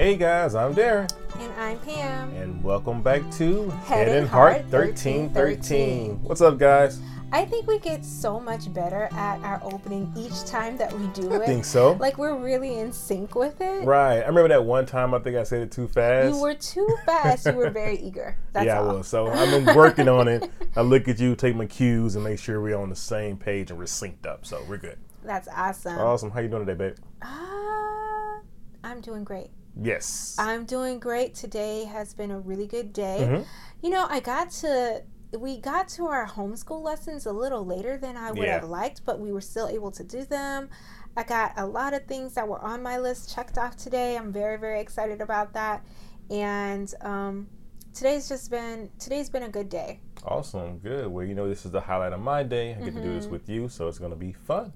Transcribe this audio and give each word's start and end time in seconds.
Hey 0.00 0.16
guys, 0.16 0.54
I'm 0.54 0.74
Darren. 0.74 1.12
And 1.38 1.52
I'm 1.58 1.78
Pam. 1.80 2.30
And 2.30 2.64
welcome 2.64 3.02
back 3.02 3.20
to 3.32 3.68
Head, 3.84 4.08
and 4.08 4.26
Heart 4.26 4.62
1313. 4.70 5.34
1313. 5.34 6.22
What's 6.22 6.40
up, 6.40 6.56
guys? 6.56 7.00
I 7.32 7.44
think 7.44 7.66
we 7.66 7.78
get 7.78 8.02
so 8.02 8.40
much 8.40 8.72
better 8.72 9.10
at 9.12 9.42
our 9.42 9.60
opening 9.62 10.10
each 10.16 10.46
time 10.46 10.78
that 10.78 10.90
we 10.90 11.06
do 11.08 11.30
it. 11.34 11.42
I 11.42 11.44
think 11.44 11.66
so. 11.66 11.98
Like 12.00 12.16
we're 12.16 12.34
really 12.34 12.78
in 12.78 12.94
sync 12.94 13.34
with 13.34 13.60
it. 13.60 13.84
Right. 13.84 14.20
I 14.22 14.26
remember 14.26 14.48
that 14.48 14.64
one 14.64 14.86
time 14.86 15.12
I 15.12 15.18
think 15.18 15.36
I 15.36 15.42
said 15.42 15.60
it 15.60 15.70
too 15.70 15.86
fast. 15.86 16.34
You 16.34 16.40
were 16.40 16.54
too 16.54 16.88
fast. 17.04 17.44
you 17.44 17.52
were 17.52 17.68
very 17.68 17.98
eager. 17.98 18.38
That's 18.54 18.64
yeah, 18.64 18.80
all. 18.80 18.88
I 18.88 18.92
was. 18.94 19.06
So 19.06 19.26
I've 19.26 19.50
been 19.50 19.76
working 19.76 20.08
on 20.08 20.28
it. 20.28 20.50
I 20.76 20.80
look 20.80 21.08
at 21.08 21.20
you, 21.20 21.36
take 21.36 21.56
my 21.56 21.66
cues, 21.66 22.14
and 22.14 22.24
make 22.24 22.38
sure 22.38 22.62
we're 22.62 22.78
on 22.78 22.88
the 22.88 22.96
same 22.96 23.36
page 23.36 23.68
and 23.68 23.78
we're 23.78 23.84
synced 23.84 24.24
up. 24.24 24.46
So 24.46 24.64
we're 24.66 24.78
good. 24.78 24.96
That's 25.24 25.48
awesome. 25.54 25.98
Awesome. 25.98 26.30
How 26.30 26.40
you 26.40 26.48
doing 26.48 26.64
today, 26.64 26.88
babe? 26.88 26.96
Uh, 27.20 28.40
I'm 28.82 29.02
doing 29.02 29.24
great. 29.24 29.50
Yes. 29.80 30.36
I'm 30.38 30.64
doing 30.64 30.98
great. 30.98 31.34
Today 31.34 31.84
has 31.84 32.14
been 32.14 32.30
a 32.30 32.38
really 32.38 32.66
good 32.66 32.92
day. 32.92 33.18
Mhm. 33.22 33.44
You 33.82 33.90
know, 33.90 34.06
I 34.08 34.20
got 34.20 34.50
to 34.62 35.02
we 35.38 35.58
got 35.60 35.86
to 35.86 36.06
our 36.06 36.26
homeschool 36.26 36.82
lessons 36.82 37.24
a 37.24 37.30
little 37.32 37.64
later 37.64 37.96
than 37.96 38.16
I 38.16 38.32
would 38.32 38.42
Yeah. 38.42 38.54
have 38.60 38.68
liked, 38.68 39.04
but 39.04 39.20
we 39.20 39.30
were 39.32 39.40
still 39.40 39.68
able 39.68 39.92
to 39.92 40.02
do 40.02 40.24
them. 40.24 40.68
I 41.16 41.22
got 41.22 41.52
a 41.56 41.64
lot 41.64 41.94
of 41.94 42.04
things 42.06 42.34
that 42.34 42.48
were 42.48 42.58
on 42.60 42.82
my 42.82 42.98
list 42.98 43.32
checked 43.32 43.56
off 43.56 43.76
today. 43.76 44.16
I'm 44.18 44.32
very 44.32 44.56
very 44.56 44.80
excited 44.80 45.20
about 45.20 45.52
that. 45.52 45.84
And 46.30 46.92
um 47.00 47.48
today's 47.94 48.28
just 48.28 48.50
been 48.50 48.90
today's 48.98 49.30
been 49.30 49.44
a 49.44 49.48
good 49.48 49.68
day. 49.68 50.00
Awesome. 50.24 50.78
Good. 50.78 51.06
Well, 51.06 51.24
you 51.24 51.34
know, 51.34 51.48
this 51.48 51.64
is 51.64 51.70
the 51.70 51.80
highlight 51.80 52.12
of 52.12 52.20
my 52.20 52.42
day. 52.42 52.74
I 52.74 52.80
get 52.84 52.94
to 52.94 53.00
do 53.02 53.14
this 53.14 53.24
Mm-hmm. 53.24 53.32
with 53.32 53.48
you, 53.48 53.68
so 53.68 53.86
it's 53.88 53.98
going 53.98 54.10
to 54.12 54.16
be 54.18 54.32
fun. 54.32 54.72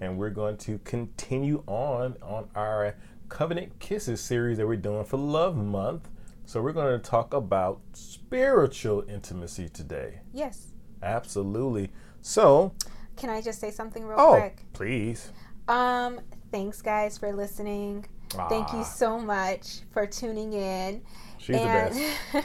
And 0.00 0.18
we're 0.18 0.30
going 0.30 0.56
to 0.58 0.78
continue 0.84 1.62
on 1.66 2.16
on 2.22 2.48
our 2.54 2.94
Covenant 3.34 3.80
Kisses 3.80 4.20
series 4.20 4.58
that 4.58 4.66
we're 4.68 4.76
doing 4.76 5.04
for 5.04 5.16
Love 5.16 5.56
Month. 5.56 6.08
So 6.44 6.62
we're 6.62 6.72
going 6.72 6.96
to 6.96 7.04
talk 7.04 7.34
about 7.34 7.80
spiritual 7.92 9.02
intimacy 9.08 9.68
today. 9.68 10.20
Yes. 10.32 10.68
Absolutely. 11.02 11.90
So, 12.22 12.74
Can 13.16 13.30
I 13.30 13.40
just 13.42 13.60
say 13.60 13.72
something 13.72 14.06
real 14.06 14.20
oh, 14.20 14.36
quick? 14.38 14.64
please. 14.72 15.32
Um 15.66 16.20
thanks 16.52 16.80
guys 16.80 17.18
for 17.18 17.32
listening. 17.32 18.06
Thank 18.30 18.72
you 18.72 18.78
Ah, 18.78 18.82
so 18.84 19.18
much 19.18 19.80
for 19.92 20.06
tuning 20.06 20.52
in. 20.52 21.02
She's 21.38 21.56
the 21.56 21.64
best. 21.64 22.00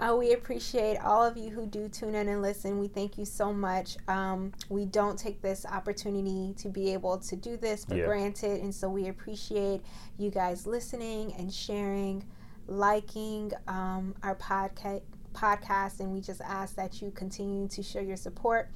uh, 0.00 0.14
we 0.18 0.32
appreciate 0.32 0.98
all 0.98 1.22
of 1.24 1.36
you 1.36 1.50
who 1.50 1.66
do 1.66 1.88
tune 1.88 2.14
in 2.14 2.28
and 2.28 2.42
listen. 2.42 2.78
We 2.78 2.88
thank 2.88 3.16
you 3.16 3.24
so 3.24 3.52
much. 3.52 3.96
Um, 4.08 4.52
we 4.68 4.84
don't 4.86 5.18
take 5.18 5.40
this 5.40 5.64
opportunity 5.64 6.52
to 6.58 6.68
be 6.68 6.92
able 6.92 7.18
to 7.18 7.36
do 7.36 7.56
this 7.56 7.84
for 7.84 7.94
Yeah. 7.94 8.06
granted, 8.06 8.60
and 8.62 8.74
so 8.74 8.88
we 8.88 9.08
appreciate 9.08 9.82
you 10.18 10.30
guys 10.30 10.66
listening 10.66 11.32
and 11.38 11.52
sharing, 11.52 12.24
liking 12.66 13.52
um, 13.68 14.14
our 14.22 14.34
podcast. 14.36 15.02
Podcast, 15.32 15.98
and 15.98 16.12
we 16.12 16.20
just 16.20 16.40
ask 16.42 16.76
that 16.76 17.02
you 17.02 17.10
continue 17.10 17.66
to 17.66 17.82
show 17.82 17.98
your 17.98 18.16
support 18.16 18.70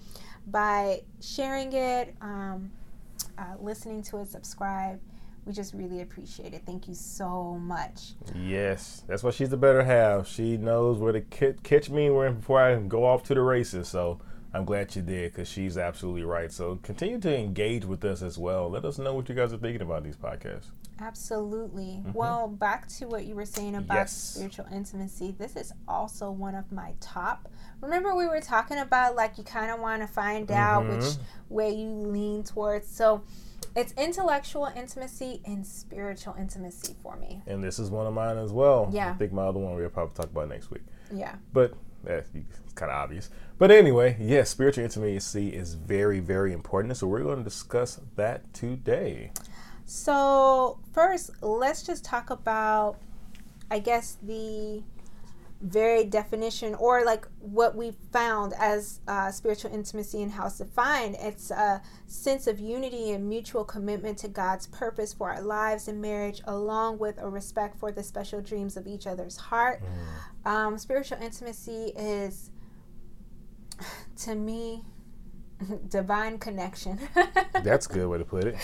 by 0.48 1.02
sharing 1.20 1.72
it, 1.72 2.16
um, 2.20 2.72
uh, 3.38 3.54
listening 3.60 4.02
to 4.02 4.18
it, 4.18 4.28
subscribe. 4.28 4.98
We 5.48 5.54
just 5.54 5.72
really 5.72 6.02
appreciate 6.02 6.52
it. 6.52 6.62
Thank 6.66 6.88
you 6.88 6.94
so 6.94 7.54
much. 7.54 8.12
Yes, 8.36 9.02
that's 9.08 9.22
why 9.22 9.30
she's 9.30 9.48
the 9.48 9.56
better 9.56 9.82
half. 9.82 10.28
She 10.28 10.58
knows 10.58 10.98
where 10.98 11.12
to 11.12 11.22
catch 11.22 11.88
me 11.88 12.10
before 12.10 12.60
I 12.60 12.76
go 12.76 13.06
off 13.06 13.22
to 13.24 13.34
the 13.34 13.40
races. 13.40 13.88
So 13.88 14.20
I'm 14.52 14.66
glad 14.66 14.94
you 14.94 15.00
did 15.00 15.32
because 15.32 15.48
she's 15.48 15.78
absolutely 15.78 16.24
right. 16.24 16.52
So 16.52 16.76
continue 16.82 17.18
to 17.20 17.34
engage 17.34 17.86
with 17.86 18.04
us 18.04 18.20
as 18.20 18.36
well. 18.36 18.68
Let 18.68 18.84
us 18.84 18.98
know 18.98 19.14
what 19.14 19.26
you 19.30 19.34
guys 19.34 19.54
are 19.54 19.56
thinking 19.56 19.80
about 19.80 20.04
these 20.04 20.16
podcasts. 20.18 20.66
Absolutely. 21.00 22.02
Well, 22.12 22.48
back 22.48 22.86
to 22.98 23.06
what 23.06 23.24
you 23.24 23.34
were 23.34 23.46
saying 23.46 23.74
about 23.76 23.88
Mm-hmm. 23.88 23.94
Yes. 23.96 24.12
spiritual 24.12 24.66
intimacy. 24.70 25.34
This 25.38 25.56
is 25.56 25.72
also 25.88 26.30
one 26.30 26.54
of 26.54 26.70
my 26.70 26.92
top. 27.00 27.48
Remember, 27.80 28.14
we 28.14 28.26
were 28.26 28.40
talking 28.40 28.76
about 28.78 29.16
like 29.16 29.38
you 29.38 29.44
kind 29.44 29.70
of 29.70 29.80
want 29.80 30.02
to 30.02 30.08
find 30.08 30.50
out 30.50 30.86
which 30.86 31.14
way 31.48 31.70
you 31.72 31.88
lean 31.88 32.42
towards. 32.44 32.86
So 32.88 33.22
it's 33.78 33.92
intellectual 33.92 34.68
intimacy 34.74 35.40
and 35.44 35.64
spiritual 35.64 36.34
intimacy 36.36 36.96
for 37.00 37.16
me. 37.16 37.40
And 37.46 37.62
this 37.62 37.78
is 37.78 37.90
one 37.90 38.08
of 38.08 38.12
mine 38.12 38.36
as 38.36 38.52
well. 38.52 38.90
Yeah. 38.92 39.10
I 39.10 39.12
think 39.14 39.32
my 39.32 39.44
other 39.44 39.60
one 39.60 39.76
we'll 39.76 39.88
probably 39.88 40.16
talk 40.16 40.26
about 40.26 40.48
next 40.48 40.70
week. 40.70 40.82
Yeah. 41.14 41.36
But 41.52 41.74
eh, 42.08 42.22
it's 42.34 42.72
kind 42.74 42.90
of 42.90 42.98
obvious. 42.98 43.30
But 43.56 43.70
anyway, 43.70 44.16
yes, 44.18 44.50
spiritual 44.50 44.82
intimacy 44.82 45.50
is 45.50 45.74
very, 45.74 46.18
very 46.18 46.52
important. 46.52 46.96
So 46.96 47.06
we're 47.06 47.22
going 47.22 47.38
to 47.38 47.44
discuss 47.44 48.00
that 48.16 48.52
today. 48.52 49.30
So, 49.84 50.80
first, 50.92 51.30
let's 51.40 51.82
just 51.84 52.04
talk 52.04 52.30
about, 52.30 52.96
I 53.70 53.78
guess, 53.78 54.18
the 54.22 54.82
very 55.60 56.04
definition 56.04 56.74
or 56.76 57.04
like 57.04 57.26
what 57.40 57.74
we 57.74 57.90
found 58.12 58.52
as 58.58 59.00
uh, 59.08 59.30
spiritual 59.32 59.72
intimacy 59.74 60.22
and 60.22 60.30
how 60.32 60.46
it's 60.46 60.58
defined. 60.58 61.16
It's 61.18 61.50
a 61.50 61.82
sense 62.06 62.46
of 62.46 62.60
unity 62.60 63.10
and 63.10 63.28
mutual 63.28 63.64
commitment 63.64 64.18
to 64.18 64.28
God's 64.28 64.68
purpose 64.68 65.12
for 65.12 65.32
our 65.32 65.42
lives 65.42 65.88
and 65.88 66.00
marriage, 66.00 66.40
along 66.44 66.98
with 66.98 67.18
a 67.18 67.28
respect 67.28 67.76
for 67.78 67.90
the 67.90 68.02
special 68.04 68.40
dreams 68.40 68.76
of 68.76 68.86
each 68.86 69.06
other's 69.06 69.36
heart. 69.36 69.82
Um, 70.44 70.78
spiritual 70.78 71.18
intimacy 71.20 71.92
is, 71.96 72.50
to 74.18 74.34
me, 74.36 74.84
divine 75.88 76.38
connection. 76.38 77.00
That's 77.64 77.86
a 77.86 77.92
good 77.92 78.06
way 78.06 78.18
to 78.18 78.24
put 78.24 78.44
it. 78.44 78.56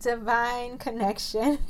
divine 0.00 0.78
connection. 0.78 1.58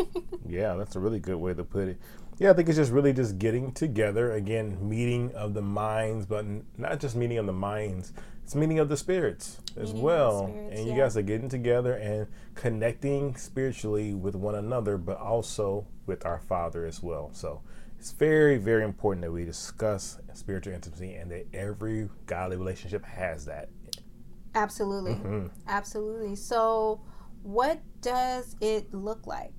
Yeah, 0.49 0.77
that's 0.77 0.97
a 0.97 1.00
really 1.00 1.19
good 1.19 1.37
way 1.37 1.53
to 1.53 1.62
put 1.62 1.88
it. 1.88 1.99
Yeah, 2.38 2.50
I 2.50 2.53
think 2.53 2.69
it's 2.69 2.78
just 2.78 2.93
really 2.93 3.12
just 3.12 3.38
getting 3.38 3.72
together 3.72 4.32
again, 4.32 4.78
meeting 4.88 5.32
of 5.34 5.54
the 5.54 5.62
minds, 5.62 6.25
but 6.26 6.44
not 6.76 7.00
just 7.00 7.16
meeting 7.16 7.38
of 7.38 7.47
the 7.47 7.53
minds. 7.53 8.12
It's 8.44 8.54
meeting 8.54 8.78
of 8.78 8.88
the 8.88 8.97
spirits 8.97 9.59
as 9.76 9.88
Meeting 9.88 10.03
well. 10.03 10.49
spirits, 10.49 10.78
and 10.78 10.87
you 10.88 10.93
yeah. 10.94 11.00
guys 11.00 11.16
are 11.16 11.22
getting 11.22 11.49
together 11.49 11.94
and 11.94 12.26
connecting 12.54 13.37
spiritually 13.37 14.15
with 14.15 14.37
one 14.37 14.54
another, 14.54 14.97
but 14.97 15.19
also 15.19 15.87
with 16.06 16.25
our 16.25 16.38
Father 16.38 16.87
as 16.87 17.03
well. 17.03 17.31
So 17.32 17.60
it's 17.99 18.12
very, 18.12 18.56
very 18.56 18.84
important 18.84 19.22
that 19.22 19.32
we 19.32 19.44
discuss 19.44 20.19
spiritual 20.32 20.72
intimacy 20.75 21.15
and 21.15 21.31
that 21.32 21.47
every 21.53 22.09
godly 22.26 22.56
relationship 22.56 23.05
has 23.05 23.44
that. 23.47 23.69
Absolutely. 24.55 25.15
Mhm. 25.16 25.50
Absolutely. 25.66 26.37
So, 26.37 27.00
what 27.43 27.81
does 28.00 28.56
it 28.60 28.94
look 28.94 29.26
like? 29.26 29.53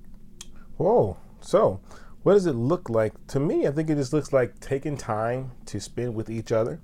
Whoa. 0.78 1.16
So, 1.40 1.80
what 2.22 2.34
does 2.34 2.46
it 2.46 2.54
look 2.54 2.90
like? 2.90 3.12
To 3.28 3.40
me, 3.40 3.66
I 3.66 3.70
think 3.70 3.90
it 3.90 3.96
just 3.96 4.12
looks 4.12 4.32
like 4.32 4.58
taking 4.60 4.96
time 4.96 5.52
to 5.66 5.80
spend 5.80 6.14
with 6.14 6.28
each 6.30 6.52
other 6.52 6.80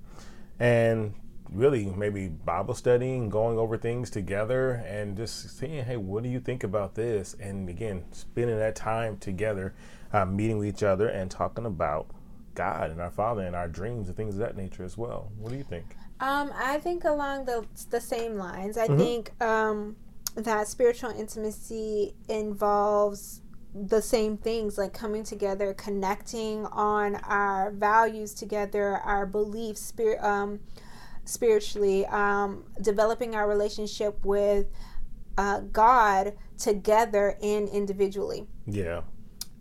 and 0.59 1.13
really 1.51 1.85
maybe 1.85 2.27
Bible 2.27 2.73
studying, 2.73 3.29
going 3.29 3.57
over 3.57 3.77
things 3.77 4.09
together, 4.09 4.83
and 4.85 5.15
just 5.15 5.57
saying, 5.57 5.85
hey, 5.85 5.95
what 5.97 6.23
do 6.23 6.29
you 6.29 6.39
think 6.39 6.63
about 6.63 6.95
this? 6.95 7.35
And 7.39 7.69
again, 7.69 8.03
spending 8.11 8.57
that 8.57 8.75
time 8.75 9.17
together, 9.17 9.73
uh, 10.11 10.25
meeting 10.25 10.57
with 10.57 10.67
each 10.67 10.83
other 10.83 11.07
and 11.07 11.29
talking 11.31 11.65
about 11.65 12.07
God 12.55 12.89
and 12.89 12.99
our 12.99 13.11
Father 13.11 13.43
and 13.43 13.55
our 13.55 13.67
dreams 13.67 14.07
and 14.07 14.17
things 14.17 14.33
of 14.33 14.39
that 14.39 14.57
nature 14.57 14.83
as 14.83 14.97
well. 14.97 15.31
What 15.37 15.51
do 15.51 15.57
you 15.57 15.63
think? 15.63 15.95
Um, 16.19 16.51
I 16.55 16.79
think 16.79 17.03
along 17.03 17.45
the 17.45 17.65
the 17.91 18.01
same 18.01 18.35
lines. 18.35 18.77
I 18.77 18.87
Mhm. 18.87 18.97
think 18.97 19.41
um, 19.41 19.95
that 20.35 20.67
spiritual 20.67 21.11
intimacy 21.11 22.15
involves 22.27 23.41
the 23.85 24.01
same 24.01 24.37
things 24.37 24.77
like 24.77 24.93
coming 24.93 25.23
together, 25.23 25.73
connecting 25.73 26.65
on 26.67 27.15
our 27.17 27.71
values 27.71 28.33
together, 28.33 28.97
our 28.97 29.25
beliefs, 29.25 29.81
spirit, 29.81 30.23
um, 30.23 30.59
spiritually, 31.25 32.05
um, 32.07 32.63
developing 32.81 33.35
our 33.35 33.47
relationship 33.47 34.25
with 34.25 34.67
uh, 35.37 35.59
God 35.71 36.33
together 36.57 37.37
and 37.43 37.69
individually. 37.69 38.47
Yeah. 38.65 39.01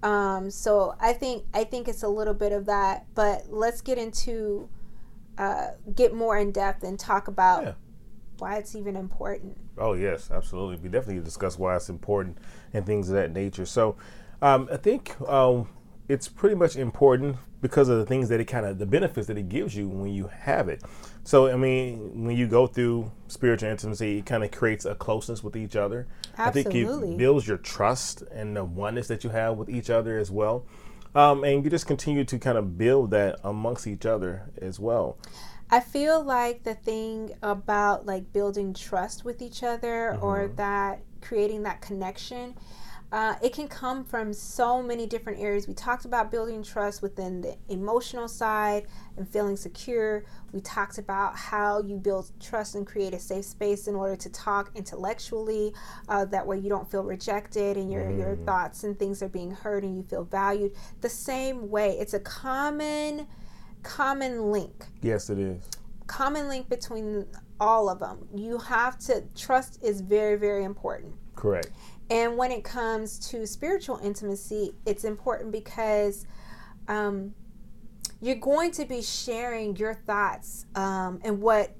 Um, 0.02 0.50
so 0.50 0.94
I 1.00 1.12
think 1.12 1.44
I 1.52 1.64
think 1.64 1.88
it's 1.88 2.02
a 2.02 2.08
little 2.08 2.34
bit 2.34 2.52
of 2.52 2.66
that, 2.66 3.06
but 3.14 3.46
let's 3.48 3.80
get 3.80 3.98
into 3.98 4.68
uh, 5.36 5.68
get 5.94 6.14
more 6.14 6.38
in 6.38 6.52
depth 6.52 6.82
and 6.82 6.98
talk 6.98 7.28
about 7.28 7.62
Yeah. 7.64 7.72
why 8.38 8.56
it's 8.56 8.74
even 8.74 8.96
important. 8.96 9.58
Oh 9.76 9.92
yes, 9.94 10.30
absolutely. 10.30 10.76
We 10.76 10.88
definitely 10.88 11.22
discuss 11.22 11.58
why 11.58 11.76
it's 11.76 11.88
important 11.90 12.38
and 12.72 12.84
things 12.86 13.08
of 13.08 13.14
that 13.16 13.32
nature. 13.32 13.66
So, 13.66 13.96
um, 14.42 14.68
I 14.70 14.76
think 14.76 15.14
um, 15.28 15.68
it's 16.08 16.28
pretty 16.28 16.56
much 16.56 16.76
important 16.76 17.36
because 17.62 17.88
of 17.88 17.98
the 17.98 18.06
things 18.06 18.28
that 18.28 18.38
it 18.38 18.44
kind 18.44 18.66
of 18.66 18.78
the 18.78 18.86
benefits 18.86 19.26
that 19.28 19.38
it 19.38 19.48
gives 19.48 19.74
you 19.74 19.88
when 19.88 20.12
you 20.12 20.28
have 20.28 20.68
it. 20.68 20.82
So, 21.24 21.48
I 21.48 21.56
mean, 21.56 22.24
when 22.24 22.36
you 22.36 22.46
go 22.46 22.66
through 22.66 23.10
spiritual 23.28 23.70
intimacy, 23.70 24.18
it 24.18 24.26
kind 24.26 24.44
of 24.44 24.52
creates 24.52 24.84
a 24.84 24.94
closeness 24.94 25.42
with 25.42 25.56
each 25.56 25.74
other. 25.74 26.06
Absolutely. 26.38 26.48
I 26.48 26.98
think 27.00 27.14
it 27.14 27.16
builds 27.18 27.48
your 27.48 27.56
trust 27.56 28.22
and 28.30 28.54
the 28.56 28.64
oneness 28.64 29.08
that 29.08 29.24
you 29.24 29.30
have 29.30 29.56
with 29.56 29.68
each 29.68 29.90
other 29.90 30.18
as 30.18 30.30
well. 30.30 30.64
Um, 31.14 31.44
and 31.44 31.64
you 31.64 31.70
just 31.70 31.86
continue 31.86 32.24
to 32.24 32.38
kind 32.38 32.58
of 32.58 32.76
build 32.76 33.10
that 33.12 33.40
amongst 33.42 33.86
each 33.86 34.04
other 34.06 34.50
as 34.60 34.78
well. 34.78 35.16
I 35.70 35.80
feel 35.80 36.22
like 36.22 36.62
the 36.62 36.74
thing 36.74 37.32
about 37.42 38.06
like 38.06 38.32
building 38.32 38.72
trust 38.74 39.24
with 39.24 39.42
each 39.42 39.62
other 39.62 40.16
or 40.20 40.48
Mm-hmm. 40.48 40.56
that 40.56 41.00
creating 41.26 41.62
that 41.64 41.80
connection, 41.80 42.54
Uh, 43.12 43.36
it 43.40 43.52
can 43.54 43.68
come 43.68 44.04
from 44.04 44.32
so 44.32 44.82
many 44.82 45.06
different 45.06 45.38
areas. 45.38 45.68
We 45.68 45.74
talked 45.74 46.04
about 46.04 46.28
building 46.32 46.60
trust 46.64 47.02
within 47.02 47.40
the 47.40 47.56
emotional 47.68 48.26
side 48.26 48.88
and 49.16 49.28
feeling 49.28 49.56
secure. 49.56 50.24
We 50.52 50.60
talked 50.60 50.98
about 50.98 51.36
how 51.36 51.82
you 51.82 51.98
build 51.98 52.32
trust 52.40 52.74
and 52.74 52.84
create 52.84 53.14
a 53.14 53.20
safe 53.20 53.44
space 53.44 53.86
in 53.86 53.94
order 53.94 54.16
to 54.16 54.28
talk 54.28 54.72
intellectually. 54.74 55.72
Uh, 56.08 56.24
that 56.24 56.44
way, 56.44 56.58
you 56.58 56.68
don't 56.68 56.90
feel 56.90 57.04
rejected 57.04 57.76
and 57.76 57.92
your, 57.92 58.06
mm. 58.06 58.18
your 58.18 58.36
thoughts 58.44 58.82
and 58.82 58.98
things 58.98 59.22
are 59.22 59.28
being 59.28 59.52
heard 59.52 59.84
and 59.84 59.96
you 59.96 60.02
feel 60.02 60.24
valued. 60.24 60.72
The 61.00 61.08
same 61.08 61.70
way, 61.70 61.96
it's 62.00 62.14
a 62.14 62.20
common, 62.20 63.28
common 63.84 64.50
link. 64.50 64.86
Yes, 65.00 65.30
it 65.30 65.38
is. 65.38 65.62
Common 66.08 66.48
link 66.48 66.68
between 66.68 67.26
all 67.60 67.88
of 67.88 67.98
them. 67.98 68.28
You 68.34 68.58
have 68.58 68.98
to, 69.00 69.24
trust 69.34 69.82
is 69.82 70.00
very, 70.00 70.36
very 70.36 70.64
important. 70.64 71.14
Correct. 71.34 71.70
And 72.10 72.36
when 72.36 72.52
it 72.52 72.62
comes 72.64 73.18
to 73.30 73.46
spiritual 73.46 73.98
intimacy, 74.02 74.72
it's 74.84 75.04
important 75.04 75.52
because 75.52 76.26
um, 76.88 77.34
you're 78.20 78.36
going 78.36 78.70
to 78.72 78.84
be 78.84 79.02
sharing 79.02 79.76
your 79.76 79.94
thoughts 79.94 80.66
um, 80.74 81.20
and 81.24 81.40
what 81.40 81.74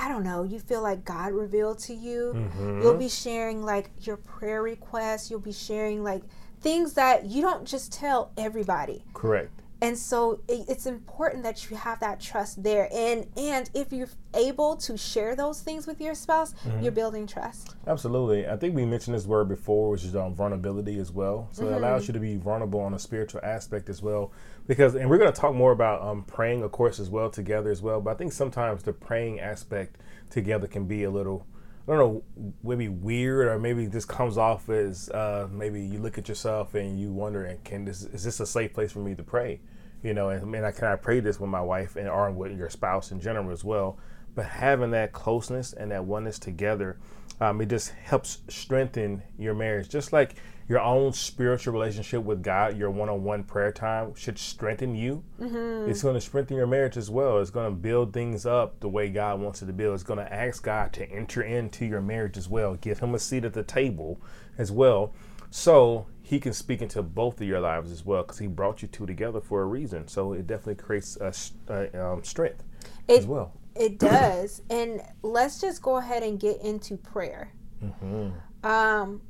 I 0.00 0.06
don't 0.06 0.22
know, 0.22 0.44
you 0.44 0.60
feel 0.60 0.80
like 0.80 1.04
God 1.04 1.32
revealed 1.32 1.80
to 1.80 1.94
you. 1.94 2.32
Mm-hmm. 2.36 2.82
You'll 2.82 2.96
be 2.96 3.08
sharing 3.08 3.64
like 3.64 3.90
your 4.02 4.16
prayer 4.16 4.62
requests. 4.62 5.28
You'll 5.28 5.40
be 5.40 5.52
sharing 5.52 6.04
like 6.04 6.22
things 6.60 6.92
that 6.94 7.24
you 7.26 7.42
don't 7.42 7.66
just 7.66 7.92
tell 7.92 8.30
everybody. 8.36 9.04
Correct 9.12 9.57
and 9.80 9.96
so 9.96 10.40
it's 10.48 10.86
important 10.86 11.44
that 11.44 11.70
you 11.70 11.76
have 11.76 12.00
that 12.00 12.20
trust 12.20 12.62
there. 12.62 12.88
And 12.92 13.26
and 13.36 13.70
if 13.74 13.92
you're 13.92 14.08
able 14.34 14.76
to 14.76 14.96
share 14.96 15.36
those 15.36 15.60
things 15.60 15.86
with 15.86 16.00
your 16.00 16.14
spouse 16.14 16.52
mm-hmm. 16.52 16.82
you're 16.82 16.92
building 16.92 17.26
trust. 17.26 17.76
Absolutely. 17.86 18.46
I 18.48 18.56
think 18.56 18.74
we 18.74 18.84
mentioned 18.84 19.14
this 19.16 19.26
word 19.26 19.48
before 19.48 19.90
which 19.90 20.04
is 20.04 20.16
on 20.16 20.34
vulnerability 20.34 20.98
as 20.98 21.12
well. 21.12 21.48
So 21.52 21.62
mm-hmm. 21.62 21.74
it 21.74 21.76
allows 21.76 22.08
you 22.08 22.14
to 22.14 22.20
be 22.20 22.36
vulnerable 22.36 22.80
on 22.80 22.94
a 22.94 22.98
spiritual 22.98 23.40
aspect 23.44 23.88
as 23.88 24.02
well. 24.02 24.32
Because 24.66 24.96
and 24.96 25.08
we're 25.08 25.18
going 25.18 25.32
to 25.32 25.40
talk 25.40 25.54
more 25.54 25.72
about 25.72 26.02
um, 26.02 26.24
praying 26.24 26.62
of 26.62 26.72
course 26.72 26.98
as 26.98 27.08
well 27.08 27.30
together 27.30 27.70
as 27.70 27.80
well. 27.80 28.00
But 28.00 28.10
i 28.10 28.14
think 28.14 28.32
sometimes 28.32 28.82
the 28.82 28.92
praying 28.92 29.38
aspect 29.38 29.96
together 30.28 30.66
can 30.66 30.86
be 30.86 31.04
a 31.04 31.10
little 31.10 31.46
I 31.88 31.96
don't 31.96 31.98
know, 31.98 32.52
maybe 32.62 32.88
weird, 32.88 33.48
or 33.48 33.58
maybe 33.58 33.86
this 33.86 34.04
comes 34.04 34.36
off 34.36 34.68
as 34.68 35.08
uh, 35.08 35.48
maybe 35.50 35.80
you 35.80 36.00
look 36.00 36.18
at 36.18 36.28
yourself 36.28 36.74
and 36.74 37.00
you 37.00 37.10
wonder, 37.10 37.44
and 37.44 37.64
can 37.64 37.86
this 37.86 38.02
is 38.02 38.24
this 38.24 38.40
a 38.40 38.46
safe 38.46 38.74
place 38.74 38.92
for 38.92 38.98
me 38.98 39.14
to 39.14 39.22
pray? 39.22 39.60
You 40.02 40.12
know, 40.12 40.28
and, 40.28 40.54
and 40.54 40.66
I 40.66 40.70
can 40.70 40.84
I 40.84 40.96
pray 40.96 41.20
this 41.20 41.40
with 41.40 41.48
my 41.48 41.62
wife 41.62 41.96
and 41.96 42.06
or 42.06 42.30
with 42.30 42.56
your 42.58 42.68
spouse 42.68 43.10
in 43.10 43.20
general 43.20 43.50
as 43.50 43.64
well. 43.64 43.98
But 44.34 44.44
having 44.44 44.90
that 44.90 45.12
closeness 45.12 45.72
and 45.72 45.90
that 45.90 46.04
oneness 46.04 46.38
together, 46.38 46.98
um, 47.40 47.60
it 47.62 47.70
just 47.70 47.90
helps 47.90 48.42
strengthen 48.48 49.22
your 49.38 49.54
marriage. 49.54 49.88
Just 49.88 50.12
like 50.12 50.36
your 50.68 50.80
own 50.80 51.12
spiritual 51.14 51.72
relationship 51.72 52.22
with 52.22 52.42
God, 52.42 52.76
your 52.76 52.90
one-on-one 52.90 53.44
prayer 53.44 53.72
time 53.72 54.14
should 54.14 54.38
strengthen 54.38 54.94
you. 54.94 55.24
Mm-hmm. 55.40 55.90
It's 55.90 56.02
going 56.02 56.14
to 56.14 56.20
strengthen 56.20 56.58
your 56.58 56.66
marriage 56.66 56.98
as 56.98 57.10
well. 57.10 57.38
It's 57.38 57.50
going 57.50 57.70
to 57.70 57.74
build 57.74 58.12
things 58.12 58.44
up 58.44 58.78
the 58.80 58.88
way 58.88 59.08
God 59.08 59.40
wants 59.40 59.62
it 59.62 59.66
to 59.66 59.72
build. 59.72 59.94
It's 59.94 60.02
going 60.02 60.18
to 60.18 60.32
ask 60.32 60.62
God 60.62 60.92
to 60.94 61.10
enter 61.10 61.40
into 61.40 61.86
your 61.86 62.02
marriage 62.02 62.36
as 62.36 62.50
well. 62.50 62.74
Give 62.74 62.98
Him 62.98 63.14
a 63.14 63.18
seat 63.18 63.46
at 63.46 63.54
the 63.54 63.62
table 63.62 64.20
as 64.58 64.70
well, 64.70 65.14
so 65.50 66.06
He 66.20 66.38
can 66.38 66.52
speak 66.52 66.82
into 66.82 67.02
both 67.02 67.40
of 67.40 67.46
your 67.46 67.60
lives 67.60 67.90
as 67.90 68.04
well. 68.04 68.22
Because 68.22 68.38
He 68.38 68.46
brought 68.46 68.82
you 68.82 68.88
two 68.88 69.06
together 69.06 69.40
for 69.40 69.62
a 69.62 69.66
reason. 69.66 70.06
So 70.06 70.34
it 70.34 70.46
definitely 70.46 70.74
creates 70.74 71.16
a, 71.16 71.32
a 71.72 72.12
um, 72.12 72.22
strength 72.24 72.62
it, 73.08 73.20
as 73.20 73.26
well. 73.26 73.54
It 73.74 73.98
does. 73.98 74.60
and 74.68 75.00
let's 75.22 75.62
just 75.62 75.80
go 75.80 75.96
ahead 75.96 76.22
and 76.22 76.38
get 76.38 76.60
into 76.60 76.98
prayer. 76.98 77.52
Mm-hmm. 77.82 78.66
Um, 78.66 79.22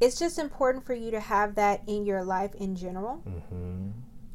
it's 0.00 0.18
just 0.18 0.38
important 0.38 0.84
for 0.84 0.94
you 0.94 1.10
to 1.10 1.20
have 1.20 1.54
that 1.56 1.82
in 1.86 2.04
your 2.06 2.24
life 2.24 2.54
in 2.54 2.74
general. 2.76 3.22
Mm-hmm. 3.26 3.90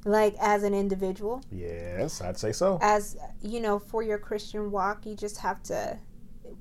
Like 0.05 0.35
as 0.39 0.63
an 0.63 0.73
individual. 0.73 1.43
Yes, 1.51 2.21
I'd 2.21 2.37
say 2.37 2.53
so. 2.53 2.79
As 2.81 3.17
you 3.41 3.59
know, 3.59 3.79
for 3.79 4.01
your 4.01 4.17
Christian 4.17 4.71
walk, 4.71 5.05
you 5.05 5.15
just 5.15 5.37
have 5.39 5.61
to. 5.63 5.99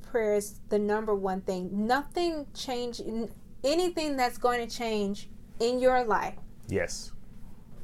Prayer 0.03 0.35
is 0.35 0.61
the 0.69 0.79
number 0.79 1.15
one 1.15 1.41
thing. 1.43 1.87
Nothing 1.87 2.47
change. 2.53 3.01
Anything 3.63 4.17
that's 4.17 4.39
going 4.39 4.67
to 4.67 4.77
change 4.77 5.29
in 5.61 5.79
your 5.79 6.05
life. 6.05 6.35
Yes. 6.69 7.13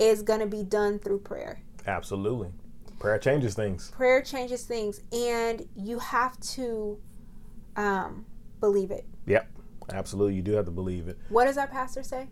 Is 0.01 0.23
going 0.23 0.41
to 0.41 0.47
be 0.47 0.65
done 0.65 0.99
through 0.99 1.21
prayer. 1.21 1.63
Absolutely. 1.87 2.51
Prayer 2.99 3.19
changes 3.19 3.55
things. 3.55 3.91
Prayer 3.91 4.23
changes 4.23 4.65
things, 4.65 5.01
and 5.13 5.69
you 5.77 5.99
have 5.99 6.39
to 6.41 6.99
um, 7.77 8.25
believe 8.61 8.91
it. 8.91 9.05
Yep. 9.27 9.49
Absolutely, 9.93 10.35
you 10.35 10.43
do 10.43 10.53
have 10.53 10.65
to 10.67 10.71
believe 10.71 11.09
it. 11.09 11.19
What 11.29 11.47
does 11.47 11.59
our 11.59 11.67
pastor 11.67 12.03
say? 12.03 12.29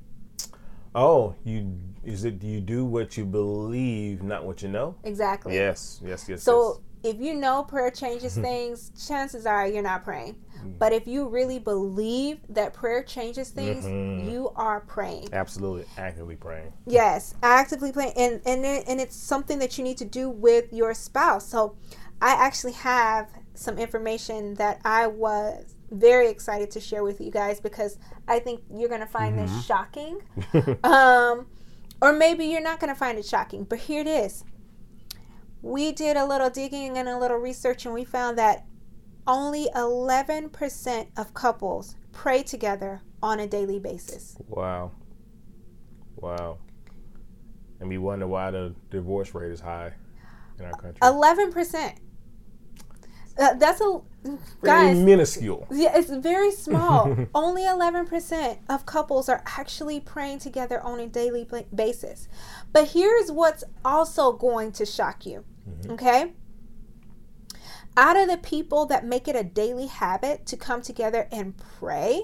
Oh, 0.94 1.34
you 1.44 1.78
is 2.04 2.24
it 2.24 2.42
you 2.42 2.60
do 2.60 2.84
what 2.84 3.16
you 3.16 3.24
believe, 3.24 4.22
not 4.22 4.44
what 4.44 4.62
you 4.62 4.68
know? 4.68 4.96
Exactly. 5.04 5.54
Yes, 5.54 6.00
yes, 6.04 6.28
yes. 6.28 6.42
So 6.42 6.80
yes. 7.02 7.14
if 7.14 7.20
you 7.20 7.34
know 7.34 7.62
prayer 7.62 7.90
changes 7.90 8.36
things, 8.48 8.90
chances 9.06 9.46
are 9.46 9.66
you're 9.66 9.82
not 9.82 10.04
praying. 10.04 10.36
Mm. 10.62 10.78
But 10.78 10.92
if 10.92 11.06
you 11.06 11.28
really 11.28 11.58
believe 11.58 12.40
that 12.50 12.74
prayer 12.74 13.02
changes 13.02 13.50
things, 13.50 13.84
mm-hmm. 13.84 14.28
you 14.28 14.50
are 14.56 14.80
praying. 14.80 15.28
Absolutely, 15.32 15.86
actively 15.96 16.36
praying. 16.36 16.72
Yes, 16.86 17.34
actively 17.42 17.92
praying, 17.92 18.12
and 18.16 18.40
and 18.44 18.64
and 18.64 19.00
it's 19.00 19.16
something 19.16 19.58
that 19.60 19.78
you 19.78 19.84
need 19.84 19.98
to 19.98 20.04
do 20.04 20.28
with 20.28 20.72
your 20.72 20.92
spouse. 20.92 21.48
So, 21.48 21.76
I 22.20 22.32
actually 22.32 22.72
have 22.72 23.30
some 23.54 23.78
information 23.78 24.54
that 24.54 24.80
I 24.84 25.06
was 25.06 25.74
very 25.92 26.28
excited 26.28 26.70
to 26.72 26.80
share 26.80 27.04
with 27.04 27.20
you 27.20 27.30
guys 27.30 27.60
because 27.60 27.98
I 28.26 28.38
think 28.38 28.62
you're 28.74 28.88
going 28.88 29.00
to 29.00 29.06
find 29.06 29.36
mm-hmm. 29.36 29.54
this 29.54 29.66
shocking. 29.66 30.20
um, 30.84 31.46
or 32.00 32.12
maybe 32.12 32.46
you're 32.46 32.62
not 32.62 32.80
going 32.80 32.92
to 32.92 32.98
find 32.98 33.18
it 33.18 33.24
shocking, 33.24 33.64
but 33.64 33.78
here 33.78 34.00
it 34.00 34.06
is. 34.06 34.44
We 35.60 35.92
did 35.92 36.16
a 36.16 36.26
little 36.26 36.50
digging 36.50 36.98
and 36.98 37.08
a 37.08 37.16
little 37.16 37.36
research, 37.36 37.86
and 37.86 37.94
we 37.94 38.04
found 38.04 38.36
that 38.38 38.66
only 39.26 39.68
11% 39.76 41.06
of 41.16 41.34
couples 41.34 41.96
pray 42.10 42.42
together 42.42 43.02
on 43.22 43.38
a 43.38 43.46
daily 43.46 43.78
basis. 43.78 44.36
Wow. 44.48 44.90
Wow. 46.16 46.58
And 47.78 47.88
we 47.88 47.98
wonder 47.98 48.26
why 48.26 48.50
the 48.50 48.74
divorce 48.90 49.34
rate 49.34 49.52
is 49.52 49.60
high 49.60 49.92
in 50.58 50.64
our 50.64 50.72
country. 50.72 51.00
11%. 51.00 51.96
Uh, 53.38 53.54
that's 53.54 53.80
a 53.80 54.00
guys 54.62 54.98
minuscule. 54.98 55.66
Yeah, 55.70 55.96
it's 55.96 56.10
very 56.10 56.52
small. 56.52 57.16
Only 57.34 57.66
eleven 57.66 58.06
percent 58.06 58.58
of 58.68 58.86
couples 58.86 59.28
are 59.28 59.42
actually 59.46 60.00
praying 60.00 60.40
together 60.40 60.80
on 60.80 61.00
a 61.00 61.06
daily 61.06 61.48
basis. 61.74 62.28
But 62.72 62.88
here's 62.88 63.32
what's 63.32 63.64
also 63.84 64.32
going 64.32 64.72
to 64.72 64.86
shock 64.86 65.26
you. 65.26 65.44
Mm-hmm. 65.68 65.92
Okay. 65.92 66.32
Out 67.96 68.16
of 68.16 68.28
the 68.28 68.38
people 68.38 68.86
that 68.86 69.04
make 69.04 69.28
it 69.28 69.36
a 69.36 69.44
daily 69.44 69.86
habit 69.86 70.46
to 70.46 70.56
come 70.56 70.80
together 70.80 71.28
and 71.30 71.54
pray, 71.78 72.22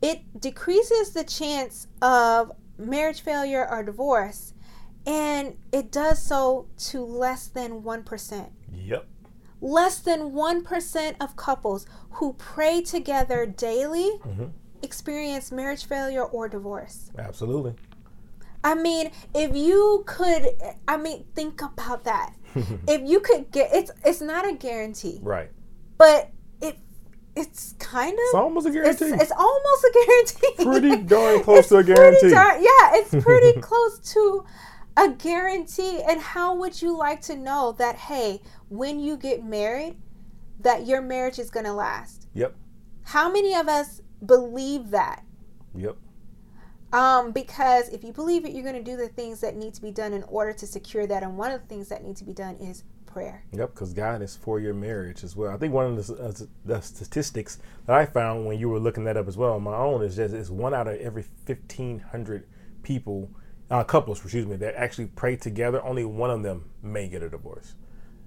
it 0.00 0.40
decreases 0.40 1.10
the 1.10 1.22
chance 1.22 1.86
of 2.00 2.50
marriage 2.76 3.20
failure 3.20 3.68
or 3.70 3.84
divorce, 3.84 4.54
and 5.06 5.56
it 5.70 5.92
does 5.92 6.20
so 6.20 6.66
to 6.78 7.04
less 7.04 7.46
than 7.46 7.82
1%. 7.82 8.50
Yep. 8.72 9.06
Less 9.62 10.00
than 10.00 10.32
1% 10.32 11.14
of 11.20 11.36
couples 11.36 11.86
who 12.10 12.32
pray 12.34 12.82
together 12.82 13.46
daily 13.46 14.10
mm-hmm. 14.18 14.46
experience 14.82 15.52
marriage 15.52 15.86
failure 15.86 16.24
or 16.24 16.48
divorce. 16.48 17.12
Absolutely. 17.16 17.74
I 18.64 18.74
mean, 18.74 19.12
if 19.34 19.56
you 19.56 20.02
could, 20.06 20.48
I 20.86 20.96
mean, 20.96 21.24
think 21.34 21.62
about 21.62 22.04
that. 22.04 22.34
if 22.88 23.08
you 23.08 23.20
could 23.20 23.50
get, 23.50 23.70
it's 23.72 23.90
it's 24.04 24.20
not 24.20 24.48
a 24.48 24.54
guarantee, 24.54 25.18
right? 25.22 25.50
But 25.96 26.30
it 26.60 26.78
it's 27.34 27.74
kind 27.78 28.12
of 28.12 28.18
it's 28.18 28.34
almost 28.34 28.66
a 28.66 28.70
guarantee. 28.70 29.04
It's, 29.06 29.22
it's 29.22 29.32
almost 29.32 29.84
a 29.84 29.92
guarantee. 30.06 30.64
Pretty 30.64 31.02
darn 31.08 31.42
close 31.42 31.68
to 31.68 31.78
a 31.78 31.84
guarantee. 31.84 32.30
Dar- 32.30 32.58
yeah, 32.58 32.90
it's 32.94 33.10
pretty 33.10 33.60
close 33.60 33.98
to 34.12 34.44
a 34.96 35.10
guarantee. 35.10 36.02
And 36.08 36.20
how 36.20 36.54
would 36.54 36.80
you 36.80 36.96
like 36.96 37.20
to 37.22 37.36
know 37.36 37.74
that? 37.78 37.96
Hey, 37.96 38.40
when 38.68 39.00
you 39.00 39.16
get 39.16 39.44
married 39.44 39.96
that 40.60 40.86
your 40.86 41.00
marriage 41.02 41.38
is 41.38 41.50
going 41.50 41.66
to 41.66 41.72
last. 41.72 42.28
Yep. 42.34 42.54
How 43.04 43.30
many 43.30 43.54
of 43.54 43.68
us 43.68 44.00
believe 44.24 44.90
that? 44.90 45.24
Yep. 45.74 45.96
Um, 46.92 47.32
because 47.32 47.88
if 47.88 48.04
you 48.04 48.12
believe 48.12 48.44
it, 48.44 48.52
you're 48.52 48.62
going 48.62 48.82
to 48.82 48.82
do 48.82 48.96
the 48.96 49.08
things 49.08 49.40
that 49.40 49.56
need 49.56 49.74
to 49.74 49.82
be 49.82 49.90
done 49.90 50.12
in 50.12 50.22
order 50.24 50.52
to 50.52 50.66
secure 50.66 51.06
that. 51.06 51.22
And 51.22 51.38
one 51.38 51.50
of 51.50 51.62
the 51.62 51.66
things 51.66 51.88
that 51.88 52.04
need 52.04 52.16
to 52.16 52.24
be 52.24 52.34
done 52.34 52.56
is 52.56 52.84
prayer. 53.06 53.44
Yep, 53.52 53.74
because 53.74 53.92
God 53.92 54.22
is 54.22 54.36
for 54.36 54.60
your 54.60 54.74
marriage 54.74 55.24
as 55.24 55.34
well. 55.34 55.52
I 55.52 55.56
think 55.56 55.72
one 55.72 55.86
of 55.86 56.06
the, 56.06 56.14
uh, 56.14 56.32
the, 56.64 56.80
statistics 56.80 57.58
that 57.86 57.96
I 57.96 58.06
found 58.06 58.46
when 58.46 58.58
you 58.58 58.68
were 58.68 58.78
looking 58.78 59.04
that 59.04 59.16
up 59.16 59.26
as 59.26 59.36
well 59.36 59.54
on 59.54 59.62
my 59.62 59.74
own 59.74 60.02
is 60.02 60.16
just 60.16 60.34
it's 60.34 60.50
one 60.50 60.74
out 60.74 60.88
of 60.88 60.98
every 61.00 61.24
1,500 61.46 62.46
people, 62.82 63.30
uh, 63.72 63.82
couples, 63.82 64.20
excuse 64.20 64.46
me, 64.46 64.54
that 64.56 64.76
actually 64.76 65.06
pray 65.06 65.34
together, 65.34 65.82
only 65.82 66.04
one 66.04 66.30
of 66.30 66.44
them 66.44 66.70
may 66.82 67.08
get 67.08 67.24
a 67.24 67.28
divorce 67.28 67.74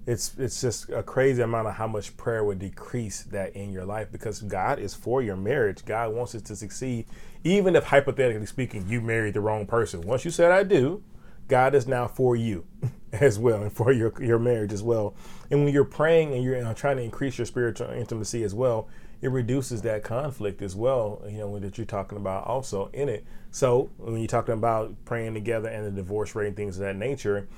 it's 0.06 0.36
it's 0.38 0.60
just 0.60 0.88
a 0.90 1.02
crazy 1.02 1.42
amount 1.42 1.66
of 1.66 1.74
how 1.74 1.86
much 1.86 2.16
prayer 2.16 2.44
would 2.44 2.60
decrease 2.60 3.22
that 3.24 3.54
in 3.56 3.72
your 3.72 3.84
life 3.84 4.10
because 4.12 4.40
God 4.40 4.78
is 4.78 4.94
for 4.94 5.20
your 5.20 5.36
marriage. 5.36 5.84
God 5.84 6.14
wants 6.14 6.34
it 6.34 6.44
to 6.46 6.56
succeed, 6.56 7.06
even 7.42 7.74
if 7.74 7.84
hypothetically 7.84 8.46
speaking, 8.46 8.88
you 8.88 9.00
married 9.00 9.34
the 9.34 9.40
wrong 9.40 9.66
person. 9.66 10.02
Once 10.02 10.24
you 10.24 10.30
said 10.30 10.52
I 10.52 10.62
do, 10.62 11.02
God 11.48 11.74
is 11.74 11.88
now 11.88 12.06
for 12.06 12.36
you 12.36 12.64
as 13.12 13.38
well 13.38 13.62
and 13.62 13.72
for 13.72 13.92
your 13.92 14.12
your 14.22 14.38
marriage 14.38 14.72
as 14.72 14.82
well. 14.82 15.16
And 15.50 15.64
when 15.64 15.74
you're 15.74 15.84
praying 15.84 16.34
and 16.34 16.42
you're 16.42 16.72
trying 16.74 16.98
to 16.98 17.02
increase 17.02 17.36
your 17.36 17.46
spiritual 17.46 17.90
intimacy 17.90 18.44
as 18.44 18.54
well, 18.54 18.88
it 19.22 19.30
reduces 19.30 19.82
that 19.82 20.02
conflict 20.02 20.62
as 20.62 20.76
well. 20.76 21.22
You 21.26 21.38
know 21.38 21.58
that 21.58 21.78
you're 21.78 21.86
talking 21.86 22.18
about 22.18 22.46
also 22.46 22.90
in 22.92 23.08
it. 23.08 23.24
So 23.50 23.90
when 23.96 24.18
you're 24.18 24.26
talking 24.26 24.54
about 24.54 24.94
praying 25.04 25.34
together 25.34 25.68
and 25.68 25.86
the 25.86 25.90
divorce 25.90 26.34
rate 26.34 26.48
and 26.48 26.56
things 26.56 26.76
of 26.76 26.82
that 26.82 26.96
nature, 26.96 27.48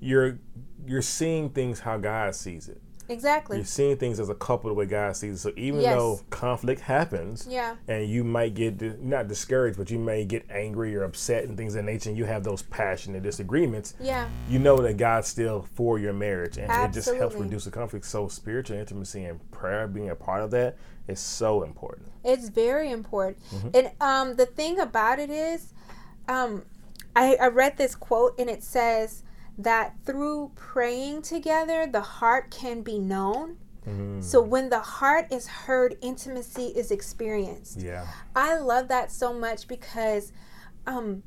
you're 0.00 0.38
you're 0.86 1.02
seeing 1.02 1.50
things 1.50 1.80
how 1.80 1.98
God 1.98 2.34
sees 2.34 2.68
it. 2.68 2.80
Exactly. 3.08 3.58
You're 3.58 3.66
seeing 3.66 3.96
things 3.96 4.18
as 4.18 4.28
a 4.28 4.34
couple 4.34 4.70
the 4.70 4.74
way 4.74 4.86
God 4.86 5.16
sees 5.16 5.34
it. 5.34 5.38
So 5.38 5.52
even 5.56 5.80
Yes. 5.80 5.94
though 5.96 6.20
conflict 6.30 6.80
happens, 6.80 7.46
Yeah. 7.48 7.76
and 7.88 8.08
you 8.08 8.24
might 8.24 8.54
get 8.54 9.02
not 9.02 9.28
discouraged, 9.28 9.76
but 9.76 9.90
you 9.90 9.98
may 9.98 10.24
get 10.24 10.44
angry 10.50 10.96
or 10.96 11.02
upset 11.02 11.44
and 11.44 11.56
things 11.56 11.74
of 11.74 11.84
that 11.84 11.90
nature, 11.90 12.08
and 12.08 12.16
you 12.18 12.24
have 12.24 12.44
those 12.44 12.62
passionate 12.62 13.22
disagreements. 13.22 13.94
Yeah. 14.00 14.28
You 14.48 14.58
know 14.58 14.76
that 14.78 14.96
God's 14.96 15.28
still 15.28 15.66
for 15.74 15.98
your 15.98 16.12
marriage, 16.12 16.56
and 16.56 16.70
it 16.70 16.92
just 16.92 17.12
helps 17.14 17.34
reduce 17.36 17.64
the 17.64 17.70
conflict. 17.70 18.06
So 18.06 18.28
spiritual 18.28 18.78
intimacy 18.78 19.24
and 19.24 19.50
prayer 19.50 19.86
being 19.86 20.10
a 20.10 20.14
part 20.16 20.42
of 20.42 20.50
that 20.52 20.76
is 21.06 21.20
so 21.20 21.62
important. 21.62 22.08
It's 22.24 22.48
very 22.48 22.90
important. 22.90 23.38
Mm-hmm. 23.50 23.68
And 23.74 23.90
um, 24.00 24.36
the 24.36 24.46
thing 24.46 24.80
about 24.80 25.18
it 25.18 25.28
is, 25.30 25.74
um, 26.28 26.64
I, 27.14 27.36
I 27.40 27.48
read 27.48 27.76
this 27.76 27.94
quote 27.94 28.38
and 28.38 28.48
it 28.48 28.62
says 28.62 29.23
that 29.58 29.94
through 30.04 30.52
praying 30.56 31.22
together, 31.22 31.86
the 31.86 32.00
heart 32.00 32.50
can 32.50 32.82
be 32.82 32.98
known. 32.98 33.58
Mm-hmm. 33.86 34.20
So 34.20 34.40
when 34.40 34.70
the 34.70 34.80
heart 34.80 35.32
is 35.32 35.46
heard, 35.46 35.96
intimacy 36.00 36.68
is 36.68 36.90
experienced. 36.90 37.80
Yeah, 37.80 38.06
I 38.34 38.56
love 38.56 38.88
that 38.88 39.12
so 39.12 39.32
much 39.32 39.68
because 39.68 40.32
um, 40.86 41.22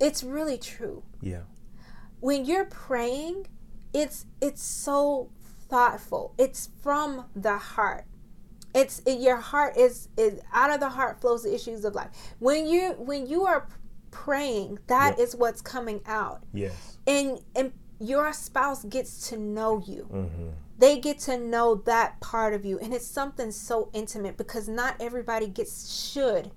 it's 0.00 0.22
really 0.24 0.58
true. 0.58 1.02
yeah, 1.20 1.42
When 2.20 2.44
you're 2.44 2.64
praying, 2.64 3.46
it's 3.94 4.26
it's 4.40 4.62
so 4.62 5.30
thoughtful. 5.68 6.34
It's 6.38 6.70
from 6.82 7.26
the 7.34 7.56
heart. 7.56 8.04
It's 8.74 8.98
it, 9.06 9.20
your 9.20 9.36
heart 9.36 9.76
is 9.76 10.08
is 10.16 10.40
out 10.52 10.70
of 10.70 10.80
the 10.80 10.90
heart 10.90 11.20
flows 11.20 11.44
the 11.44 11.54
issues 11.54 11.84
of 11.84 11.94
life. 11.94 12.10
When 12.40 12.66
you 12.66 12.92
when 12.98 13.26
you 13.26 13.44
are 13.46 13.68
praying, 14.24 14.78
that 14.86 15.18
is 15.18 15.32
Yep. 15.34 15.40
what's 15.40 15.60
coming 15.62 16.00
out, 16.06 16.42
yes, 16.52 16.98
and 17.06 17.40
and 17.54 17.72
your 18.00 18.32
spouse 18.32 18.84
gets 18.84 19.28
to 19.28 19.36
know 19.36 19.82
you. 19.86 20.02
hmm 20.04 20.48
They 20.78 20.98
get 20.98 21.18
to 21.20 21.38
know 21.38 21.76
that 21.86 22.20
part 22.20 22.52
of 22.52 22.64
you, 22.64 22.78
and 22.78 22.92
it's 22.94 23.06
something 23.06 23.50
so 23.50 23.88
intimate 23.92 24.36
because 24.36 24.68
not 24.68 24.92
everybody 25.00 25.46
gets 25.48 25.74
should 26.12 26.50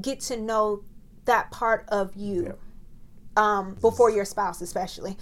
get 0.00 0.20
to 0.30 0.36
know 0.36 0.82
that 1.26 1.50
part 1.50 1.84
of 1.88 2.14
you. 2.16 2.44
Yep. 2.44 2.58
Um, 3.36 3.76
before 3.82 4.10
your 4.10 4.24
spouse, 4.24 4.62
especially. 4.62 5.18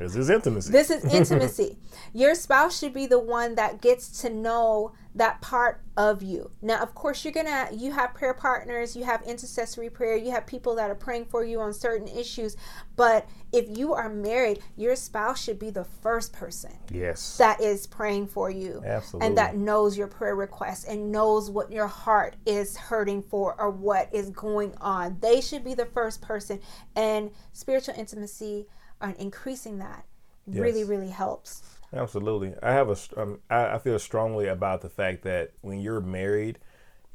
this 0.00 0.16
is 0.16 0.28
intimacy. 0.30 0.72
This 0.72 0.90
is 0.90 1.04
intimacy. 1.04 1.78
Your 2.12 2.34
spouse 2.34 2.76
should 2.76 2.92
be 2.92 3.06
the 3.06 3.20
one 3.20 3.54
that 3.54 3.80
gets 3.80 4.20
to 4.22 4.30
know 4.30 4.92
that 5.16 5.40
part 5.40 5.80
of 5.96 6.22
you. 6.22 6.50
Now, 6.60 6.82
of 6.82 6.94
course, 6.94 7.24
you're 7.24 7.32
gonna 7.32 7.68
you 7.72 7.90
have 7.92 8.12
prayer 8.12 8.34
partners, 8.34 8.94
you 8.94 9.04
have 9.04 9.22
intercessory 9.22 9.88
prayer, 9.88 10.14
you 10.14 10.30
have 10.30 10.46
people 10.46 10.74
that 10.76 10.90
are 10.90 10.94
praying 10.94 11.24
for 11.26 11.42
you 11.42 11.60
on 11.60 11.72
certain 11.72 12.06
issues. 12.06 12.56
But 12.96 13.26
if 13.50 13.76
you 13.76 13.94
are 13.94 14.10
married, 14.10 14.60
your 14.76 14.94
spouse 14.94 15.42
should 15.42 15.58
be 15.58 15.70
the 15.70 15.84
first 15.84 16.34
person 16.34 16.72
yes, 16.92 17.38
that 17.38 17.60
is 17.62 17.86
praying 17.86 18.28
for 18.28 18.50
you 18.50 18.82
absolutely. 18.84 19.26
and 19.26 19.38
that 19.38 19.56
knows 19.56 19.96
your 19.96 20.06
prayer 20.06 20.36
requests 20.36 20.84
and 20.84 21.10
knows 21.10 21.50
what 21.50 21.72
your 21.72 21.86
heart 21.86 22.36
is 22.44 22.76
hurting 22.76 23.22
for 23.22 23.58
or 23.58 23.70
what 23.70 24.08
is 24.12 24.30
going 24.30 24.74
on. 24.80 25.16
They 25.20 25.40
should 25.40 25.64
be 25.64 25.74
the 25.74 25.86
first 25.86 26.20
person, 26.20 26.60
and 26.94 27.30
spiritual 27.52 27.94
intimacy 27.96 28.66
and 29.00 29.16
increasing 29.16 29.78
that 29.78 30.04
really, 30.46 30.84
really 30.84 31.10
helps. 31.10 31.62
Absolutely. 31.92 32.54
I 32.62 32.72
have 32.72 32.90
a. 32.90 33.20
Um, 33.20 33.40
I, 33.48 33.74
I 33.74 33.78
feel 33.78 33.98
strongly 33.98 34.48
about 34.48 34.82
the 34.82 34.88
fact 34.88 35.22
that 35.22 35.52
when 35.60 35.80
you're 35.80 36.00
married, 36.00 36.58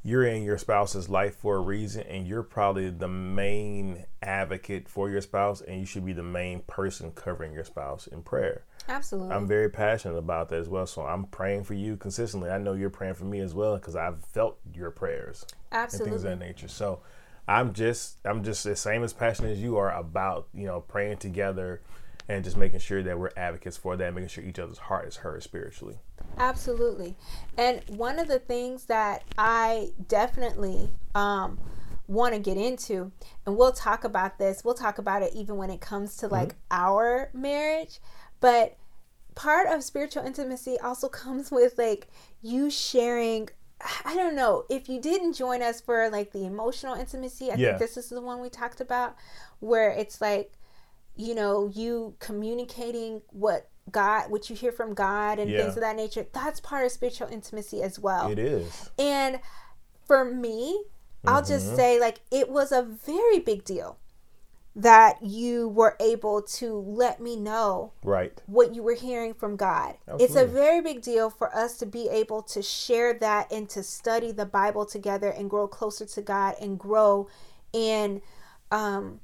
you're 0.04 0.24
in 0.24 0.44
your 0.44 0.58
spouse's 0.58 1.10
life 1.10 1.36
for 1.36 1.58
a 1.58 1.62
reason, 1.62 2.04
and 2.04 2.26
you're 2.26 2.44
probably 2.44 2.90
the 2.90 3.08
main 3.08 4.06
advocate 4.22 4.88
for 4.88 5.10
your 5.10 5.22
spouse, 5.22 5.62
and 5.62 5.80
you 5.80 5.86
should 5.86 6.06
be 6.06 6.14
the 6.14 6.24
main 6.24 6.62
person 6.62 7.12
covering 7.12 7.54
your 7.54 7.64
spouse 7.64 8.08
in 8.08 8.22
prayer. 8.22 8.64
Absolutely. 8.90 9.36
I'm 9.36 9.48
very 9.48 9.70
passionate 9.70 10.18
about 10.18 10.50
that 10.50 10.60
as 10.60 10.68
well. 10.68 10.88
So 10.88 11.04
I'm 11.04 11.26
praying 11.26 11.66
for 11.66 11.74
you 11.74 11.98
consistently. 11.98 12.50
I 12.50 12.58
know 12.58 12.74
you're 12.74 12.90
praying 12.90 13.14
for 13.14 13.26
me 13.26 13.40
as 13.40 13.54
well 13.54 13.76
because 13.76 13.96
I've 13.96 14.24
felt 14.26 14.58
your 14.74 14.92
prayers 14.92 15.46
and 15.72 15.92
things 15.92 16.24
of 16.24 16.32
that 16.32 16.40
nature. 16.40 16.68
So 16.68 17.02
I'm 17.48 17.74
just 17.74 18.18
I'm 18.26 18.44
just 18.44 18.64
the 18.64 18.76
same 18.76 19.04
as 19.04 19.14
passionate 19.14 19.52
as 19.52 19.62
you 19.62 19.78
are 19.78 19.92
about 19.94 20.48
you 20.54 20.66
know 20.66 20.82
praying 20.82 21.18
together 21.18 21.82
and 22.32 22.44
just 22.46 22.56
making 22.56 22.80
sure 22.80 23.04
that 23.04 23.20
we're 23.20 23.32
advocates 23.36 23.76
for 23.76 23.98
that, 23.98 24.14
making 24.14 24.30
sure 24.30 24.44
each 24.44 24.58
other's 24.58 24.78
heart 24.78 25.08
is 25.08 25.18
heard 25.18 25.44
spiritually. 25.44 26.00
Absolutely. 26.38 27.16
And 27.58 27.82
one 27.88 28.20
of 28.20 28.28
the 28.30 28.40
things 28.40 28.86
that 28.86 29.24
I 29.38 29.92
definitely 30.08 30.90
um, 31.14 31.60
want 32.08 32.34
to 32.34 32.40
get 32.40 32.56
into, 32.58 33.12
and 33.46 33.58
we'll 33.58 33.74
talk 33.74 34.06
about 34.06 34.40
this, 34.40 34.64
we'll 34.64 34.74
talk 34.74 34.98
about 34.98 35.22
it 35.22 35.34
even 35.36 35.58
when 35.58 35.70
it 35.70 35.82
comes 35.82 36.16
to 36.18 36.28
like 36.28 36.56
our 36.72 37.30
marriage, 37.34 38.00
but 38.40 38.78
part 39.36 39.68
of 39.68 39.84
spiritual 39.84 40.26
intimacy 40.26 40.78
also 40.80 41.10
comes 41.24 41.52
with 41.52 41.78
like 41.78 42.08
you 42.42 42.70
sharing. 42.70 43.50
I 44.06 44.16
don't 44.16 44.36
know 44.36 44.66
if 44.70 44.88
you 44.88 45.02
didn't 45.02 45.34
join 45.34 45.62
us 45.62 45.82
for 45.82 46.10
like 46.10 46.32
the 46.32 46.46
emotional 46.46 46.96
intimacy. 46.96 47.52
I 47.52 47.56
Yeah. 47.56 47.68
think 47.70 47.80
this 47.80 47.98
is 47.98 48.10
the 48.10 48.22
one 48.22 48.40
we 48.40 48.50
talked 48.50 48.80
about, 48.80 49.16
where 49.60 49.90
it's 49.90 50.22
like, 50.22 50.54
you 51.22 51.36
know, 51.36 51.72
you 51.74 52.16
communicating 52.20 53.22
what 53.30 53.70
God, 53.92 54.32
what 54.32 54.50
you 54.50 54.56
hear 54.56 54.72
from 54.72 54.94
God 54.94 55.40
and 55.40 55.52
Yeah. 55.52 55.62
things 55.64 55.76
of 55.76 55.82
that 55.82 55.96
nature. 55.96 56.26
That's 56.34 56.60
part 56.60 56.86
of 56.86 56.92
spiritual 56.92 57.28
intimacy 57.28 57.82
as 57.82 58.00
well. 58.00 58.30
It 58.30 58.40
is. 58.40 58.90
And 58.98 59.40
for 60.06 60.26
me, 60.26 60.84
I'll 61.26 61.44
just 61.44 61.76
say 61.76 62.00
like 62.00 62.22
it 62.32 62.50
was 62.50 62.72
a 62.72 62.82
very 62.82 63.40
big 63.40 63.64
deal 63.64 63.98
that 64.76 65.22
you 65.22 65.68
were 65.68 65.98
able 66.00 66.42
to 66.42 66.74
let 66.80 67.20
me 67.20 67.36
know 67.36 67.92
Right. 68.04 68.42
what 68.46 68.74
you 68.74 68.82
were 68.82 68.96
hearing 68.96 69.34
from 69.34 69.58
God. 69.58 69.98
It's 70.18 70.36
a 70.36 70.46
very 70.46 70.82
big 70.82 71.02
deal 71.02 71.30
for 71.30 71.54
us 71.56 71.78
to 71.80 71.86
be 71.86 72.08
able 72.10 72.42
to 72.44 72.62
share 72.62 73.14
that 73.16 73.52
and 73.52 73.70
to 73.70 73.84
study 73.84 74.32
the 74.32 74.46
Bible 74.46 74.86
together 74.86 75.30
and 75.30 75.50
grow 75.50 75.68
closer 75.68 76.06
to 76.06 76.22
God 76.22 76.56
and 76.62 76.80
grow 76.80 77.28
in 77.74 78.22
um 78.72 79.20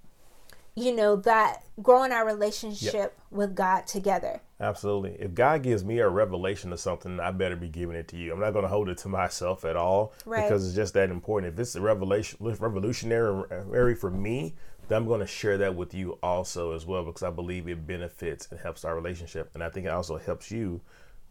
you 0.78 0.96
know 0.96 1.16
that 1.16 1.64
growing 1.82 2.12
our 2.12 2.24
relationship 2.24 3.18
with 3.32 3.56
God 3.56 3.88
together. 3.88 4.42
Absolutely. 4.60 5.12
If 5.20 5.34
God 5.34 5.64
gives 5.64 5.84
me 5.84 5.98
a 6.00 6.08
revelation 6.08 6.72
of 6.72 6.80
something, 6.80 7.20
I 7.20 7.32
better 7.32 7.56
be 7.56 7.68
giving 7.68 7.96
it 7.96 8.08
to 8.10 8.16
you. 8.18 8.32
I'm 8.32 8.40
not 8.40 8.52
going 8.54 8.62
to 8.62 8.70
hold 8.70 8.88
it 8.88 9.00
to 9.00 9.08
myself 9.10 9.66
at 9.66 9.76
all 9.76 10.14
Right. 10.24 10.44
because 10.44 10.68
it's 10.68 10.76
just 10.76 10.94
that 10.94 11.10
important. 11.10 11.54
If 11.54 11.60
it's 11.60 11.76
a 11.76 11.82
revelation, 11.82 12.38
revolutionary 12.42 13.96
for 13.96 14.12
me, 14.12 14.54
then 14.88 15.00
I'm 15.00 15.08
going 15.08 15.20
to 15.20 15.28
share 15.28 15.58
that 15.58 15.76
with 15.76 15.96
you 15.96 16.20
also 16.22 16.74
as 16.74 16.86
well 16.86 17.04
because 17.04 17.24
I 17.24 17.32
believe 17.32 17.68
it 17.68 17.88
benefits 17.88 18.48
and 18.52 18.60
helps 18.60 18.86
our 18.86 18.96
relationship, 18.96 19.50
and 19.56 19.64
I 19.64 19.70
think 19.70 19.88
it 19.88 19.92
also 19.92 20.18
helps 20.18 20.52
you 20.52 20.80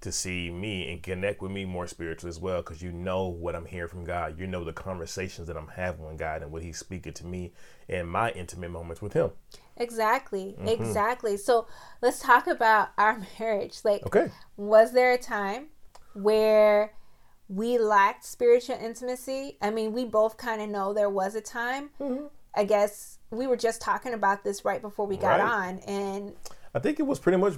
to 0.03 0.13
see 0.13 0.51
me 0.51 0.93
and 0.93 1.03
connect 1.03 1.41
with 1.41 1.51
me 1.51 1.65
more 1.65 1.87
spiritually 1.87 2.29
as 2.29 2.39
well 2.39 2.59
because 2.63 2.83
you 2.83 2.93
know 2.93 3.27
what 3.27 3.57
I'm 3.57 3.65
hearing 3.67 3.89
from 3.89 4.05
God. 4.05 4.39
You 4.39 4.47
know 4.47 4.63
the 4.63 4.73
conversations 4.73 5.49
that 5.49 5.57
I'm 5.57 5.69
having 5.69 6.07
with 6.07 6.19
God 6.19 6.43
and 6.43 6.53
what 6.53 6.63
He's 6.63 6.79
speaking 6.79 7.13
to 7.15 7.27
me 7.27 7.53
in 7.89 8.07
my 8.07 8.31
intimate 8.33 8.71
moments 8.71 9.01
with 9.01 9.15
Him. 9.15 9.31
Exactly. 9.77 10.55
Mm-hmm. 10.59 10.69
Exactly. 10.69 11.37
So 11.37 11.67
let's 12.03 12.21
talk 12.21 12.47
about 12.47 12.91
our 12.99 13.21
marriage. 13.41 13.79
Like 13.85 14.05
Okay. 14.07 14.31
was 14.57 14.93
there 14.93 15.13
a 15.13 15.19
time 15.19 15.69
where 16.15 16.93
we 17.49 17.79
lacked 17.79 18.25
spiritual 18.25 18.77
intimacy? 18.77 19.57
I 19.63 19.71
mean, 19.71 19.93
we 19.93 20.05
both 20.05 20.37
kind 20.37 20.61
of 20.61 20.69
know 20.69 20.93
there 20.93 21.11
was 21.11 21.35
a 21.35 21.41
time. 21.41 21.91
Mm-hmm. 22.01 22.27
I 22.55 22.65
guess 22.65 23.19
we 23.31 23.47
were 23.47 23.57
just 23.57 23.81
talking 23.81 24.15
about 24.15 24.43
this 24.45 24.65
right 24.65 24.81
before 24.81 25.07
we 25.07 25.17
got 25.17 25.41
Right. 25.41 25.69
on, 25.69 25.79
and 25.81 26.33
I 26.77 26.79
think 26.79 27.01
it 27.01 27.05
was 27.05 27.19
pretty 27.19 27.39
much 27.39 27.55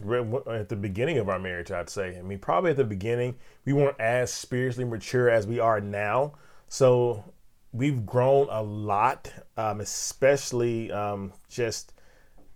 at 0.46 0.68
the 0.68 0.76
beginning 0.76 1.18
of 1.18 1.28
our 1.28 1.40
marriage, 1.40 1.72
I'd 1.72 1.90
say. 1.90 2.16
I 2.16 2.22
mean, 2.22 2.38
probably 2.38 2.70
at 2.70 2.76
the 2.76 2.84
beginning, 2.84 3.34
we 3.64 3.72
weren't 3.72 3.98
as 3.98 4.32
spiritually 4.32 4.88
mature 4.88 5.28
as 5.28 5.44
we 5.44 5.58
are 5.58 5.80
now. 5.80 6.34
So 6.68 7.24
we've 7.72 8.06
grown 8.06 8.46
a 8.48 8.62
lot, 8.62 9.32
um, 9.56 9.80
especially 9.80 10.92
um, 10.92 11.32
just 11.48 11.94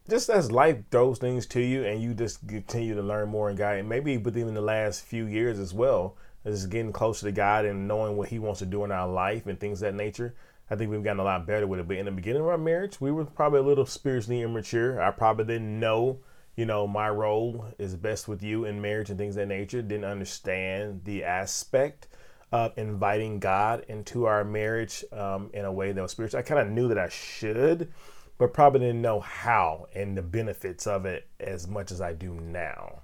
just 0.09 0.31
as 0.31 0.53
life 0.53 0.79
throws 0.93 1.19
things 1.19 1.47
to 1.47 1.61
you 1.61 1.83
and 1.83 2.01
you 2.01 2.15
just 2.15 2.47
continue 2.47 2.95
to 2.95 3.03
learn 3.03 3.29
more 3.29 3.51
in 3.51 3.57
God. 3.57 3.79
And 3.79 3.89
maybe 3.89 4.17
within 4.17 4.55
the 4.55 4.61
last 4.61 5.05
few 5.05 5.27
years 5.27 5.59
as 5.59 5.75
well, 5.75 6.17
is 6.45 6.67
getting 6.67 6.93
closer 6.93 7.27
to 7.27 7.33
God 7.33 7.65
and 7.65 7.89
knowing 7.89 8.17
what 8.17 8.29
He 8.29 8.39
wants 8.39 8.61
to 8.61 8.67
do 8.67 8.85
in 8.85 8.93
our 8.93 9.09
life 9.09 9.49
and 9.49 9.59
things 9.59 9.81
that 9.81 9.95
nature. 9.95 10.37
I 10.71 10.77
think 10.77 10.93
we've 10.93 11.03
gotten 11.03 11.19
a 11.19 11.25
lot 11.25 11.45
better 11.45 11.67
with 11.67 11.81
it. 11.81 11.89
But 11.89 11.97
in 11.97 12.05
the 12.05 12.13
beginning 12.13 12.43
of 12.43 12.49
our 12.49 12.57
marriage, 12.57 13.01
we 13.01 13.11
were 13.11 13.25
probably 13.25 13.59
a 13.59 13.65
little 13.65 13.85
spiritually 13.85 14.43
immature. 14.43 15.03
I 15.03 15.11
probably 15.11 15.47
didn't 15.47 15.81
know 15.81 16.21
you 16.57 16.67
know, 16.67 16.87
my 16.87 17.09
role 17.09 17.67
is 17.79 17.97
best 17.97 18.29
with 18.29 18.43
you 18.43 18.65
in 18.65 18.81
marriage 18.81 19.11
and 19.11 19.19
things 19.19 19.37
of 19.37 19.41
that 19.41 19.55
nature. 19.55 19.81
Didn't 19.81 20.05
understand 20.05 21.03
the 21.05 21.25
aspect 21.25 22.09
of 22.53 22.73
inviting 22.77 23.39
God 23.39 23.85
into 23.89 24.27
our 24.27 24.45
marriage 24.45 25.05
um, 25.13 25.51
in 25.55 25.65
a 25.65 25.73
way 25.73 25.93
that 25.93 26.03
was 26.03 26.13
spiritual. 26.13 26.39
I 26.41 26.43
kind 26.43 26.61
of 26.61 26.69
knew 26.69 26.89
that 26.89 26.99
I 26.99 27.09
should, 27.09 27.91
but 28.37 28.53
probably 28.53 28.81
didn't 28.81 29.01
know 29.01 29.21
how 29.21 29.87
and 29.95 30.17
the 30.17 30.23
benefits 30.23 30.87
of 30.87 31.07
it 31.07 31.27
as 31.41 31.67
much 31.67 31.91
as 31.91 32.03
I 32.03 32.13
do 32.13 32.35
now. 32.35 33.01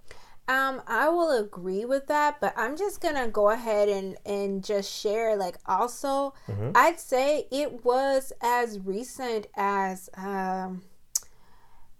Um, 0.48 0.82
I 0.86 1.10
will 1.10 1.38
agree 1.38 1.84
with 1.84 2.06
that, 2.06 2.40
but 2.40 2.54
I'm 2.56 2.76
just 2.76 3.02
gonna 3.02 3.28
go 3.28 3.50
ahead 3.50 3.90
and 3.90 4.16
and 4.24 4.64
just 4.64 4.90
share. 4.90 5.36
Like, 5.36 5.58
also, 5.66 6.32
mm-hmm. 6.48 6.70
I'd 6.74 6.98
say 6.98 7.46
it 7.50 7.84
was 7.84 8.32
as 8.40 8.78
recent 8.80 9.46
as 9.56 10.08
um, 10.14 10.82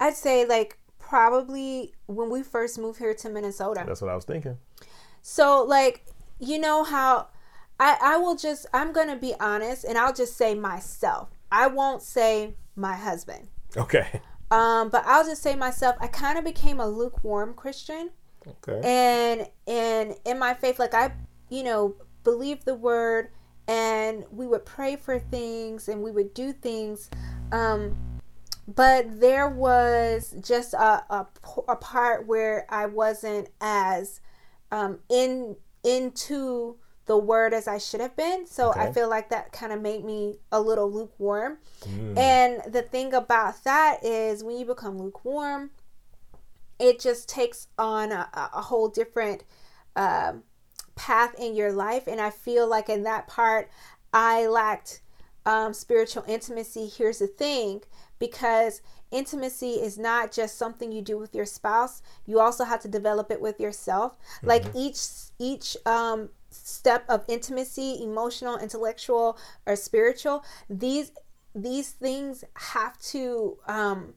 I'd 0.01 0.17
say 0.17 0.47
like 0.47 0.78
probably 1.09 1.95
when 2.07 2.29
we 2.31 2.43
first 2.43 2.79
moved 2.79 2.99
here 2.99 3.15
to 3.15 3.29
Minnesota. 3.31 3.83
That's 3.87 4.03
what 4.03 4.11
I 4.11 4.15
was 4.15 4.25
thinking. 4.25 4.59
So, 5.23 5.65
like, 5.65 6.05
you 6.39 6.59
know 6.59 6.85
how 6.85 7.29
I 7.81 7.97
I 8.01 8.17
will 8.19 8.37
just 8.37 8.67
I'm 8.75 8.93
gonna 8.93 9.17
be 9.17 9.35
honest, 9.41 9.85
and 9.85 9.97
I'll 9.97 10.13
just 10.13 10.37
say 10.37 10.55
myself. 10.55 11.31
I 11.51 11.67
won't 11.69 12.03
say 12.03 12.55
my 12.77 12.95
husband. 12.95 13.49
Okay. 13.77 14.21
Um, 14.51 14.89
but 14.89 15.05
I'll 15.07 15.25
just 15.25 15.43
say 15.43 15.55
myself. 15.57 15.97
I 16.01 16.07
kind 16.07 16.39
of 16.39 16.45
became 16.45 16.81
a 16.81 16.87
lukewarm 16.87 17.55
Christian. 17.55 18.11
Okay. 18.47 18.81
And 18.85 19.49
and 19.67 20.17
in 20.25 20.39
my 20.39 20.55
faith, 20.55 20.79
like 20.79 20.95
I, 20.95 21.13
you 21.49 21.63
know, 21.63 21.97
believe 22.25 22.65
the 22.65 22.75
word, 22.75 23.31
and 23.67 24.25
we 24.31 24.47
would 24.47 24.65
pray 24.65 24.97
for 24.97 25.19
things, 25.19 25.89
and 25.89 26.03
we 26.03 26.11
would 26.11 26.35
do 26.35 26.53
things. 26.53 27.11
Um, 27.53 27.97
but 28.69 29.19
there 29.19 29.49
was 29.49 30.35
just 30.47 30.75
a, 30.75 31.03
a, 31.09 31.27
a 31.69 31.77
part 31.77 32.27
where 32.27 32.67
I 32.69 32.85
wasn't 32.85 33.49
as 33.63 34.21
um, 34.71 34.99
in 35.09 35.57
into 35.83 36.77
the 37.07 37.17
word 37.17 37.55
as 37.55 37.67
I 37.67 37.79
should 37.79 38.03
have 38.03 38.15
been. 38.15 38.47
So 38.47 38.71
okay. 38.71 38.81
I 38.81 38.93
feel 38.93 39.09
like 39.09 39.31
that 39.31 39.53
kind 39.53 39.73
of 39.73 39.81
made 39.81 40.05
me 40.05 40.37
a 40.53 40.61
little 40.61 40.93
lukewarm. 40.93 41.57
Mm. 41.85 42.19
And 42.19 42.73
the 42.73 42.83
thing 42.83 43.15
about 43.15 43.65
that 43.65 44.05
is 44.05 44.45
when 44.45 44.59
you 44.59 44.67
become 44.67 44.99
lukewarm, 44.99 45.71
it 46.79 47.01
just 47.01 47.27
takes 47.27 47.69
on 47.79 48.13
a, 48.13 48.29
a 48.35 48.61
whole 48.61 48.89
different 48.89 49.45
um, 49.97 50.43
path 50.95 51.35
in 51.39 51.57
your 51.57 51.73
life. 51.73 52.07
And 52.07 52.21
I 52.21 52.29
feel 52.29 52.69
like 52.69 52.91
in 52.91 53.05
that 53.05 53.27
part, 53.27 53.71
I 54.13 54.47
lacked 54.47 55.01
um, 55.47 55.73
spiritual 55.73 56.25
intimacy. 56.29 56.87
Here's 56.87 57.21
the 57.21 57.27
thing 57.27 57.81
because 58.19 58.81
intimacy 59.11 59.73
is 59.73 59.99
not 59.99 60.33
just 60.33 60.59
something 60.59 60.93
you 60.93 61.03
do 61.03 61.19
with 61.19 61.35
your 61.35 61.47
spouse 61.47 62.03
you 62.27 62.39
also 62.39 62.65
have 62.65 62.81
to 62.81 62.89
develop 62.89 63.31
it 63.31 63.41
with 63.41 63.59
yourself 63.61 64.13
mm-hmm. 64.13 64.49
like 64.49 64.65
each 64.75 65.01
each 65.39 65.77
um 65.87 66.29
step 66.51 67.05
of 67.09 67.25
intimacy 67.29 68.03
emotional 68.03 68.59
intellectual 68.59 69.39
or 69.67 69.77
spiritual 69.77 70.45
these 70.69 71.13
these 71.55 71.91
things 71.91 72.45
have 72.55 72.99
to 72.99 73.59
um 73.67 74.15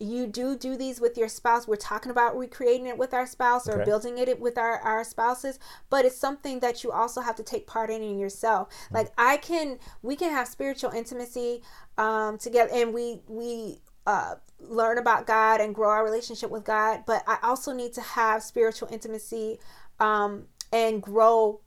you 0.00 0.26
do 0.26 0.56
do 0.56 0.76
these 0.76 0.98
with 1.00 1.18
your 1.18 1.28
spouse 1.28 1.68
we're 1.68 1.76
talking 1.76 2.10
about 2.10 2.36
recreating 2.36 2.86
it 2.86 2.96
with 2.96 3.12
our 3.12 3.26
spouse 3.26 3.68
or 3.68 3.74
okay. 3.74 3.84
building 3.84 4.16
it 4.16 4.40
with 4.40 4.56
our, 4.56 4.78
our 4.78 5.04
spouses 5.04 5.58
but 5.90 6.04
it's 6.06 6.16
something 6.16 6.60
that 6.60 6.82
you 6.82 6.90
also 6.90 7.20
have 7.20 7.36
to 7.36 7.42
take 7.42 7.66
part 7.66 7.90
in 7.90 8.02
in 8.02 8.18
yourself 8.18 8.68
mm-hmm. 8.68 8.96
like 8.96 9.12
i 9.18 9.36
can 9.36 9.78
we 10.02 10.16
can 10.16 10.30
have 10.30 10.48
spiritual 10.48 10.90
intimacy 10.90 11.62
um 11.98 12.38
together 12.38 12.70
and 12.72 12.94
we 12.94 13.20
we 13.28 13.78
uh 14.06 14.34
learn 14.58 14.96
about 14.96 15.26
god 15.26 15.60
and 15.60 15.74
grow 15.74 15.90
our 15.90 16.04
relationship 16.04 16.50
with 16.50 16.64
god 16.64 17.02
but 17.06 17.22
i 17.26 17.36
also 17.42 17.72
need 17.72 17.92
to 17.92 18.00
have 18.00 18.42
spiritual 18.42 18.88
intimacy 18.90 19.58
um 20.00 20.46
and 20.72 21.02
grow 21.02 21.60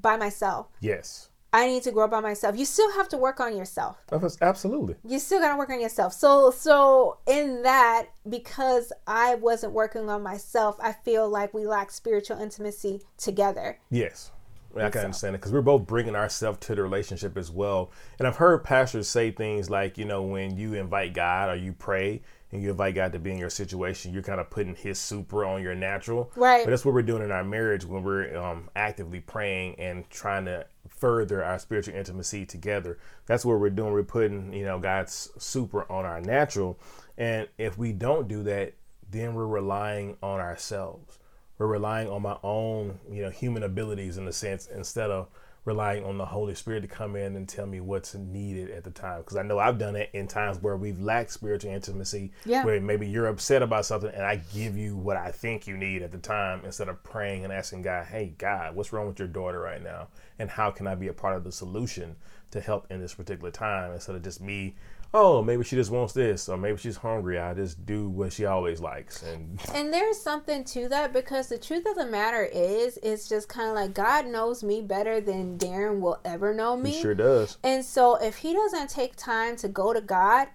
by 0.00 0.16
myself 0.16 0.68
yes 0.80 1.28
I 1.54 1.68
need 1.68 1.84
to 1.84 1.92
grow 1.92 2.08
by 2.08 2.18
myself. 2.18 2.58
You 2.58 2.64
still 2.64 2.90
have 2.94 3.08
to 3.10 3.16
work 3.16 3.38
on 3.38 3.56
yourself. 3.56 3.96
Absolutely. 4.42 4.96
You 5.06 5.20
still 5.20 5.38
got 5.38 5.52
to 5.52 5.56
work 5.56 5.70
on 5.70 5.80
yourself. 5.80 6.12
So 6.12 6.50
so 6.50 7.18
in 7.28 7.62
that 7.62 8.06
because 8.28 8.92
I 9.06 9.36
wasn't 9.36 9.72
working 9.72 10.10
on 10.10 10.22
myself, 10.22 10.76
I 10.82 10.90
feel 10.92 11.28
like 11.28 11.54
we 11.54 11.64
lack 11.64 11.92
spiritual 11.92 12.38
intimacy 12.38 13.02
together. 13.16 13.78
Yes. 13.88 14.32
I, 14.72 14.78
mean, 14.78 14.86
I 14.86 14.90
can 14.90 15.00
so. 15.00 15.04
understand 15.04 15.34
it 15.36 15.38
because 15.38 15.52
we're 15.52 15.62
both 15.62 15.86
bringing 15.86 16.16
ourselves 16.16 16.58
to 16.66 16.74
the 16.74 16.82
relationship 16.82 17.36
as 17.36 17.52
well. 17.52 17.92
And 18.18 18.26
I've 18.26 18.36
heard 18.36 18.64
pastors 18.64 19.08
say 19.08 19.30
things 19.30 19.70
like, 19.70 19.96
you 19.96 20.04
know, 20.04 20.22
when 20.22 20.56
you 20.56 20.74
invite 20.74 21.14
God 21.14 21.50
or 21.50 21.54
you 21.54 21.72
pray, 21.72 22.22
and 22.54 22.62
you 22.62 22.70
invite 22.70 22.94
God 22.94 23.12
to 23.12 23.18
be 23.18 23.32
in 23.32 23.36
your 23.38 23.50
situation, 23.50 24.14
you're 24.14 24.22
kind 24.22 24.40
of 24.40 24.48
putting 24.48 24.76
His 24.76 24.96
super 24.96 25.44
on 25.44 25.60
your 25.60 25.74
natural. 25.74 26.30
Right. 26.36 26.64
But 26.64 26.70
that's 26.70 26.84
what 26.84 26.94
we're 26.94 27.02
doing 27.02 27.24
in 27.24 27.32
our 27.32 27.42
marriage 27.42 27.84
when 27.84 28.04
we're 28.04 28.34
um, 28.36 28.70
actively 28.76 29.18
praying 29.18 29.74
and 29.80 30.08
trying 30.08 30.44
to 30.44 30.64
further 30.88 31.42
our 31.42 31.58
spiritual 31.58 31.96
intimacy 31.96 32.46
together. 32.46 32.98
That's 33.26 33.44
what 33.44 33.58
we're 33.58 33.70
doing. 33.70 33.92
We're 33.92 34.04
putting, 34.04 34.52
you 34.52 34.64
know, 34.64 34.78
God's 34.78 35.30
super 35.36 35.90
on 35.90 36.04
our 36.04 36.20
natural. 36.20 36.78
And 37.18 37.48
if 37.58 37.76
we 37.76 37.90
don't 37.90 38.28
do 38.28 38.44
that, 38.44 38.74
then 39.10 39.34
we're 39.34 39.48
relying 39.48 40.16
on 40.22 40.38
ourselves. 40.38 41.18
We're 41.58 41.66
relying 41.66 42.08
on 42.08 42.22
my 42.22 42.36
own, 42.44 43.00
you 43.10 43.22
know, 43.22 43.30
human 43.30 43.64
abilities 43.64 44.16
in 44.16 44.28
a 44.28 44.32
sense 44.32 44.68
instead 44.72 45.10
of 45.10 45.26
relying 45.64 46.04
on 46.04 46.18
the 46.18 46.26
Holy 46.26 46.54
Spirit 46.54 46.82
to 46.82 46.88
come 46.88 47.16
in 47.16 47.36
and 47.36 47.48
tell 47.48 47.66
me 47.66 47.80
what's 47.80 48.14
needed 48.14 48.70
at 48.70 48.84
the 48.84 48.90
time. 48.90 49.20
Because 49.20 49.36
I 49.36 49.42
know 49.42 49.58
I've 49.58 49.78
done 49.78 49.96
it 49.96 50.10
in 50.12 50.28
times 50.28 50.60
where 50.60 50.76
we've 50.76 51.00
lacked 51.00 51.32
spiritual 51.32 51.72
intimacy, 51.72 52.32
yeah. 52.44 52.64
where 52.64 52.80
maybe 52.80 53.08
you're 53.08 53.26
upset 53.26 53.62
about 53.62 53.86
something 53.86 54.10
and 54.10 54.24
I 54.24 54.36
give 54.52 54.76
you 54.76 54.96
what 54.96 55.16
I 55.16 55.30
think 55.30 55.66
you 55.66 55.76
need 55.76 56.02
at 56.02 56.12
the 56.12 56.18
time 56.18 56.62
instead 56.64 56.88
of 56.88 57.02
praying 57.02 57.44
and 57.44 57.52
asking 57.52 57.82
God, 57.82 58.06
hey, 58.06 58.34
God, 58.36 58.74
what's 58.74 58.92
wrong 58.92 59.06
with 59.06 59.18
your 59.18 59.28
daughter 59.28 59.60
right 59.60 59.82
now? 59.82 60.08
And 60.38 60.50
how 60.50 60.70
can 60.70 60.86
I 60.86 60.94
be 60.94 61.08
a 61.08 61.14
part 61.14 61.36
of 61.36 61.44
the 61.44 61.52
solution 61.52 62.16
to 62.50 62.60
help 62.60 62.86
in 62.90 63.00
this 63.00 63.14
particular 63.14 63.50
time 63.50 63.92
instead 63.92 64.16
of 64.16 64.22
just 64.22 64.40
me 64.40 64.74
oh, 65.14 65.42
maybe 65.42 65.62
she 65.64 65.76
just 65.76 65.90
wants 65.90 66.12
this, 66.12 66.48
or 66.48 66.56
maybe 66.58 66.76
she's 66.76 66.96
hungry. 66.96 67.38
I 67.38 67.54
just 67.54 67.86
do 67.86 68.08
what 68.08 68.32
she 68.32 68.44
always 68.44 68.80
likes, 68.80 69.22
and 69.22 69.58
and 69.72 69.92
there's 69.92 70.20
something 70.20 70.64
to 70.64 70.88
that 70.88 71.12
because 71.12 71.48
the 71.48 71.56
truth 71.56 71.86
of 71.86 71.96
the 71.96 72.06
matter 72.06 72.42
is, 72.42 72.98
it's 73.02 73.28
just 73.28 73.48
kind 73.48 73.68
of 73.70 73.76
like 73.76 73.94
God 73.94 74.26
knows 74.26 74.62
me 74.62 74.82
better 74.82 75.20
than 75.20 75.56
Darren 75.56 76.00
will 76.00 76.20
ever 76.24 76.52
know 76.52 76.76
me. 76.76 76.90
He 76.90 77.00
sure 77.00 77.14
does. 77.14 77.56
And 77.62 77.84
so 77.84 78.16
if 78.16 78.38
he 78.38 78.52
doesn't 78.52 78.90
take 78.90 79.16
time 79.16 79.56
to 79.56 79.68
go 79.68 79.94
to 79.94 80.00
God, 80.00 80.48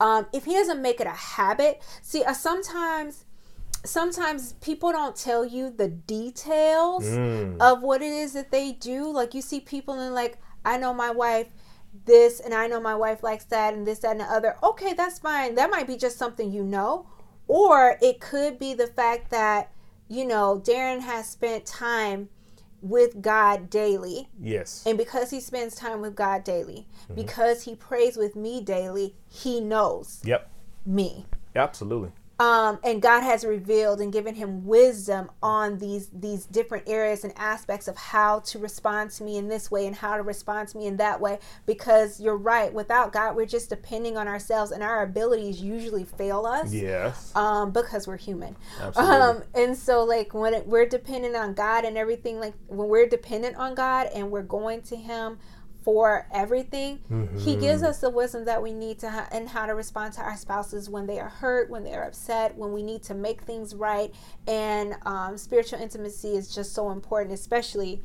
um, 0.00 0.26
if 0.32 0.44
he 0.44 0.54
doesn't 0.54 0.82
make 0.82 1.00
it 1.00 1.06
a 1.06 1.10
habit, 1.10 1.82
see, 2.02 2.24
uh, 2.24 2.32
sometimes 2.32 3.24
sometimes 3.84 4.54
people 4.54 4.90
don't 4.90 5.14
tell 5.14 5.44
you 5.44 5.70
the 5.70 5.88
details 5.88 7.04
mm. 7.04 7.56
of 7.60 7.82
what 7.82 8.02
it 8.02 8.12
is 8.12 8.32
that 8.32 8.50
they 8.50 8.72
do. 8.72 9.10
Like 9.10 9.34
you 9.34 9.42
see 9.42 9.60
people 9.60 9.94
and 9.94 10.14
like, 10.14 10.38
I 10.64 10.76
know 10.78 10.92
my 10.92 11.10
wife 11.10 11.48
this 12.04 12.40
and 12.40 12.54
I 12.54 12.66
know 12.66 12.80
my 12.80 12.94
wife 12.94 13.22
likes 13.22 13.44
that 13.46 13.74
and 13.74 13.86
this, 13.86 14.00
that, 14.00 14.12
and 14.12 14.20
the 14.20 14.24
other. 14.24 14.56
Okay, 14.62 14.92
that's 14.92 15.18
fine. 15.18 15.54
That 15.54 15.70
might 15.70 15.86
be 15.86 15.96
just 15.96 16.18
something 16.18 16.52
you 16.52 16.62
know. 16.62 17.06
Or 17.48 17.96
it 18.02 18.20
could 18.20 18.58
be 18.58 18.74
the 18.74 18.86
fact 18.86 19.30
that, 19.30 19.70
you 20.08 20.24
know, 20.26 20.60
Darren 20.64 21.00
has 21.00 21.28
spent 21.28 21.64
time 21.64 22.28
with 22.80 23.22
God 23.22 23.70
daily. 23.70 24.28
Yes. 24.40 24.82
And 24.86 24.98
because 24.98 25.30
he 25.30 25.40
spends 25.40 25.74
time 25.74 26.00
with 26.00 26.14
God 26.14 26.44
daily, 26.44 26.86
mm-hmm. 27.04 27.14
because 27.14 27.62
he 27.62 27.74
prays 27.74 28.16
with 28.16 28.36
me 28.36 28.60
daily, 28.60 29.14
he 29.28 29.60
knows. 29.60 30.20
Yep. 30.24 30.50
Me. 30.84 31.26
Absolutely 31.54 32.10
um, 32.38 32.78
and 32.84 33.00
God 33.00 33.22
has 33.22 33.44
revealed 33.44 34.00
and 34.00 34.12
given 34.12 34.34
him 34.34 34.66
wisdom 34.66 35.30
on 35.42 35.78
these 35.78 36.10
these 36.12 36.44
different 36.44 36.86
areas 36.86 37.24
and 37.24 37.32
aspects 37.36 37.88
of 37.88 37.96
how 37.96 38.40
to 38.40 38.58
respond 38.58 39.10
to 39.12 39.24
me 39.24 39.38
in 39.38 39.48
this 39.48 39.70
way 39.70 39.86
and 39.86 39.96
how 39.96 40.18
to 40.18 40.22
respond 40.22 40.68
to 40.68 40.76
me 40.76 40.86
in 40.86 40.98
that 40.98 41.18
way. 41.18 41.38
Because 41.64 42.20
you're 42.20 42.36
right, 42.36 42.72
without 42.72 43.12
God, 43.12 43.36
we're 43.36 43.46
just 43.46 43.70
depending 43.70 44.18
on 44.18 44.28
ourselves, 44.28 44.70
and 44.70 44.82
our 44.82 45.02
abilities 45.02 45.62
usually 45.62 46.04
fail 46.04 46.44
us. 46.44 46.74
Yes. 46.74 47.34
Um, 47.34 47.70
because 47.72 48.06
we're 48.06 48.18
human. 48.18 48.54
Absolutely. 48.80 49.16
Um, 49.16 49.42
and 49.54 49.76
so 49.76 50.04
like 50.04 50.34
when 50.34 50.52
it, 50.52 50.66
we're 50.66 50.86
dependent 50.86 51.36
on 51.36 51.54
God 51.54 51.86
and 51.86 51.96
everything, 51.96 52.38
like 52.38 52.54
when 52.66 52.88
we're 52.88 53.08
dependent 53.08 53.56
on 53.56 53.74
God 53.74 54.08
and 54.14 54.30
we're 54.30 54.42
going 54.42 54.82
to 54.82 54.96
Him 54.96 55.38
for 55.86 56.26
everything. 56.32 56.98
Mm-hmm. 57.08 57.38
He 57.38 57.54
gives 57.54 57.84
us 57.84 58.00
the 58.00 58.10
wisdom 58.10 58.44
that 58.46 58.60
we 58.60 58.72
need 58.72 58.98
to 58.98 59.08
ha- 59.08 59.28
and 59.30 59.48
how 59.48 59.66
to 59.66 59.72
respond 59.76 60.14
to 60.14 60.20
our 60.20 60.36
spouses 60.36 60.90
when 60.90 61.06
they 61.06 61.20
are 61.20 61.28
hurt, 61.28 61.70
when 61.70 61.84
they 61.84 61.94
are 61.94 62.02
upset, 62.02 62.56
when 62.56 62.72
we 62.72 62.82
need 62.82 63.04
to 63.04 63.14
make 63.14 63.42
things 63.42 63.72
right. 63.72 64.12
And 64.48 64.96
um, 65.06 65.38
spiritual 65.38 65.80
intimacy 65.80 66.34
is 66.34 66.52
just 66.52 66.74
so 66.74 66.90
important, 66.90 67.32
especially 67.32 68.02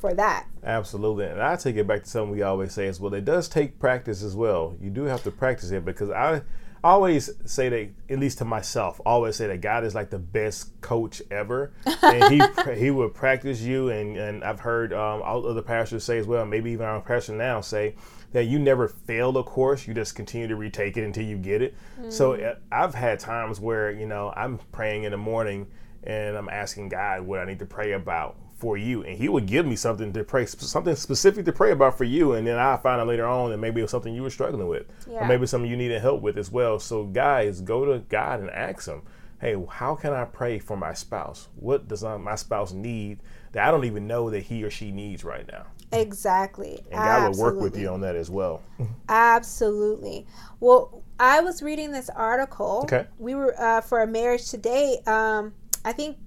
for 0.00 0.12
that. 0.14 0.48
Absolutely. 0.64 1.26
And 1.26 1.40
I 1.40 1.54
take 1.54 1.76
it 1.76 1.86
back 1.86 2.02
to 2.02 2.10
something 2.10 2.32
we 2.32 2.42
always 2.42 2.72
say 2.72 2.88
as 2.88 2.98
well. 2.98 3.14
It 3.14 3.24
does 3.24 3.48
take 3.48 3.78
practice 3.78 4.24
as 4.24 4.34
well. 4.34 4.74
You 4.80 4.90
do 4.90 5.04
have 5.04 5.22
to 5.22 5.30
practice 5.30 5.70
it 5.70 5.84
because 5.84 6.10
I 6.10 6.42
I 6.82 6.90
always 6.90 7.30
say 7.44 7.68
that, 7.68 7.90
at 8.08 8.18
least 8.18 8.38
to 8.38 8.44
myself, 8.44 9.00
always 9.04 9.36
say 9.36 9.46
that 9.48 9.60
God 9.60 9.84
is 9.84 9.94
like 9.94 10.10
the 10.10 10.18
best 10.18 10.80
coach 10.80 11.20
ever, 11.30 11.72
and 12.02 12.24
He 12.32 12.42
He 12.74 12.90
will 12.90 13.10
practice 13.10 13.60
you. 13.60 13.90
And, 13.90 14.16
and 14.16 14.44
I've 14.44 14.60
heard 14.60 14.92
um, 14.92 15.22
other 15.24 15.62
pastors 15.62 16.04
say 16.04 16.18
as 16.18 16.26
well, 16.26 16.46
maybe 16.46 16.70
even 16.70 16.86
our 16.86 17.00
pastor 17.00 17.34
now 17.34 17.60
say 17.60 17.94
that 18.32 18.44
you 18.44 18.58
never 18.58 18.88
fail 18.88 19.36
a 19.36 19.44
course. 19.44 19.86
You 19.86 19.94
just 19.94 20.14
continue 20.14 20.48
to 20.48 20.56
retake 20.56 20.96
it 20.96 21.04
until 21.04 21.24
you 21.24 21.36
get 21.36 21.62
it. 21.62 21.74
Mm. 22.00 22.12
So 22.12 22.34
uh, 22.34 22.56
I've 22.72 22.94
had 22.94 23.20
times 23.20 23.60
where 23.60 23.90
you 23.90 24.06
know 24.06 24.32
I'm 24.34 24.58
praying 24.72 25.04
in 25.04 25.12
the 25.12 25.18
morning 25.18 25.66
and 26.04 26.36
I'm 26.36 26.48
asking 26.48 26.88
God 26.88 27.22
what 27.22 27.40
I 27.40 27.44
need 27.44 27.58
to 27.58 27.66
pray 27.66 27.92
about 27.92 28.36
for 28.60 28.76
you, 28.76 29.02
and 29.02 29.16
He 29.16 29.28
would 29.28 29.46
give 29.46 29.66
me 29.66 29.74
something 29.74 30.12
to 30.12 30.22
pray, 30.22 30.46
something 30.46 30.94
specific 30.94 31.44
to 31.46 31.52
pray 31.52 31.72
about 31.72 31.96
for 31.96 32.04
you, 32.04 32.34
and 32.34 32.46
then 32.46 32.58
I 32.58 32.76
find 32.76 33.00
out 33.00 33.08
later 33.08 33.26
on 33.26 33.50
that 33.50 33.58
maybe 33.58 33.80
it 33.80 33.84
was 33.84 33.90
something 33.90 34.14
you 34.14 34.22
were 34.22 34.30
struggling 34.30 34.68
with, 34.68 34.86
yeah. 35.10 35.24
or 35.24 35.26
maybe 35.26 35.46
something 35.46 35.70
you 35.70 35.76
needed 35.76 36.00
help 36.00 36.20
with 36.20 36.36
as 36.36 36.50
well. 36.50 36.78
So 36.78 37.04
guys, 37.04 37.60
go 37.60 37.84
to 37.86 38.00
God 38.00 38.40
and 38.40 38.50
ask 38.50 38.86
Him, 38.86 39.02
"Hey, 39.40 39.56
how 39.68 39.94
can 39.94 40.12
I 40.12 40.26
pray 40.26 40.58
for 40.58 40.76
my 40.76 40.92
spouse? 40.92 41.48
What 41.56 41.88
does 41.88 42.04
my 42.04 42.34
spouse 42.36 42.72
need 42.72 43.20
that 43.52 43.66
I 43.66 43.70
don't 43.70 43.86
even 43.86 44.06
know 44.06 44.30
that 44.30 44.44
he 44.44 44.62
or 44.62 44.70
she 44.70 44.92
needs 44.92 45.24
right 45.24 45.46
now?" 45.50 45.66
Exactly. 45.92 46.78
And 46.90 47.00
God 47.00 47.06
Absolutely. 47.06 47.42
will 47.42 47.52
work 47.52 47.62
with 47.72 47.80
you 47.80 47.88
on 47.88 48.00
that 48.02 48.14
as 48.14 48.30
well. 48.30 48.62
Absolutely. 49.08 50.26
Well, 50.60 51.02
I 51.18 51.40
was 51.40 51.62
reading 51.62 51.90
this 51.90 52.08
article. 52.10 52.82
Okay. 52.84 53.06
We 53.18 53.34
were 53.34 53.60
uh, 53.60 53.80
for 53.80 54.02
a 54.02 54.06
marriage 54.06 54.50
today. 54.50 55.00
Um, 55.06 55.52
I 55.84 55.92
think 55.92 56.18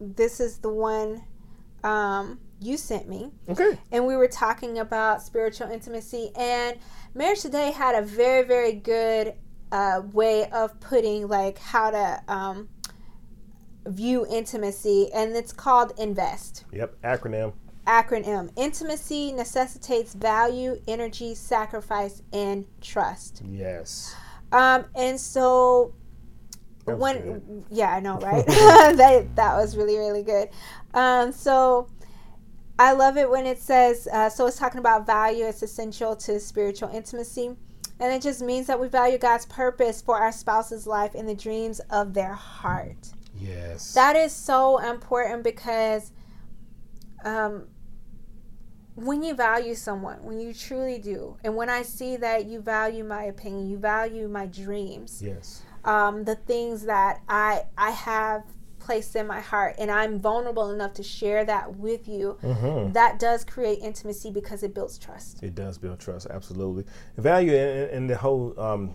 this 0.00 0.40
is 0.40 0.58
the 0.58 0.68
one 0.68 1.24
um, 1.84 2.38
you 2.60 2.76
sent 2.76 3.08
me. 3.08 3.30
Okay. 3.48 3.78
And 3.90 4.06
we 4.06 4.16
were 4.16 4.28
talking 4.28 4.78
about 4.78 5.22
spiritual 5.22 5.70
intimacy. 5.70 6.30
And 6.36 6.78
Marriage 7.14 7.40
Today 7.40 7.72
had 7.72 7.94
a 7.94 8.02
very, 8.02 8.46
very 8.46 8.72
good 8.72 9.34
uh, 9.72 10.02
way 10.12 10.48
of 10.50 10.78
putting 10.80 11.28
like 11.28 11.58
how 11.58 11.90
to 11.90 12.22
um, 12.28 12.68
view 13.86 14.26
intimacy, 14.30 15.10
and 15.12 15.34
it's 15.34 15.52
called 15.52 15.92
INVEST. 15.98 16.64
Yep, 16.72 17.00
acronym. 17.02 17.54
Acronym 17.86 18.52
Intimacy 18.56 19.32
necessitates 19.32 20.14
value, 20.14 20.80
energy, 20.86 21.34
sacrifice, 21.34 22.22
and 22.32 22.64
trust. 22.80 23.42
Yes. 23.44 24.14
Um, 24.52 24.84
and 24.94 25.18
so 25.18 25.94
when 26.84 27.22
good. 27.22 27.64
yeah 27.70 27.90
i 27.90 28.00
know 28.00 28.18
right? 28.18 28.44
That, 28.96 29.36
that 29.36 29.56
was 29.56 29.76
really 29.76 29.96
really 29.96 30.22
good. 30.22 30.48
Um, 30.94 31.32
so 31.32 31.88
i 32.78 32.92
love 32.92 33.16
it 33.16 33.28
when 33.28 33.46
it 33.46 33.58
says 33.58 34.08
uh, 34.12 34.28
so 34.28 34.46
it's 34.46 34.58
talking 34.58 34.78
about 34.78 35.06
value 35.06 35.44
it's 35.44 35.62
essential 35.62 36.16
to 36.16 36.40
spiritual 36.40 36.88
intimacy. 36.90 37.56
And 38.00 38.12
it 38.12 38.20
just 38.20 38.42
means 38.42 38.66
that 38.66 38.80
we 38.80 38.88
value 38.88 39.18
god's 39.18 39.46
purpose 39.46 40.02
for 40.02 40.16
our 40.16 40.32
spouse's 40.32 40.86
life 40.86 41.14
and 41.14 41.28
the 41.28 41.36
dreams 41.36 41.80
of 41.90 42.14
their 42.14 42.32
heart. 42.34 43.12
Yes. 43.38 43.94
That 43.94 44.16
is 44.16 44.32
so 44.32 44.78
important 44.78 45.44
because 45.44 46.12
um, 47.24 47.68
when 48.94 49.22
you 49.22 49.34
value 49.34 49.74
someone, 49.74 50.22
when 50.22 50.40
you 50.40 50.52
truly 50.52 50.98
do, 50.98 51.36
and 51.44 51.56
when 51.56 51.70
I 51.70 51.82
see 51.82 52.16
that 52.16 52.46
you 52.46 52.60
value 52.60 53.04
my 53.04 53.24
opinion, 53.24 53.68
you 53.68 53.78
value 53.78 54.28
my 54.28 54.46
dreams, 54.46 55.22
yes, 55.24 55.62
um, 55.84 56.24
the 56.24 56.36
things 56.36 56.84
that 56.84 57.22
I 57.28 57.64
I 57.76 57.90
have 57.90 58.44
placed 58.78 59.14
in 59.14 59.26
my 59.26 59.40
heart 59.40 59.76
and 59.78 59.90
I'm 59.90 60.18
vulnerable 60.18 60.70
enough 60.70 60.92
to 60.94 61.02
share 61.02 61.44
that 61.44 61.76
with 61.76 62.08
you, 62.08 62.36
mm-hmm. 62.42 62.92
that 62.92 63.18
does 63.18 63.44
create 63.44 63.78
intimacy 63.80 64.30
because 64.30 64.62
it 64.62 64.74
builds 64.74 64.98
trust. 64.98 65.42
It 65.42 65.54
does 65.54 65.78
build 65.78 66.00
trust, 66.00 66.26
absolutely. 66.30 66.84
Value 67.16 67.54
in 67.54 68.06
the 68.06 68.16
whole 68.16 68.58
um, 68.58 68.94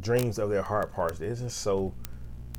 dreams 0.00 0.38
of 0.38 0.50
their 0.50 0.62
heart 0.62 0.92
parts 0.92 1.20
is 1.20 1.40
just 1.40 1.58
so 1.58 1.92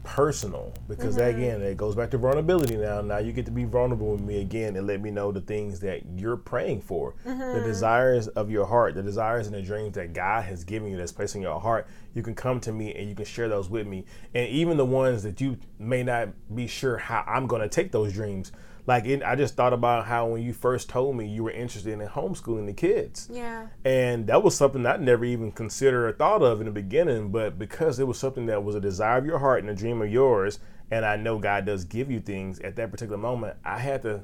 personal 0.08 0.74
because 0.88 1.18
mm-hmm. 1.18 1.38
again 1.38 1.62
it 1.62 1.76
goes 1.76 1.94
back 1.94 2.10
to 2.10 2.18
vulnerability 2.18 2.78
now 2.78 3.02
now 3.02 3.18
you 3.18 3.34
get 3.34 3.46
to 3.46 3.52
be 3.52 3.66
vulnerable 3.66 4.14
with 4.14 4.22
me 4.22 4.40
again 4.40 4.78
and 4.78 4.88
let 4.88 5.02
me 5.02 5.12
know 5.12 5.34
the 5.34 5.42
things 5.42 5.82
that 5.82 6.02
you're 6.16 6.38
praying 6.38 6.80
for 6.80 7.14
mm-hmm. 7.26 7.60
the 7.60 7.62
desires 7.62 8.30
of 8.30 8.50
your 8.50 8.66
heart 8.66 8.96
the 8.96 9.04
desires 9.04 9.48
and 9.48 9.56
the 9.56 9.62
dreams 9.62 9.96
that 9.96 10.14
god 10.14 10.46
has 10.46 10.64
given 10.64 10.90
you 10.90 10.96
that's 10.96 11.12
placed 11.12 11.36
in 11.36 11.42
your 11.42 11.60
heart 11.60 11.88
you 12.14 12.24
can 12.24 12.34
come 12.34 12.58
to 12.58 12.72
me 12.72 12.96
and 12.96 13.10
you 13.10 13.16
can 13.16 13.26
share 13.26 13.50
those 13.50 13.70
with 13.70 13.86
me 13.86 14.06
and 14.34 14.48
even 14.48 14.78
the 14.78 14.86
ones 14.86 15.24
that 15.24 15.42
you 15.42 15.58
may 15.78 16.04
not 16.04 16.30
be 16.56 16.68
sure 16.68 16.98
how 16.98 17.22
i'm 17.28 17.46
going 17.46 17.62
to 17.62 17.68
take 17.68 17.92
those 17.92 18.14
dreams 18.14 18.54
like 18.88 19.06
it, 19.06 19.22
I 19.22 19.36
just 19.36 19.56
thought 19.56 19.74
about 19.74 20.06
how 20.06 20.28
when 20.28 20.42
you 20.42 20.54
first 20.54 20.90
told 20.90 21.18
me 21.18 21.28
you 21.28 21.44
were 21.44 21.52
interested 21.52 21.92
in 21.92 22.00
homeschooling 22.08 22.66
the 22.66 22.74
kids. 22.74 23.30
Yeah. 23.30 23.68
And 23.84 24.28
that 24.28 24.42
was 24.42 24.56
something 24.56 24.86
I 24.86 24.96
never 24.96 25.26
even 25.26 25.52
considered 25.52 26.08
or 26.08 26.14
thought 26.14 26.42
of 26.42 26.62
in 26.62 26.66
the 26.66 26.72
beginning, 26.72 27.30
but 27.30 27.60
because 27.60 28.00
it 28.00 28.08
was 28.08 28.18
something 28.18 28.46
that 28.46 28.64
was 28.64 28.76
a 28.76 28.80
desire 28.80 29.18
of 29.18 29.26
your 29.26 29.40
heart 29.40 29.62
and 29.62 29.70
a 29.70 29.76
dream 29.76 30.02
of 30.02 30.10
yours, 30.10 30.60
and 30.90 31.06
I 31.06 31.18
know 31.18 31.38
God 31.38 31.66
does 31.66 31.84
give 31.84 32.10
you 32.10 32.22
things 32.22 32.60
at 32.62 32.78
that 32.78 32.90
particular 32.90 33.18
moment, 33.18 33.58
I 33.66 33.80
had 33.80 34.04
to 34.04 34.24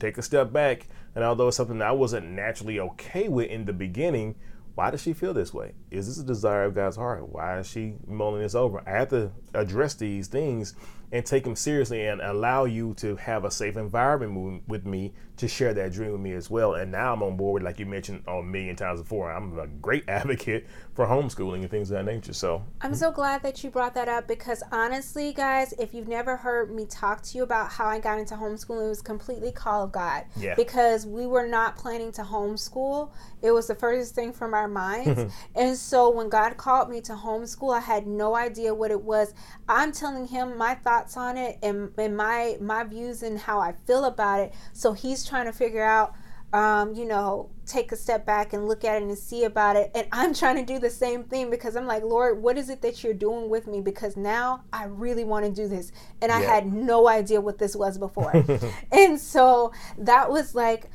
take 0.00 0.18
a 0.18 0.22
step 0.22 0.52
back. 0.52 0.88
And 1.14 1.24
although 1.24 1.48
it's 1.48 1.56
something 1.56 1.78
that 1.78 1.88
I 1.88 1.92
wasn't 1.92 2.30
naturally 2.30 2.80
okay 2.80 3.28
with 3.28 3.48
in 3.48 3.64
the 3.64 3.72
beginning, 3.72 4.34
why 4.74 4.90
does 4.90 5.02
she 5.02 5.12
feel 5.12 5.34
this 5.34 5.54
way? 5.54 5.74
Is 5.90 6.06
this 6.06 6.18
a 6.18 6.24
desire 6.24 6.64
of 6.64 6.74
God's 6.74 6.96
heart? 6.96 7.28
Why 7.28 7.58
is 7.58 7.68
she 7.68 7.94
mulling 8.06 8.42
this 8.42 8.54
over? 8.54 8.82
I 8.86 8.92
have 8.92 9.08
to 9.08 9.32
address 9.54 9.94
these 9.94 10.28
things 10.28 10.74
and 11.12 11.26
take 11.26 11.44
them 11.44 11.56
seriously 11.56 12.06
and 12.06 12.20
allow 12.20 12.64
you 12.64 12.94
to 12.94 13.16
have 13.16 13.44
a 13.44 13.50
safe 13.50 13.76
environment 13.76 14.62
with 14.68 14.86
me 14.86 15.12
to 15.36 15.48
share 15.48 15.72
that 15.74 15.92
dream 15.92 16.12
with 16.12 16.20
me 16.20 16.32
as 16.34 16.50
well. 16.50 16.74
And 16.74 16.92
now 16.92 17.14
I'm 17.14 17.22
on 17.22 17.36
board, 17.36 17.62
like 17.62 17.78
you 17.78 17.86
mentioned 17.86 18.22
a 18.28 18.42
million 18.42 18.76
times 18.76 19.00
before. 19.00 19.32
I'm 19.32 19.58
a 19.58 19.66
great 19.66 20.04
advocate 20.08 20.66
for 20.94 21.06
homeschooling 21.06 21.62
and 21.62 21.70
things 21.70 21.90
of 21.90 21.96
that 21.96 22.04
nature. 22.04 22.32
So 22.32 22.62
I'm 22.82 22.94
so 22.94 23.10
glad 23.10 23.42
that 23.42 23.64
you 23.64 23.70
brought 23.70 23.94
that 23.94 24.06
up 24.06 24.28
because 24.28 24.62
honestly, 24.70 25.32
guys, 25.32 25.72
if 25.78 25.94
you've 25.94 26.08
never 26.08 26.36
heard 26.36 26.70
me 26.70 26.84
talk 26.84 27.22
to 27.22 27.38
you 27.38 27.42
about 27.42 27.72
how 27.72 27.86
I 27.86 27.98
got 27.98 28.18
into 28.18 28.34
homeschooling, 28.34 28.84
it 28.86 28.88
was 28.90 29.02
completely 29.02 29.50
call 29.50 29.84
of 29.84 29.92
God. 29.92 30.24
Yeah. 30.36 30.54
Because 30.54 31.06
we 31.06 31.26
were 31.26 31.46
not 31.46 31.76
planning 31.76 32.12
to 32.12 32.22
homeschool. 32.22 33.10
It 33.42 33.50
was 33.50 33.66
the 33.66 33.74
furthest 33.74 34.14
thing 34.14 34.32
from 34.32 34.52
our 34.52 34.68
minds. 34.68 35.32
and 35.54 35.76
so 35.80 36.10
when 36.10 36.28
God 36.28 36.56
called 36.56 36.90
me 36.90 37.00
to 37.02 37.12
homeschool, 37.12 37.76
I 37.76 37.80
had 37.80 38.06
no 38.06 38.36
idea 38.36 38.74
what 38.74 38.90
it 38.90 39.02
was. 39.02 39.34
I'm 39.68 39.92
telling 39.92 40.26
him 40.26 40.56
my 40.56 40.74
thoughts 40.74 41.16
on 41.16 41.36
it 41.36 41.58
and, 41.62 41.90
and 41.98 42.16
my 42.16 42.56
my 42.60 42.84
views 42.84 43.22
and 43.22 43.38
how 43.38 43.60
I 43.60 43.72
feel 43.86 44.04
about 44.04 44.40
it. 44.40 44.54
So 44.72 44.92
he's 44.92 45.26
trying 45.26 45.46
to 45.46 45.52
figure 45.52 45.84
out 45.84 46.14
um, 46.52 46.94
you 46.94 47.04
know, 47.04 47.48
take 47.64 47.92
a 47.92 47.96
step 47.96 48.26
back 48.26 48.52
and 48.52 48.66
look 48.66 48.84
at 48.84 49.00
it 49.00 49.04
and 49.04 49.16
see 49.16 49.44
about 49.44 49.76
it. 49.76 49.90
And 49.94 50.08
I'm 50.10 50.34
trying 50.34 50.56
to 50.56 50.64
do 50.64 50.80
the 50.80 50.90
same 50.90 51.22
thing 51.24 51.48
because 51.48 51.76
I'm 51.76 51.86
like, 51.86 52.02
Lord, 52.02 52.42
what 52.42 52.58
is 52.58 52.70
it 52.70 52.82
that 52.82 53.04
you're 53.04 53.14
doing 53.14 53.48
with 53.48 53.68
me? 53.68 53.80
Because 53.80 54.16
now 54.16 54.64
I 54.72 54.86
really 54.86 55.22
want 55.22 55.46
to 55.46 55.52
do 55.52 55.68
this. 55.68 55.92
And 56.20 56.32
I 56.32 56.40
had 56.40 56.72
no 56.72 57.06
idea 57.06 57.40
what 57.40 57.58
this 57.58 57.76
was 57.76 57.98
before. 57.98 58.32
and 58.92 59.20
so 59.20 59.72
that 59.98 60.28
was 60.28 60.54
like, 60.54 60.90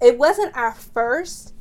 it 0.00 0.18
wasn't 0.18 0.56
our 0.56 0.72
first 0.72 1.54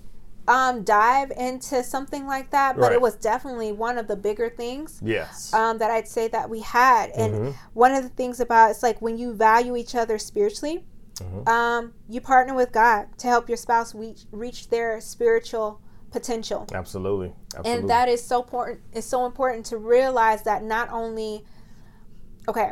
um, 0.48 0.84
dive 0.84 1.32
into 1.32 1.84
something 1.84 2.26
like 2.26 2.50
that, 2.52 2.76
but 2.76 2.84
right. 2.84 2.94
it 2.94 3.02
was 3.02 3.16
definitely 3.16 3.72
one 3.72 3.98
of 3.98 4.08
the 4.08 4.16
bigger 4.16 4.50
things. 4.50 5.00
Yes. 5.04 5.54
Um, 5.54 5.78
that 5.78 5.92
I'd 5.92 6.08
say 6.08 6.28
that 6.30 6.50
we 6.50 6.62
had. 6.62 7.12
And 7.12 7.34
mm-hmm. 7.34 7.52
one 7.74 7.94
of 7.94 8.04
the 8.04 8.10
things 8.10 8.40
about 8.40 8.72
it's 8.72 8.84
like 8.84 9.02
when 9.02 9.18
you 9.18 9.34
value 9.34 9.76
each 9.76 9.96
other 9.96 10.18
spiritually, 10.18 10.86
Mm-hmm. 11.22 11.48
Um, 11.48 11.94
you 12.10 12.22
partner 12.22 12.54
with 12.54 12.72
God 12.72 13.08
to 13.20 13.28
help 13.28 13.48
your 13.48 13.58
spouse 13.58 13.94
reach, 13.94 14.24
reach 14.32 14.70
their 14.70 15.00
spiritual 15.02 15.82
potential. 16.12 16.68
Absolutely. 16.74 17.34
Absolutely. 17.56 17.72
And 17.72 17.90
that 17.90 18.10
is 18.10 18.24
so 18.24 18.42
important. 18.42 18.82
It's 18.94 19.08
so 19.08 19.26
important 19.26 19.66
to 19.68 19.78
realize 19.78 20.44
that 20.44 20.64
not 20.64 20.90
only, 20.92 21.46
okay, 22.48 22.72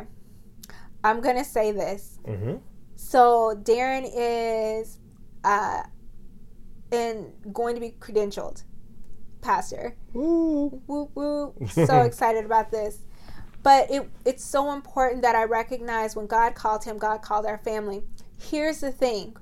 I'm 1.02 1.20
gonna 1.20 1.44
say 1.44 1.72
this. 1.72 2.18
Mm-hmm. 2.26 2.56
So 2.96 3.58
Darren 3.62 4.10
is, 4.14 4.98
uh, 5.44 5.82
in 6.90 7.32
going 7.52 7.74
to 7.74 7.80
be 7.80 7.94
credentialed 8.00 8.64
pastor. 9.40 9.96
Woo 10.12 10.82
woo 10.86 11.10
woo! 11.14 11.54
So 11.68 12.02
excited 12.02 12.44
about 12.44 12.70
this. 12.70 12.98
But 13.62 13.90
it, 13.90 14.08
it's 14.24 14.44
so 14.44 14.72
important 14.72 15.22
that 15.22 15.36
I 15.36 15.44
recognize 15.44 16.16
when 16.16 16.26
God 16.26 16.54
called 16.54 16.84
him, 16.84 16.96
God 16.96 17.20
called 17.22 17.44
our 17.44 17.58
family. 17.58 18.02
Here's 18.38 18.80
the 18.80 18.90
thing 18.92 19.36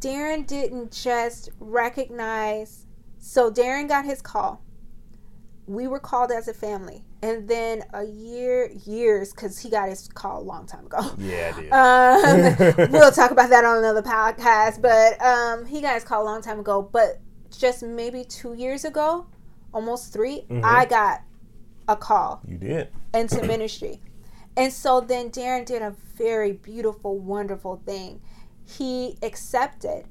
Darren 0.00 0.46
didn't 0.46 0.92
just 0.92 1.50
recognize, 1.58 2.86
so 3.18 3.50
Darren 3.50 3.88
got 3.88 4.04
his 4.04 4.22
call. 4.22 4.62
We 5.66 5.86
were 5.86 6.00
called 6.00 6.30
as 6.30 6.48
a 6.48 6.54
family. 6.54 7.04
And 7.22 7.46
then 7.46 7.84
a 7.92 8.04
year, 8.04 8.70
years, 8.86 9.32
because 9.32 9.58
he 9.58 9.68
got 9.68 9.90
his 9.90 10.08
call 10.08 10.40
a 10.40 10.44
long 10.44 10.66
time 10.66 10.86
ago. 10.86 11.12
Yeah. 11.18 11.50
Um, 11.70 12.90
we'll 12.90 13.12
talk 13.12 13.30
about 13.30 13.50
that 13.50 13.64
on 13.64 13.78
another 13.78 14.02
podcast. 14.02 14.80
But 14.80 15.20
um, 15.20 15.66
he 15.66 15.82
got 15.82 15.94
his 15.94 16.04
call 16.04 16.22
a 16.22 16.24
long 16.24 16.40
time 16.40 16.60
ago. 16.60 16.80
But 16.80 17.20
just 17.50 17.82
maybe 17.82 18.24
two 18.24 18.54
years 18.54 18.86
ago, 18.86 19.26
almost 19.74 20.12
3 20.12 20.46
mm-hmm. 20.48 20.60
I 20.64 20.86
got 20.86 21.20
a 21.88 21.96
call. 21.96 22.40
You 22.46 22.56
did. 22.56 22.88
Into 23.12 23.42
ministry. 23.46 24.00
And 24.56 24.72
so 24.72 25.00
then 25.00 25.30
Darren 25.30 25.64
did 25.64 25.82
a 25.82 25.94
very 26.16 26.52
beautiful, 26.52 27.18
wonderful 27.18 27.82
thing. 27.84 28.20
He 28.64 29.16
accepted 29.22 30.04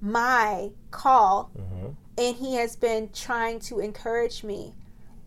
my 0.00 0.70
call 0.90 1.50
mm-hmm. 1.56 1.88
and 2.18 2.36
he 2.36 2.54
has 2.54 2.76
been 2.76 3.10
trying 3.12 3.60
to 3.60 3.80
encourage 3.80 4.44
me 4.44 4.74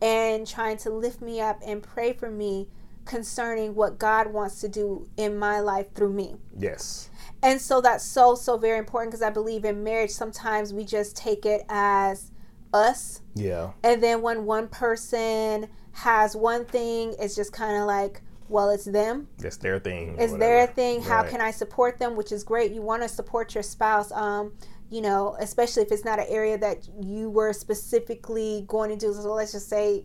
and 0.01 0.47
trying 0.47 0.77
to 0.77 0.89
lift 0.89 1.21
me 1.21 1.41
up 1.41 1.59
and 1.65 1.83
pray 1.83 2.13
for 2.13 2.29
me 2.29 2.67
concerning 3.05 3.73
what 3.73 3.97
God 3.97 4.31
wants 4.31 4.61
to 4.61 4.69
do 4.69 5.09
in 5.17 5.37
my 5.37 5.59
life 5.59 5.93
through 5.95 6.13
me. 6.13 6.35
Yes. 6.57 7.09
And 7.41 7.59
so 7.59 7.81
that's 7.81 8.03
so, 8.03 8.35
so 8.35 8.57
very 8.57 8.77
important 8.77 9.11
because 9.11 9.23
I 9.23 9.31
believe 9.31 9.65
in 9.65 9.83
marriage, 9.83 10.11
sometimes 10.11 10.73
we 10.73 10.83
just 10.83 11.17
take 11.17 11.45
it 11.45 11.65
as 11.69 12.31
us. 12.73 13.21
Yeah. 13.33 13.71
And 13.83 14.03
then 14.03 14.21
when 14.21 14.45
one 14.45 14.67
person 14.67 15.69
has 15.93 16.35
one 16.35 16.65
thing, 16.65 17.15
it's 17.19 17.35
just 17.35 17.51
kind 17.51 17.77
of 17.81 17.87
like, 17.87 18.21
well, 18.47 18.69
it's 18.69 18.85
them. 18.85 19.27
It's 19.43 19.57
their 19.57 19.79
thing. 19.79 20.09
It's 20.19 20.31
whatever. 20.31 20.37
their 20.37 20.67
thing. 20.67 21.01
How 21.01 21.23
can 21.23 21.39
I 21.39 21.51
support 21.51 21.99
them? 21.99 22.15
Which 22.15 22.31
is 22.31 22.43
great. 22.43 22.71
You 22.71 22.81
want 22.81 23.03
to 23.03 23.09
support 23.09 23.53
your 23.53 23.63
spouse. 23.63 24.11
Um, 24.11 24.53
you 24.89 25.01
know, 25.01 25.35
especially 25.39 25.83
if 25.83 25.91
it's 25.91 26.05
not 26.05 26.19
an 26.19 26.25
area 26.27 26.57
that 26.57 26.87
you 27.01 27.29
were 27.29 27.53
specifically 27.53 28.65
going 28.67 28.89
to 28.89 28.97
do. 28.97 29.13
So 29.13 29.33
let's 29.33 29.51
just 29.51 29.69
say 29.69 30.03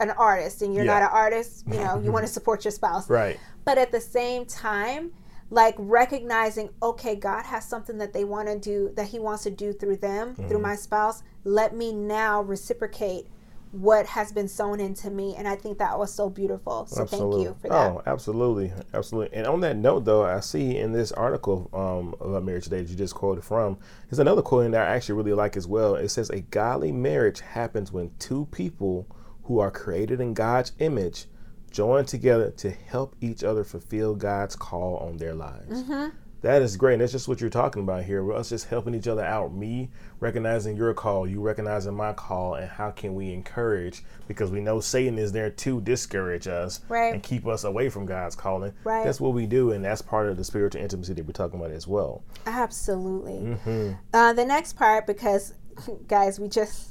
an 0.00 0.10
artist 0.10 0.62
and 0.62 0.74
you're 0.74 0.84
Yeah. 0.84 0.98
not 0.98 1.02
an 1.02 1.08
artist, 1.12 1.64
you 1.66 1.78
know, 1.78 1.98
you 1.98 2.12
want 2.12 2.26
to 2.26 2.32
support 2.38 2.64
your 2.64 2.72
spouse. 2.72 3.08
Right. 3.08 3.38
But 3.64 3.78
at 3.78 3.92
the 3.92 4.00
same 4.00 4.44
time, 4.44 5.12
like 5.50 5.74
recognizing, 5.78 6.70
okay, 6.82 7.14
God 7.16 7.44
has 7.44 7.64
something 7.64 7.98
that 7.98 8.12
they 8.12 8.24
want 8.24 8.48
to 8.48 8.58
do, 8.58 8.92
that 8.96 9.08
He 9.08 9.18
wants 9.18 9.44
to 9.44 9.50
do 9.50 9.72
through 9.72 9.98
them, 9.98 10.34
through 10.34 10.46
mm-hmm. 10.46 10.62
my 10.62 10.76
spouse. 10.76 11.22
Let 11.44 11.74
me 11.74 11.92
now 11.92 12.42
reciprocate 12.42 13.28
what 13.74 14.06
has 14.06 14.32
been 14.32 14.46
sown 14.46 14.78
into 14.78 15.10
me. 15.10 15.34
And 15.36 15.48
I 15.48 15.56
think 15.56 15.78
that 15.78 15.98
was 15.98 16.14
so 16.14 16.30
beautiful. 16.30 16.86
So 16.86 17.04
thank 17.04 17.22
you 17.22 17.56
for 17.60 17.68
that. 17.68 17.90
Oh, 17.90 18.02
absolutely, 18.06 18.72
absolutely. 18.92 19.36
And 19.36 19.46
on 19.46 19.60
that 19.60 19.76
note, 19.76 20.04
though, 20.04 20.24
I 20.24 20.40
see 20.40 20.78
in 20.78 20.92
this 20.92 21.10
article 21.12 21.68
um, 21.72 22.14
about 22.20 22.44
marriage 22.44 22.64
today 22.64 22.82
that 22.82 22.88
you 22.88 22.96
just 22.96 23.14
quoted 23.14 23.42
from, 23.42 23.78
there's 24.08 24.20
another 24.20 24.42
quote 24.42 24.66
in 24.66 24.70
there 24.70 24.84
I 24.84 24.94
actually 24.94 25.16
really 25.16 25.32
like 25.32 25.56
as 25.56 25.66
well. 25.66 25.96
It 25.96 26.08
says, 26.10 26.30
"A 26.30 26.40
godly 26.40 26.92
marriage 26.92 27.40
happens 27.40 27.90
when 27.90 28.12
two 28.18 28.46
people 28.52 29.08
who 29.44 29.58
are 29.58 29.70
created 29.70 30.20
in 30.20 30.34
God's 30.34 30.72
image 30.78 31.26
join 31.70 32.04
together 32.04 32.50
to 32.52 32.70
help 32.70 33.16
each 33.20 33.42
other 33.42 33.64
fulfill 33.64 34.14
God's 34.14 34.54
call 34.54 34.98
on 34.98 35.16
their 35.16 35.34
lives." 35.34 35.82
That 36.44 36.60
is 36.60 36.76
great. 36.76 36.92
And 36.92 37.00
that's 37.02 37.12
just 37.12 37.26
what 37.26 37.40
you're 37.40 37.48
talking 37.48 37.82
about 37.82 38.04
here. 38.04 38.22
We're 38.22 38.34
us 38.34 38.50
just 38.50 38.68
helping 38.68 38.94
each 38.94 39.08
other 39.08 39.24
out. 39.24 39.54
Me 39.54 39.88
recognizing 40.20 40.76
your 40.76 40.92
call, 40.92 41.26
you 41.26 41.40
recognizing 41.40 41.94
my 41.94 42.12
call, 42.12 42.54
and 42.56 42.68
how 42.68 42.90
can 42.90 43.14
we 43.14 43.32
encourage? 43.32 44.02
Because 44.28 44.50
we 44.50 44.60
know 44.60 44.78
Satan 44.78 45.18
is 45.18 45.32
there 45.32 45.48
to 45.48 45.80
discourage 45.80 46.46
us 46.46 46.80
Right. 46.86 47.14
and 47.14 47.22
keep 47.22 47.46
us 47.46 47.64
away 47.64 47.88
from 47.88 48.04
God's 48.04 48.36
calling. 48.36 48.74
Right. 48.84 49.04
That's 49.06 49.22
what 49.22 49.32
we 49.32 49.46
do, 49.46 49.70
and 49.72 49.82
that's 49.82 50.02
part 50.02 50.28
of 50.28 50.36
the 50.36 50.44
spiritual 50.44 50.82
intimacy 50.82 51.14
that 51.14 51.24
we're 51.24 51.32
talking 51.32 51.58
about 51.58 51.70
as 51.72 51.88
well. 51.88 52.22
Absolutely. 52.46 53.56
Mm-hmm. 53.56 53.92
Uh, 54.12 54.34
the 54.34 54.44
next 54.44 54.74
part, 54.74 55.06
because 55.06 55.54
guys, 56.08 56.38
we 56.38 56.48
just 56.48 56.90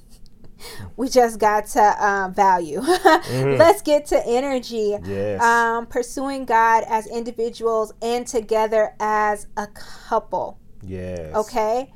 we 0.97 1.09
just 1.09 1.39
got 1.39 1.65
to 1.67 2.05
um, 2.05 2.33
value. 2.33 2.79
Let's 3.31 3.81
get 3.81 4.05
to 4.07 4.21
energy. 4.25 4.91
Mm-hmm. 4.91 5.11
Yes. 5.11 5.41
Um, 5.41 5.85
pursuing 5.87 6.45
God 6.45 6.83
as 6.87 7.07
individuals 7.07 7.93
and 8.01 8.25
together 8.27 8.95
as 8.99 9.47
a 9.57 9.67
couple. 9.67 10.59
yes. 10.81 11.33
Okay, 11.35 11.91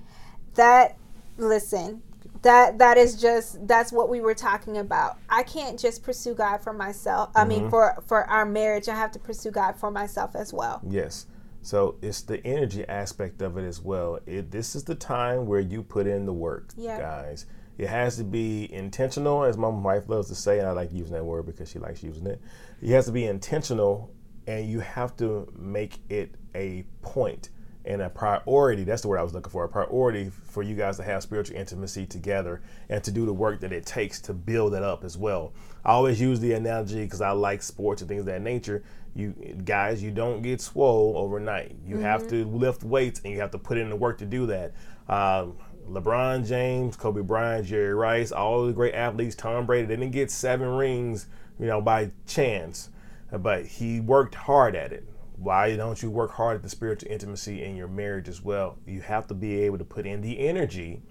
that 0.56 0.98
listen. 1.38 2.02
That 2.44 2.78
that 2.78 2.98
is 2.98 3.20
just 3.20 3.68
that's 3.68 3.92
what 3.92 4.10
we 4.10 4.22
were 4.22 4.36
talking 4.36 4.78
about. 4.78 5.18
I 5.28 5.42
can't 5.44 5.78
just 5.80 6.04
pursue 6.04 6.34
God 6.36 6.62
for 6.64 6.72
myself. 6.72 7.32
I 7.36 7.40
Mm-hmm. 7.42 7.50
mean, 7.50 7.70
for 7.70 8.02
for 8.06 8.26
our 8.26 8.46
marriage, 8.46 8.88
I 8.88 8.96
have 8.96 9.12
to 9.14 9.20
pursue 9.20 9.50
God 9.52 9.76
for 9.80 9.90
myself 9.90 10.36
as 10.36 10.54
well. 10.54 10.80
Yes. 10.88 11.26
So 11.64 11.96
it's 12.02 12.22
the 12.22 12.46
energy 12.46 12.88
aspect 12.88 13.42
of 13.42 13.58
it 13.58 13.64
as 13.66 13.82
well. 13.82 14.20
It, 14.26 14.52
this 14.52 14.76
is 14.76 14.84
the 14.86 14.96
time 14.96 15.48
where 15.48 15.60
you 15.60 15.82
put 15.84 16.06
in 16.08 16.26
the 16.26 16.32
work, 16.32 16.70
guys. 16.78 17.46
It 17.78 17.88
has 17.88 18.18
to 18.18 18.24
be 18.24 18.72
intentional, 18.74 19.44
as 19.44 19.58
my 19.58 19.68
wife 19.68 20.10
loves 20.10 20.30
to 20.30 20.36
say, 20.36 20.60
and 20.60 20.68
I 20.68 20.72
like 20.72 20.92
using 20.92 21.14
that 21.14 21.24
word 21.24 21.46
because 21.46 21.70
she 21.70 21.80
likes 21.80 22.02
using 22.02 22.26
it. 22.26 22.42
It 22.82 22.90
has 22.90 23.06
to 23.06 23.12
be 23.12 23.26
intentional, 23.26 24.12
and 24.48 24.70
you 24.70 24.80
have 24.80 25.16
to 25.18 25.52
make 25.56 26.00
it 26.10 26.36
a 26.56 26.86
point 27.02 27.50
and 27.88 28.02
a 28.02 28.10
priority. 28.10 28.84
That's 28.84 29.02
the 29.02 29.08
word 29.08 29.18
I 29.18 29.24
was 29.24 29.34
looking 29.34 29.52
for. 29.52 29.64
A 29.64 29.70
priority 29.70 30.30
for 30.30 30.62
you 30.62 30.76
guys 30.76 30.98
to 30.98 31.04
have 31.04 31.24
spiritual 31.24 31.56
intimacy 31.56 32.06
together 32.06 32.62
and 32.90 33.02
to 33.04 33.12
do 33.12 33.26
the 33.26 33.34
work 33.34 33.62
that 33.62 33.72
it 33.72 33.86
takes 33.86 34.20
to 34.22 34.34
build 34.34 34.74
it 34.74 34.84
up 34.84 35.06
as 35.06 35.18
well. 35.18 35.54
I 35.86 35.92
always 35.92 36.20
use 36.20 36.40
the 36.42 36.54
analogy 36.54 37.04
because 37.04 37.22
I 37.22 37.32
like 37.32 37.64
sports 37.64 38.02
and 38.02 38.10
things 38.10 38.22
of 38.22 38.26
that 38.26 38.42
nature. 38.42 38.84
You 39.16 39.32
guys, 39.64 40.04
you 40.04 40.12
don't 40.12 40.42
get 40.42 40.60
swole 40.60 41.14
overnight. 41.18 41.78
You 41.86 41.98
have 41.98 42.28
to 42.28 42.46
lift 42.46 42.84
weights 42.84 43.22
and 43.24 43.34
you 43.34 43.40
have 43.40 43.52
to 43.52 43.58
put 43.58 43.78
in 43.78 43.90
the 43.90 43.96
work 43.96 44.18
to 44.18 44.26
do 44.26 44.48
that. 44.48 44.74
Um, 45.08 45.56
LeBron 45.90 46.48
James, 46.48 46.96
Kobe 46.96 47.22
Bryant, 47.22 47.66
Jerry 47.66 47.94
Rice, 47.94 48.32
all 48.32 48.66
the 48.66 48.74
great 48.74 48.94
athletes, 48.94 49.36
Tom 49.36 49.66
Brady, 49.66 49.88
they 49.88 49.96
didn't 49.96 50.12
get 50.12 50.30
seven 50.32 50.68
rings, 50.70 51.28
you 51.60 51.66
know, 51.66 51.82
by 51.82 52.12
chance, 52.26 52.90
but 53.32 53.66
he 53.66 54.00
worked 54.00 54.36
hard 54.36 54.76
at 54.76 54.92
it. 54.92 55.08
Why 55.38 55.76
don't 55.76 56.02
you 56.02 56.10
work 56.10 56.32
hard 56.32 56.56
at 56.58 56.64
the 56.64 56.70
spiritual 56.70 57.12
intimacy 57.12 57.64
in 57.64 57.76
your 57.76 57.88
marriage 57.88 58.28
as 58.28 58.42
well? 58.42 58.78
You 58.86 59.02
have 59.02 59.28
to 59.28 59.34
be 59.34 59.60
able 59.62 59.78
to 59.78 59.86
put 59.86 60.06
in 60.06 60.22
the 60.22 60.40
energy 60.40 61.02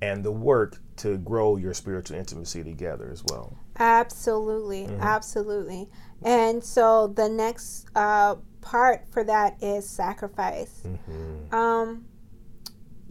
and 0.00 0.24
the 0.24 0.32
work 0.32 0.78
to 0.96 1.18
grow 1.18 1.56
your 1.56 1.74
spiritual 1.74 2.16
intimacy 2.16 2.62
together 2.64 3.08
as 3.12 3.24
well. 3.24 3.56
Absolutely, 3.78 4.84
Mm-hmm. 4.84 5.00
absolutely. 5.02 5.88
And 6.24 6.62
so 6.62 7.08
the 7.08 7.28
next 7.28 7.86
uh, 7.96 8.36
part 8.60 9.04
for 9.10 9.24
that 9.24 9.62
is 9.62 9.88
sacrifice. 9.88 10.82
Mm-hmm. 10.86 11.54
Um, 11.54 12.04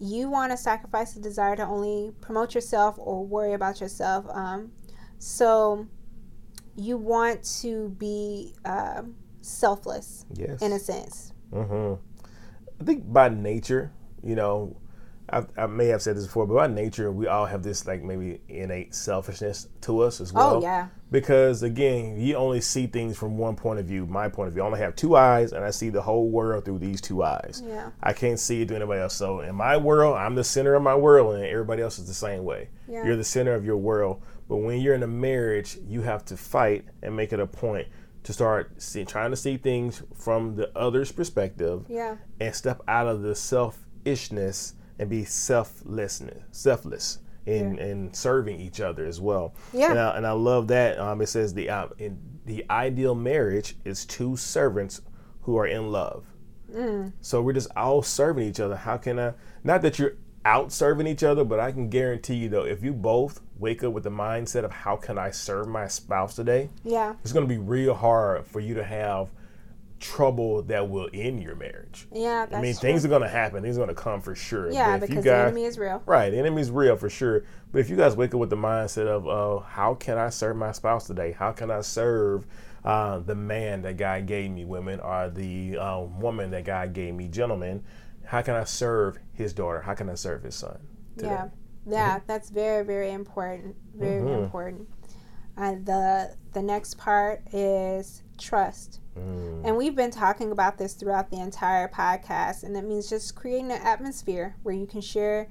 you 0.01 0.29
want 0.29 0.51
to 0.51 0.57
sacrifice 0.57 1.13
the 1.13 1.19
desire 1.21 1.55
to 1.55 1.63
only 1.63 2.11
promote 2.21 2.55
yourself 2.55 2.95
or 2.97 3.23
worry 3.25 3.53
about 3.53 3.79
yourself. 3.79 4.25
Um, 4.29 4.71
so 5.19 5.87
you 6.75 6.97
want 6.97 7.43
to 7.61 7.89
be 7.99 8.53
um 8.65 9.15
selfless 9.41 10.25
Yes. 10.33 10.61
in 10.61 10.71
a 10.71 10.79
sense. 10.79 11.33
hmm 11.53 11.93
I 12.79 12.83
think 12.83 13.11
by 13.13 13.29
nature, 13.29 13.91
you 14.23 14.35
know, 14.35 14.75
I, 15.31 15.45
I 15.57 15.65
may 15.65 15.87
have 15.87 16.01
said 16.01 16.17
this 16.17 16.25
before, 16.25 16.45
but 16.45 16.55
by 16.55 16.67
nature, 16.67 17.11
we 17.11 17.27
all 17.27 17.45
have 17.45 17.63
this 17.63 17.87
like 17.87 18.03
maybe 18.03 18.41
innate 18.49 18.93
selfishness 18.93 19.67
to 19.81 20.01
us 20.01 20.19
as 20.19 20.31
oh, 20.31 20.35
well. 20.35 20.55
oh 20.55 20.61
yeah, 20.61 20.87
Because 21.09 21.63
again, 21.63 22.19
you 22.19 22.35
only 22.35 22.59
see 22.59 22.85
things 22.85 23.17
from 23.17 23.37
one 23.37 23.55
point 23.55 23.79
of 23.79 23.85
view. 23.85 24.05
My 24.05 24.27
point 24.27 24.49
of 24.49 24.53
view, 24.53 24.63
I 24.63 24.65
only 24.65 24.79
have 24.79 24.95
two 24.95 25.15
eyes, 25.15 25.53
and 25.53 25.63
I 25.63 25.71
see 25.71 25.89
the 25.89 26.01
whole 26.01 26.29
world 26.29 26.65
through 26.65 26.79
these 26.79 26.99
two 26.99 27.23
eyes. 27.23 27.63
yeah, 27.65 27.91
I 28.03 28.11
can't 28.11 28.39
see 28.39 28.61
it 28.61 28.67
through 28.67 28.77
anybody 28.77 29.01
else. 29.01 29.15
So 29.15 29.39
in 29.39 29.55
my 29.55 29.77
world, 29.77 30.17
I'm 30.17 30.35
the 30.35 30.43
center 30.43 30.75
of 30.75 30.83
my 30.83 30.95
world, 30.95 31.35
and 31.35 31.45
everybody 31.45 31.81
else 31.81 31.97
is 31.97 32.07
the 32.07 32.13
same 32.13 32.43
way. 32.43 32.69
Yeah. 32.87 33.05
You're 33.05 33.15
the 33.15 33.23
center 33.23 33.53
of 33.53 33.63
your 33.63 33.77
world. 33.77 34.21
But 34.49 34.57
when 34.57 34.81
you're 34.81 34.95
in 34.95 35.03
a 35.03 35.07
marriage, 35.07 35.77
you 35.87 36.01
have 36.01 36.25
to 36.25 36.35
fight 36.35 36.85
and 37.01 37.15
make 37.15 37.31
it 37.31 37.39
a 37.39 37.47
point 37.47 37.87
to 38.23 38.33
start 38.33 38.81
see, 38.81 39.05
trying 39.05 39.31
to 39.31 39.37
see 39.37 39.55
things 39.55 40.03
from 40.13 40.55
the 40.55 40.77
other's 40.77 41.11
perspective 41.11 41.85
yeah, 41.87 42.17
and 42.39 42.53
step 42.53 42.81
out 42.87 43.07
of 43.07 43.21
the 43.21 43.33
selfishness 43.33 44.73
and 45.01 45.09
be 45.09 45.25
selflessness, 45.25 46.43
selfless 46.51 47.17
in, 47.47 47.79
in 47.79 48.13
serving 48.13 48.61
each 48.61 48.79
other 48.79 49.03
as 49.03 49.19
well. 49.19 49.55
Yeah. 49.73 49.89
And 49.89 49.99
I, 49.99 50.17
and 50.17 50.27
I 50.27 50.31
love 50.31 50.67
that. 50.67 50.99
Um, 50.99 51.21
it 51.21 51.27
says 51.27 51.55
the 51.55 51.69
uh, 51.69 51.87
in, 51.97 52.19
the 52.45 52.63
ideal 52.69 53.15
marriage 53.15 53.75
is 53.83 54.05
two 54.05 54.37
servants 54.37 55.01
who 55.41 55.57
are 55.57 55.65
in 55.65 55.91
love. 55.91 56.27
So 57.21 57.41
we're 57.41 57.53
just 57.53 57.69
all 57.75 58.03
serving 58.03 58.47
each 58.47 58.59
other. 58.59 58.75
How 58.75 58.97
can 58.97 59.19
I? 59.19 59.33
Not 59.63 59.81
that 59.81 59.97
you're 59.97 60.13
out 60.45 60.71
serving 60.71 61.07
each 61.07 61.23
other, 61.23 61.43
but 61.43 61.59
I 61.59 61.71
can 61.71 61.89
guarantee 61.89 62.35
you 62.35 62.49
though, 62.49 62.65
if 62.65 62.83
you 62.83 62.93
both 62.93 63.41
wake 63.57 63.83
up 63.83 63.93
with 63.93 64.03
the 64.03 64.11
mindset 64.11 64.63
of 64.63 64.71
how 64.71 64.95
can 64.95 65.17
I 65.17 65.31
serve 65.31 65.67
my 65.67 65.87
spouse 65.87 66.35
today, 66.35 66.69
yeah, 66.83 67.15
it's 67.23 67.33
going 67.33 67.47
to 67.47 67.49
be 67.49 67.59
real 67.59 67.95
hard 67.95 68.45
for 68.45 68.59
you 68.59 68.75
to 68.75 68.83
have 68.83 69.29
trouble 70.01 70.63
that 70.63 70.89
will 70.89 71.07
end 71.13 71.41
your 71.41 71.55
marriage. 71.55 72.07
yeah. 72.11 72.45
That's 72.45 72.55
I 72.57 72.61
mean, 72.61 72.73
true. 72.73 72.81
things 72.81 73.05
are 73.05 73.07
going 73.07 73.21
to 73.21 73.29
happen. 73.29 73.61
Things 73.63 73.77
are 73.77 73.83
going 73.85 73.95
to 73.95 74.01
come 74.01 74.19
for 74.21 74.35
sure. 74.35 74.69
yeah, 74.71 74.97
But 74.97 75.03
if 75.03 75.09
because 75.09 75.25
you 75.25 75.31
the 75.31 75.37
enemy 75.37 75.63
is 75.65 75.77
real. 75.77 76.01
Right, 76.05 76.29
the 76.31 76.37
enemy's 76.39 76.69
real 76.71 76.97
for 76.97 77.09
sure. 77.09 77.43
But 77.71 77.79
if 77.79 77.89
you 77.89 77.95
guys 77.95 78.15
wake 78.15 78.33
up 78.33 78.39
with 78.39 78.49
the 78.49 78.57
mindset 78.57 79.07
of, 79.07 79.27
uh, 79.27 79.63
how 79.63 79.93
can 79.93 80.17
I 80.17 80.29
serve 80.29 80.57
my 80.57 80.71
spouse 80.73 81.07
today? 81.07 81.31
How 81.31 81.51
can 81.51 81.71
I 81.71 81.81
serve 81.81 82.45
uh, 82.83 83.19
the 83.19 83.35
man 83.35 83.83
that 83.83 83.97
God 83.97 84.25
gave 84.25 84.51
me, 84.51 84.65
women, 84.65 84.99
or 84.99 85.29
the 85.29 85.77
uh, 85.77 85.99
woman 86.01 86.49
that 86.51 86.65
God 86.65 86.93
gave 86.93 87.13
me, 87.13 87.27
gentlemen? 87.27 87.83
How 88.25 88.41
can 88.41 88.55
I 88.55 88.63
serve 88.63 89.19
his 89.33 89.53
daughter? 89.53 89.81
How 89.81 89.93
can 89.93 90.09
I 90.09 90.15
serve 90.15 90.43
his 90.43 90.55
son? 90.55 90.79
today? 91.17 91.29
Yeah, 91.29 91.47
yeah, 91.85 92.19
that's 92.25 92.49
very, 92.49 92.83
very 92.85 93.11
important. 93.11 93.75
Very, 93.95 94.21
Mhm. 94.21 94.43
important. 94.43 94.87
The 95.57 96.35
the 96.53 96.61
next 96.61 96.97
part 96.97 97.41
is 97.53 98.23
trust, 98.37 99.00
Mm, 99.17 99.65
and 99.65 99.77
we've 99.77 99.95
been 99.95 100.11
talking 100.11 100.51
about 100.51 100.77
this 100.77 100.93
throughout 100.93 101.29
the 101.29 101.39
entire 101.39 101.87
podcast, 101.87 102.63
and 102.63 102.75
it 102.77 102.83
means 102.83 103.09
just 103.09 103.35
creating 103.35 103.71
an 103.71 103.81
atmosphere 103.81 104.55
where 104.63 104.75
you 104.75 104.85
can 104.87 105.01
share 105.01 105.49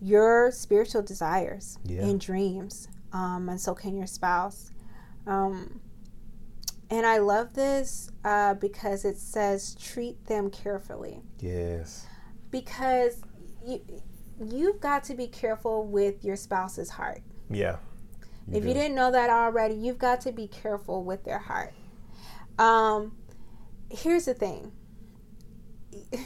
your 0.00 0.50
spiritual 0.50 1.02
desires 1.02 1.78
Yeah. 1.84 2.02
and 2.02 2.20
dreams, 2.20 2.88
um, 3.12 3.48
and 3.48 3.60
so 3.60 3.74
can 3.74 3.96
your 3.96 4.06
spouse. 4.06 4.70
Um, 5.26 5.80
and 6.90 7.06
I 7.06 7.18
love 7.18 7.54
this 7.54 8.10
uh, 8.24 8.54
because 8.54 9.04
it 9.04 9.16
says 9.18 9.74
treat 9.76 10.26
them 10.26 10.50
carefully 10.50 11.22
yes. 11.40 12.06
because 12.50 13.22
you 13.66 13.80
you've 14.38 14.80
got 14.80 15.02
to 15.04 15.14
be 15.14 15.26
careful 15.26 15.86
with 15.86 16.24
your 16.24 16.36
spouse's 16.36 16.90
heart. 16.90 17.22
Yeah. 17.48 17.76
if 18.52 18.62
do. 18.62 18.68
you 18.68 18.74
didn't 18.74 18.94
know 18.94 19.10
that 19.10 19.30
already, 19.30 19.74
you've 19.74 19.98
got 19.98 20.20
to 20.22 20.32
be 20.32 20.46
careful 20.48 21.02
with 21.04 21.24
their 21.24 21.38
heart. 21.38 21.72
Um, 22.58 23.16
here's 23.90 24.24
the 24.26 24.34
thing. 24.34 24.72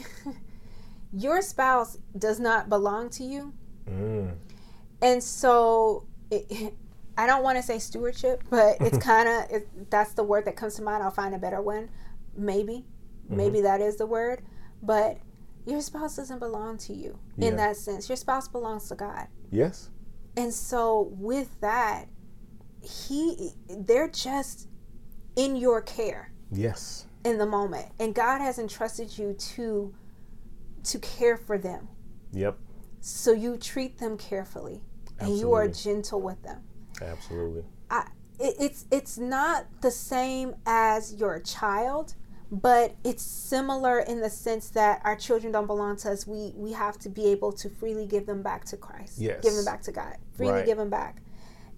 Your 1.13 1.41
spouse 1.41 1.97
does 2.17 2.39
not 2.39 2.69
belong 2.69 3.09
to 3.11 3.23
you. 3.23 3.53
Mm. 3.89 4.35
And 5.01 5.23
so 5.23 6.05
it, 6.29 6.73
I 7.17 7.25
don't 7.25 7.43
want 7.43 7.57
to 7.57 7.63
say 7.63 7.79
stewardship, 7.79 8.43
but 8.49 8.77
it's 8.79 8.97
kind 9.03 9.27
of 9.27 9.51
it, 9.51 9.89
that's 9.89 10.13
the 10.13 10.23
word 10.23 10.45
that 10.45 10.55
comes 10.55 10.75
to 10.75 10.81
mind. 10.83 11.03
I'll 11.03 11.11
find 11.11 11.33
a 11.35 11.39
better 11.39 11.61
one. 11.61 11.89
Maybe, 12.37 12.85
Mm-hmm. 13.25 13.37
maybe 13.37 13.61
that 13.61 13.79
is 13.81 13.97
the 13.97 14.07
word, 14.07 14.41
but 14.81 15.17
your 15.67 15.81
spouse 15.81 16.15
doesn't 16.15 16.39
belong 16.39 16.79
to 16.79 16.93
you 16.93 17.19
in 17.37 17.57
that 17.57 17.75
sense. 17.75 18.09
Your 18.09 18.15
spouse 18.15 18.47
belongs 18.47 18.87
to 18.89 18.95
God. 18.95 19.27
Yes. 19.51 19.89
And 20.35 20.51
so 20.51 21.11
with 21.11 21.49
that, 21.61 22.05
he 22.81 23.51
they're 23.67 24.07
just 24.07 24.68
in 25.39 25.55
your 25.55 25.81
care 25.81 26.31
Yes. 26.51 27.05
in 27.23 27.37
the 27.37 27.45
moment. 27.45 27.87
And 27.99 28.13
God 28.13 28.39
has 28.41 28.59
entrusted 28.59 29.17
you 29.17 29.33
to 29.33 29.93
to 30.83 30.99
care 30.99 31.35
for 31.37 31.57
them. 31.57 31.87
Yep. 32.31 32.57
So 33.01 33.31
you 33.31 33.57
treat 33.57 33.97
them 33.99 34.17
carefully 34.17 34.81
and 35.19 35.37
you 35.37 35.53
are 35.53 35.67
gentle 35.67 36.21
with 36.21 36.41
them. 36.43 36.61
Absolutely. 37.01 37.63
I, 37.89 38.07
it, 38.39 38.55
it's 38.59 38.85
it's 38.91 39.17
not 39.17 39.65
the 39.81 39.91
same 39.91 40.55
as 40.65 41.15
your 41.15 41.39
child, 41.41 42.15
but 42.51 42.95
it's 43.03 43.21
similar 43.23 43.99
in 43.99 44.21
the 44.21 44.29
sense 44.29 44.69
that 44.69 45.01
our 45.03 45.15
children 45.15 45.51
don't 45.51 45.67
belong 45.67 45.97
to 45.97 46.11
us. 46.11 46.25
We 46.25 46.53
we 46.55 46.71
have 46.73 46.97
to 46.99 47.09
be 47.09 47.25
able 47.27 47.51
to 47.53 47.69
freely 47.69 48.05
give 48.05 48.25
them 48.25 48.41
back 48.41 48.65
to 48.65 48.77
Christ. 48.77 49.19
Yes. 49.19 49.41
Give 49.43 49.53
them 49.53 49.65
back 49.65 49.81
to 49.83 49.91
God. 49.91 50.15
Freely 50.33 50.53
Right. 50.53 50.65
give 50.65 50.77
them 50.77 50.89
back. 50.89 51.21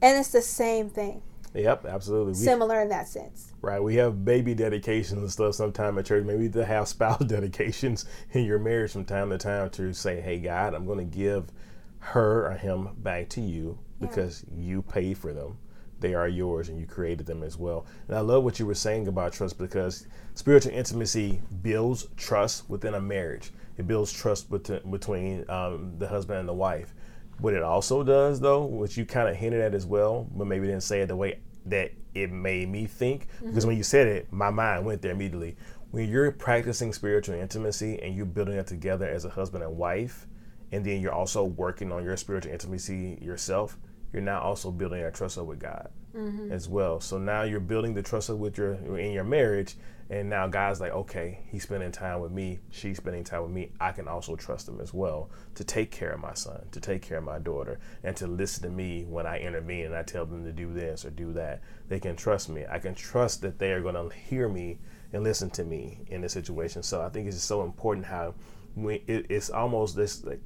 And 0.02 0.18
it's 0.20 0.30
the 0.32 0.42
same 0.42 0.90
thing. 0.90 1.22
Yep. 1.54 1.86
Absolutely. 1.86 2.32
We, 2.34 2.38
Similar 2.40 2.82
in 2.82 2.90
that 2.90 3.08
sense. 3.08 3.54
right. 3.62 3.82
We 3.84 3.96
have 3.96 4.24
baby 4.24 4.54
dedications 4.56 5.20
and 5.20 5.32
stuff 5.32 5.56
sometime 5.56 5.98
at 5.98 6.06
church. 6.06 6.24
Maybe 6.26 6.48
to 6.50 6.66
have 6.66 6.88
spouse 6.88 7.24
dedications 7.26 8.06
in 8.32 8.46
your 8.46 8.60
marriage 8.60 8.92
from 8.94 9.06
time 9.06 9.30
to 9.32 9.38
time 9.38 9.70
to 9.72 9.94
say, 9.94 10.22
"Hey, 10.22 10.40
God, 10.40 10.74
I'm 10.74 10.86
going 10.86 11.00
to 11.00 11.18
give 11.18 11.52
her 12.00 12.48
or 12.48 12.52
him 12.54 12.90
back 12.98 13.30
to 13.30 13.42
you 13.42 13.78
because 14.00 14.46
you 14.56 14.82
paid 14.82 15.18
for 15.18 15.34
them." 15.34 15.58
They 16.00 16.16
are 16.16 16.28
yours 16.28 16.68
and 16.70 16.80
you 16.80 16.88
created 16.88 17.28
them 17.28 17.44
as 17.44 17.58
well. 17.60 17.86
And 18.08 18.18
I 18.18 18.22
love 18.22 18.44
what 18.44 18.58
you 18.58 18.66
were 18.66 18.74
saying 18.74 19.08
about 19.08 19.34
trust 19.34 19.60
because 19.60 20.08
spiritual 20.34 20.72
intimacy 20.72 21.44
builds 21.62 22.08
trust 22.18 22.68
within 22.68 22.96
a 22.96 23.00
marriage. 23.00 23.52
It 23.78 23.86
builds 23.88 24.12
trust 24.12 24.50
bet- 24.50 24.90
between 24.90 25.46
um, 25.48 25.94
the 26.00 26.08
husband 26.08 26.40
and 26.40 26.50
the 26.50 26.54
wife. 26.56 26.96
What 27.42 27.56
it 27.56 27.64
also 27.64 28.04
does, 28.04 28.40
though, 28.40 28.64
which 28.64 28.98
you 28.98 29.06
kind 29.06 29.28
of 29.28 29.36
hinted 29.36 29.62
at 29.62 29.74
as 29.74 29.86
well, 29.86 30.28
but 30.36 30.46
maybe 30.46 30.68
didn't 30.68 30.84
say 30.84 31.02
it 31.02 31.08
the 31.08 31.16
way 31.16 31.40
that 31.66 31.92
it 32.14 32.32
made 32.32 32.70
me 32.70 32.86
think, 32.86 33.28
because 33.40 33.66
when 33.66 33.74
mm-hmm. 33.74 33.80
you 33.80 33.84
said 33.84 34.08
it, 34.08 34.32
my 34.32 34.52
mind 34.52 34.86
went 34.86 35.02
there 35.02 35.12
immediately. 35.12 35.58
When 35.90 36.08
you're 36.08 36.32
practicing 36.32 36.94
spiritual 36.94 37.36
intimacy 37.36 38.00
and 38.02 38.16
you're 38.16 38.26
building 38.26 38.56
it 38.56 38.68
together 38.68 39.08
as 39.08 39.26
a 39.26 39.30
husband 39.30 39.64
and 39.64 39.76
wife, 39.76 40.28
and 40.72 40.86
then 40.86 41.02
you're 41.02 41.14
also 41.14 41.44
working 41.44 41.92
on 41.92 42.04
your 42.04 42.16
spiritual 42.16 42.52
intimacy 42.52 43.18
yourself, 43.22 43.78
you're 44.14 44.22
now 44.22 44.42
also 44.42 44.72
building 44.72 45.02
that 45.02 45.14
trust 45.14 45.38
up 45.38 45.46
with 45.46 45.60
God 45.60 45.90
mm-hmm. 46.16 46.52
as 46.52 46.68
well. 46.68 47.00
So 47.00 47.18
now 47.18 47.44
you're 47.44 47.60
building 47.60 47.94
the 47.94 48.04
trust 48.04 48.30
up 48.30 48.38
with 48.38 48.58
your 48.58 48.74
in 48.98 49.12
your 49.12 49.24
marriage, 49.24 49.76
and 50.10 50.30
now 50.30 50.48
God's 50.48 50.82
like, 50.82 50.92
okay, 50.92 51.40
he's 51.50 51.64
spending 51.64 51.92
time 51.92 52.20
with 52.20 52.32
me, 52.32 52.60
she's 52.70 52.98
spending 52.98 53.24
time 53.24 53.44
with 53.44 53.52
me. 53.52 53.72
I 53.80 53.92
can 53.92 54.08
also 54.08 54.36
trust 54.36 54.68
him 54.68 54.82
as 54.82 54.94
well 54.94 55.30
to 55.56 55.64
take 55.64 55.92
care 55.92 56.12
of 56.12 56.20
my 56.20 56.34
son, 56.34 56.66
to 56.72 56.80
take 56.80 57.02
care 57.02 57.18
of 57.18 57.24
my 57.24 57.40
daughter, 57.40 57.80
and 58.04 58.16
to 58.18 58.28
listen 58.28 58.64
to 58.64 58.70
me 58.70 59.06
when 59.06 59.26
I 59.26 59.40
intervene 59.40 59.86
and 59.86 59.96
I 59.96 60.04
tell 60.04 60.26
them 60.26 60.44
to 60.44 60.52
do 60.52 60.74
this 60.74 61.06
or 61.06 61.12
do 61.12 61.32
that. 61.34 61.62
They 61.88 62.00
can 62.00 62.16
trust 62.16 62.50
me. 62.50 62.66
I 62.70 62.80
can 62.80 62.94
trust 62.94 63.42
that 63.42 63.60
they 63.60 63.72
are 63.72 63.82
going 63.82 63.96
to 63.96 64.14
hear 64.16 64.50
me 64.50 64.80
and 65.14 65.24
listen 65.24 65.50
to 65.52 65.64
me 65.64 66.00
in 66.08 66.22
this 66.22 66.34
situation. 66.34 66.84
So 66.84 67.02
I 67.02 67.10
think 67.10 67.28
it's 67.28 67.38
just 67.38 67.48
so 67.48 67.64
important 67.64 68.06
how 68.06 68.34
we, 68.76 69.04
it, 69.08 69.28
it's 69.30 69.50
almost 69.50 69.96
this 69.96 70.24
like 70.24 70.42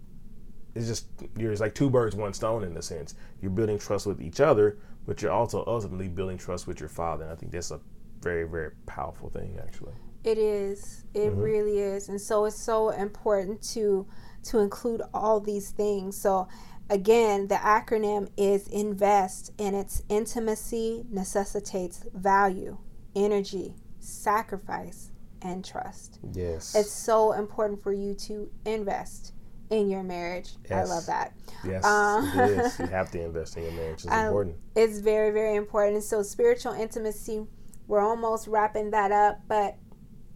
it's 0.76 0.88
just 0.88 1.08
you're 1.38 1.52
it's 1.52 1.62
like 1.62 1.74
two 1.76 1.90
birds, 1.90 2.16
one 2.16 2.34
stone 2.34 2.64
in 2.64 2.76
a 2.78 2.82
sense. 2.82 3.16
You're 3.42 3.52
building 3.52 3.80
trust 3.80 4.06
with 4.06 4.22
each 4.22 4.40
other, 4.42 4.78
but 5.08 5.22
you're 5.22 5.32
also 5.32 5.64
ultimately 5.68 6.08
building 6.10 6.38
trust 6.38 6.68
with 6.68 6.80
your 6.80 6.90
father. 6.90 7.24
And 7.24 7.32
I 7.34 7.36
think 7.36 7.52
that's 7.52 7.72
a 7.72 7.80
very, 8.22 8.44
very 8.48 8.72
powerful 8.86 9.30
thing, 9.30 9.58
actually. 9.62 9.94
It 10.24 10.38
is. 10.38 11.04
It 11.14 11.32
Mm-hmm. 11.32 11.40
really 11.42 11.80
is. 11.80 12.10
And 12.10 12.20
so 12.20 12.46
it's 12.46 12.60
so 12.60 12.90
important 12.90 13.62
to 13.74 14.06
to 14.44 14.60
include 14.60 15.02
all 15.14 15.40
these 15.40 15.72
things. 15.72 16.18
So 16.18 16.48
again, 16.90 17.48
the 17.48 17.56
acronym 17.56 18.30
is 18.38 18.68
invest 18.68 19.52
and 19.60 19.76
its 19.76 20.04
intimacy 20.10 21.06
necessitates 21.10 22.04
value, 22.14 22.78
energy, 23.16 23.76
sacrifice, 24.00 25.12
and 25.42 25.64
trust. 25.64 26.20
Yes. 26.34 26.76
It's 26.76 26.92
so 26.92 27.32
important 27.34 27.82
for 27.84 27.94
you 27.94 28.14
to 28.16 28.50
invest 28.66 29.34
in 29.70 29.90
your 29.90 30.04
marriage. 30.04 30.54
I 30.72 30.84
love 30.84 31.06
that. 31.08 31.34
yes, 31.66 31.84
uh, 31.84 32.22
it 32.36 32.50
is. 32.66 32.80
You 32.80 32.86
have 32.88 33.12
to 33.12 33.22
invest 33.22 33.58
in 33.58 33.64
your 33.64 33.72
marriage. 33.74 34.04
It's 34.04 34.08
I- 34.08 34.28
important. 34.28 34.56
It's 34.76 35.00
very, 35.00 35.32
very 35.32 35.56
important. 35.56 36.04
So, 36.04 36.22
spiritual 36.24 36.74
intimacy, 36.74 37.46
we're 37.88 38.02
almost 38.02 38.48
wrapping 38.48 38.92
that 38.92 39.12
up. 39.12 39.40
But, 39.48 39.76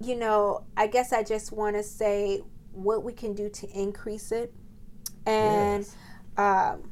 you 0.02 0.16
know, 0.16 0.64
I 0.78 0.88
guess 0.88 1.14
I 1.14 1.24
just 1.24 1.52
want 1.52 1.76
to 1.76 1.84
say 1.84 2.42
what 2.72 3.04
we 3.04 3.14
can 3.14 3.34
do 3.34 3.50
to 3.50 3.70
increase 3.72 4.32
it 4.32 4.54
and 5.26 5.84
Yes. 5.84 5.96
um, 6.38 6.92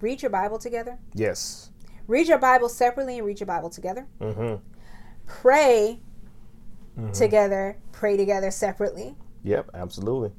read 0.00 0.20
your 0.22 0.30
Bible 0.30 0.58
together. 0.58 0.98
Yes. 1.14 1.70
Read 2.06 2.26
your 2.28 2.38
Bible 2.38 2.68
separately 2.68 3.16
and 3.18 3.26
read 3.26 3.40
your 3.40 3.46
Bible 3.46 3.70
together. 3.70 4.06
Mm-hmm. 4.20 4.56
Pray 5.26 6.00
Mhm. 6.98 7.12
together, 7.12 7.78
pray 7.92 8.16
together 8.16 8.50
separately. 8.50 9.16
Yep, 9.42 9.70
absolutely. 9.74 10.32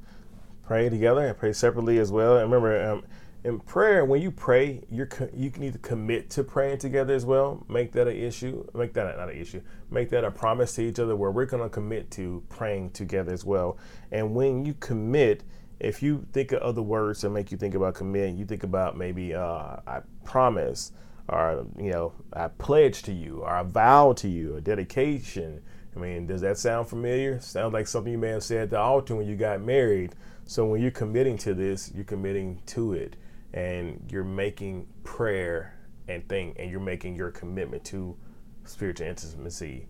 Pray 0.66 0.88
together 0.88 1.24
and 1.24 1.38
pray 1.38 1.52
separately 1.52 1.98
as 1.98 2.10
well. 2.10 2.38
And 2.38 2.50
remember, 2.50 2.90
um, 2.90 3.04
in 3.44 3.60
prayer, 3.60 4.04
when 4.04 4.20
you 4.20 4.32
pray, 4.32 4.82
you're 4.90 5.06
co- 5.06 5.30
you 5.32 5.50
need 5.50 5.74
to 5.74 5.78
commit 5.78 6.28
to 6.30 6.42
praying 6.42 6.78
together 6.78 7.14
as 7.14 7.24
well. 7.24 7.64
Make 7.68 7.92
that 7.92 8.08
an 8.08 8.16
issue. 8.16 8.66
Make 8.74 8.92
that 8.94 9.16
not 9.16 9.30
an 9.30 9.40
issue. 9.40 9.62
Make 9.88 10.10
that 10.10 10.24
a 10.24 10.30
promise 10.32 10.74
to 10.74 10.82
each 10.82 10.98
other 10.98 11.14
where 11.14 11.30
we're 11.30 11.44
going 11.44 11.62
to 11.62 11.68
commit 11.68 12.10
to 12.12 12.42
praying 12.48 12.90
together 12.90 13.32
as 13.32 13.44
well. 13.44 13.78
And 14.10 14.34
when 14.34 14.64
you 14.64 14.74
commit, 14.74 15.44
if 15.78 16.02
you 16.02 16.26
think 16.32 16.50
of 16.50 16.62
other 16.62 16.82
words 16.82 17.20
that 17.20 17.30
make 17.30 17.52
you 17.52 17.58
think 17.58 17.76
about 17.76 17.94
commit, 17.94 18.34
you 18.34 18.44
think 18.44 18.64
about 18.64 18.96
maybe 18.96 19.32
uh, 19.32 19.76
I 19.86 20.00
promise, 20.24 20.90
or 21.28 21.64
you 21.78 21.92
know, 21.92 22.12
I 22.32 22.48
pledge 22.48 23.02
to 23.02 23.12
you, 23.12 23.42
or 23.42 23.50
I 23.50 23.62
vow 23.62 24.14
to 24.14 24.28
you, 24.28 24.56
a 24.56 24.60
dedication. 24.60 25.62
I 25.94 26.00
mean, 26.00 26.26
does 26.26 26.40
that 26.40 26.58
sound 26.58 26.88
familiar? 26.88 27.40
Sounds 27.40 27.72
like 27.72 27.86
something 27.86 28.10
you 28.10 28.18
may 28.18 28.30
have 28.30 28.42
said 28.42 28.62
at 28.62 28.70
the 28.70 28.80
altar 28.80 29.14
when 29.14 29.28
you 29.28 29.36
got 29.36 29.60
married. 29.62 30.16
So 30.46 30.64
when 30.64 30.80
you're 30.80 30.92
committing 30.92 31.36
to 31.38 31.54
this, 31.54 31.90
you're 31.94 32.04
committing 32.04 32.62
to 32.66 32.92
it, 32.92 33.16
and 33.52 34.00
you're 34.08 34.24
making 34.24 34.86
prayer 35.02 35.74
and 36.08 36.26
thing, 36.28 36.54
and 36.58 36.70
you're 36.70 36.80
making 36.80 37.16
your 37.16 37.30
commitment 37.32 37.84
to 37.86 38.16
spiritual 38.64 39.08
intimacy. 39.08 39.88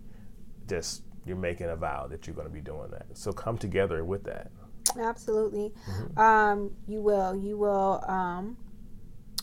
Just 0.67 1.03
you're 1.25 1.37
making 1.37 1.67
a 1.67 1.75
vow 1.75 2.07
that 2.07 2.25
you're 2.25 2.35
going 2.35 2.47
to 2.47 2.53
be 2.53 2.61
doing 2.61 2.89
that. 2.91 3.05
So 3.13 3.31
come 3.31 3.57
together 3.57 4.03
with 4.03 4.23
that. 4.23 4.51
Absolutely. 4.99 5.73
Mm-hmm. 5.89 6.19
Um, 6.19 6.71
you 6.87 7.01
will. 7.01 7.35
You 7.35 7.57
will. 7.57 8.03
Um, 8.07 8.57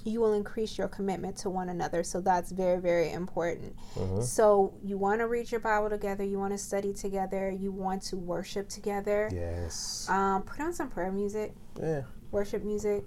you 0.04 0.20
will 0.20 0.34
increase 0.34 0.76
your 0.78 0.88
commitment 0.88 1.36
to 1.38 1.50
one 1.50 1.70
another. 1.70 2.02
So 2.04 2.20
that's 2.20 2.52
very, 2.52 2.78
very 2.80 3.10
important. 3.12 3.74
Mhm. 3.96 4.22
So 4.22 4.74
you 4.82 4.98
want 4.98 5.20
to 5.20 5.26
read 5.26 5.50
your 5.50 5.60
Bible 5.60 5.88
together. 5.90 6.22
You 6.24 6.38
want 6.38 6.52
to 6.52 6.58
study 6.58 6.92
together. 6.92 7.50
You 7.50 7.72
want 7.72 8.02
to 8.04 8.16
worship 8.16 8.68
together. 8.68 9.30
Yes. 9.32 10.06
Um, 10.10 10.42
put 10.42 10.60
on 10.60 10.72
some 10.72 10.90
prayer 10.90 11.10
music, 11.10 11.54
Yeah. 11.80 12.02
worship 12.30 12.62
music. 12.62 13.04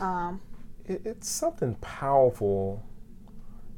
Um, 0.00 0.40
it, 0.84 1.02
it's 1.04 1.28
something 1.28 1.76
powerful. 1.76 2.82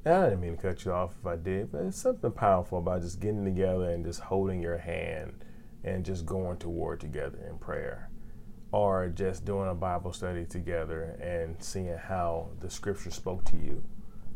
And 0.07 0.15
I 0.15 0.25
didn't 0.31 0.41
mean 0.41 0.57
to 0.57 0.63
cut 0.63 0.85
you 0.85 0.93
off 0.93 1.15
if 1.21 1.27
I 1.27 1.37
did, 1.37 1.73
but 1.73 1.83
it's 1.83 1.99
something 1.99 2.31
powerful 2.33 2.79
about 2.79 3.03
just 3.03 3.21
getting 3.21 3.45
together 3.45 3.91
and 3.91 4.05
just 4.05 4.21
holding 4.21 4.61
your 4.61 4.79
hand 4.79 5.45
and 5.83 6.05
just 6.05 6.25
going 6.27 6.57
to 6.59 6.69
war 6.69 6.97
together 6.97 7.39
in 7.49 7.59
prayer. 7.59 8.11
Or 8.75 9.07
just 9.09 9.45
doing 9.45 9.71
a 9.71 9.75
Bible 9.75 10.13
study 10.13 10.45
together 10.45 11.17
and 11.23 11.55
seeing 11.63 11.97
how 11.97 12.49
the 12.59 12.69
scripture 12.69 13.13
spoke 13.13 13.45
to 13.45 13.57
you 13.57 13.85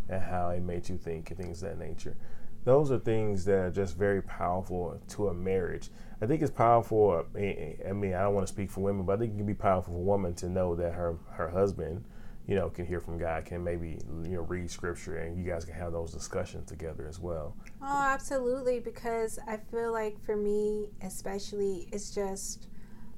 and 0.09 0.23
how 0.23 0.51
it 0.51 0.63
made 0.63 0.89
you 0.89 0.97
think 0.97 1.31
and 1.31 1.41
things 1.41 1.61
of 1.61 1.71
that 1.71 1.79
nature. 1.85 2.17
Those 2.65 2.93
are 2.93 3.01
things 3.01 3.45
that 3.47 3.59
are 3.59 3.71
just 3.71 3.97
very 3.97 4.23
powerful 4.23 5.01
to 5.09 5.27
a 5.27 5.35
marriage. 5.35 5.89
I 6.23 6.27
think 6.27 6.41
it's 6.43 6.53
powerful. 6.53 7.25
I 7.35 7.93
mean, 7.93 8.15
I 8.15 8.23
don't 8.23 8.35
want 8.35 8.47
to 8.47 8.53
speak 8.53 8.71
for 8.71 8.81
women, 8.81 9.05
but 9.05 9.15
I 9.15 9.17
think 9.19 9.35
it 9.35 9.39
can 9.39 9.47
be 9.47 9.55
powerful 9.55 9.95
for 9.95 9.99
a 9.99 10.03
woman 10.03 10.35
to 10.35 10.49
know 10.49 10.77
that 10.77 10.93
her 10.93 11.17
her 11.31 11.49
husband, 11.49 12.05
you 12.47 12.55
know, 12.55 12.71
can 12.71 12.87
hear 12.87 13.01
from 13.01 13.19
God, 13.19 13.45
can 13.45 13.65
maybe 13.65 13.99
you 14.23 14.37
know 14.37 14.43
read 14.43 14.71
scripture, 14.71 15.17
and 15.17 15.37
you 15.37 15.45
guys 15.51 15.65
can 15.65 15.75
have 15.75 15.93
those 15.93 16.13
discussions 16.13 16.69
together 16.69 17.07
as 17.09 17.19
well. 17.19 17.57
oh, 17.83 18.03
absolutely. 18.03 18.79
Because 18.79 19.41
I 19.49 19.57
feel 19.57 19.91
like 19.93 20.23
for 20.25 20.37
me, 20.37 20.91
especially, 21.03 21.89
it's 21.91 22.15
just, 22.15 22.69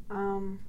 um, 0.09 0.61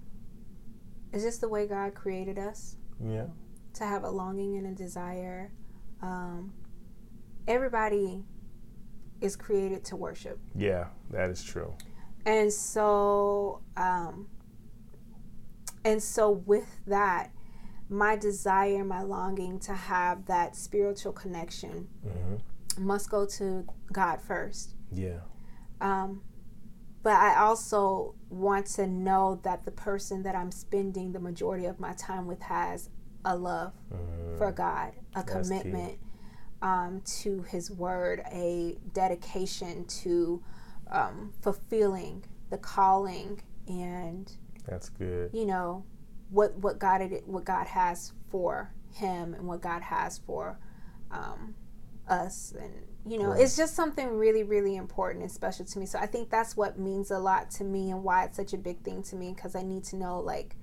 it's 1.14 1.24
just 1.24 1.41
the 1.41 1.49
way 1.49 1.68
God 1.68 1.93
created 1.95 2.38
us. 2.39 2.78
Yeah. 3.03 3.26
to 3.74 3.84
have 3.86 4.03
a 4.03 4.09
longing 4.09 4.57
and 4.57 4.68
a 4.68 4.72
desire. 4.76 5.51
Um, 6.01 6.53
everybody 7.47 8.24
is 9.22 9.36
created 9.36 9.84
to 9.86 9.95
worship. 9.95 10.39
Yeah, 10.55 10.88
that 11.09 11.30
is 11.30 11.43
true. 11.43 11.74
And 12.26 12.51
so, 12.53 13.62
um, 13.78 14.28
and 15.84 16.01
so 16.03 16.30
with 16.32 16.80
that, 16.88 17.32
my 17.89 18.16
desire, 18.16 18.84
my 18.84 19.01
longing 19.01 19.59
to 19.62 19.74
have 19.74 20.26
that 20.28 20.55
spiritual 20.55 21.12
connection 21.14 21.88
Mm-hmm. 22.05 22.86
must 22.86 23.09
go 23.09 23.26
to 23.26 23.66
God 23.91 24.22
first. 24.22 24.76
Yeah. 24.91 25.22
Um, 25.82 26.22
but 27.03 27.14
I 27.14 27.38
also 27.41 28.14
want 28.32 28.66
to 28.66 28.88
know 28.88 29.40
that 29.44 29.66
the 29.66 29.72
person 29.72 30.24
that 30.24 30.36
I'm 30.36 30.52
spending 30.52 31.12
the 31.12 31.20
majority 31.20 31.66
of 31.66 31.80
my 31.80 31.94
time 31.94 32.26
with 32.28 32.42
has 32.44 32.90
a 33.26 33.36
love 33.38 33.74
Mhm. 33.94 34.38
for 34.38 34.52
God, 34.52 34.94
a 35.16 35.24
That's 35.24 35.32
commitment 35.50 36.00
um, 36.62 37.02
to 37.02 37.42
His 37.44 37.70
Word, 37.72 38.22
a 38.32 38.78
dedication 38.94 39.86
to 39.86 40.42
um, 40.92 41.34
fulfilling 41.42 42.24
the 42.50 42.58
calling, 42.58 43.42
and 43.68 44.32
That's 44.66 44.90
good. 44.90 45.32
you 45.34 45.46
know 45.46 45.84
what 46.30 46.56
what 46.58 46.80
God 46.80 47.02
it, 47.02 47.28
what 47.28 47.46
God 47.46 47.68
has 47.68 48.14
for 48.30 48.74
him 48.92 49.34
and 49.34 49.48
what 49.48 49.62
God 49.62 49.82
has 49.82 50.18
for 50.20 50.60
um, 51.12 51.56
us, 52.08 52.54
and 52.60 52.74
you 53.06 53.18
know 53.18 53.30
Right. 53.30 53.41
it's 53.41 53.58
just 53.58 53.76
something 53.76 54.08
really 54.18 54.43
really 54.43 54.76
important 54.76 55.24
and 55.24 55.32
special 55.32 55.66
to 55.66 55.80
me. 55.80 55.86
So 55.86 55.97
I 55.99 56.06
think 56.06 56.30
that's 56.30 56.56
what 56.56 56.78
means 56.78 57.10
a 57.12 57.20
lot 57.20 57.49
to 57.52 57.64
me 57.64 57.89
and 57.91 58.04
why 58.04 58.26
it's 58.26 58.38
such 58.38 58.54
a 58.54 58.58
big 58.58 58.82
thing 58.84 59.02
to 59.04 59.16
me 59.16 59.34
because 59.34 59.56
I 59.56 59.64
need 59.64 59.84
to 59.86 59.95
know 59.95 60.20
like 60.20 60.56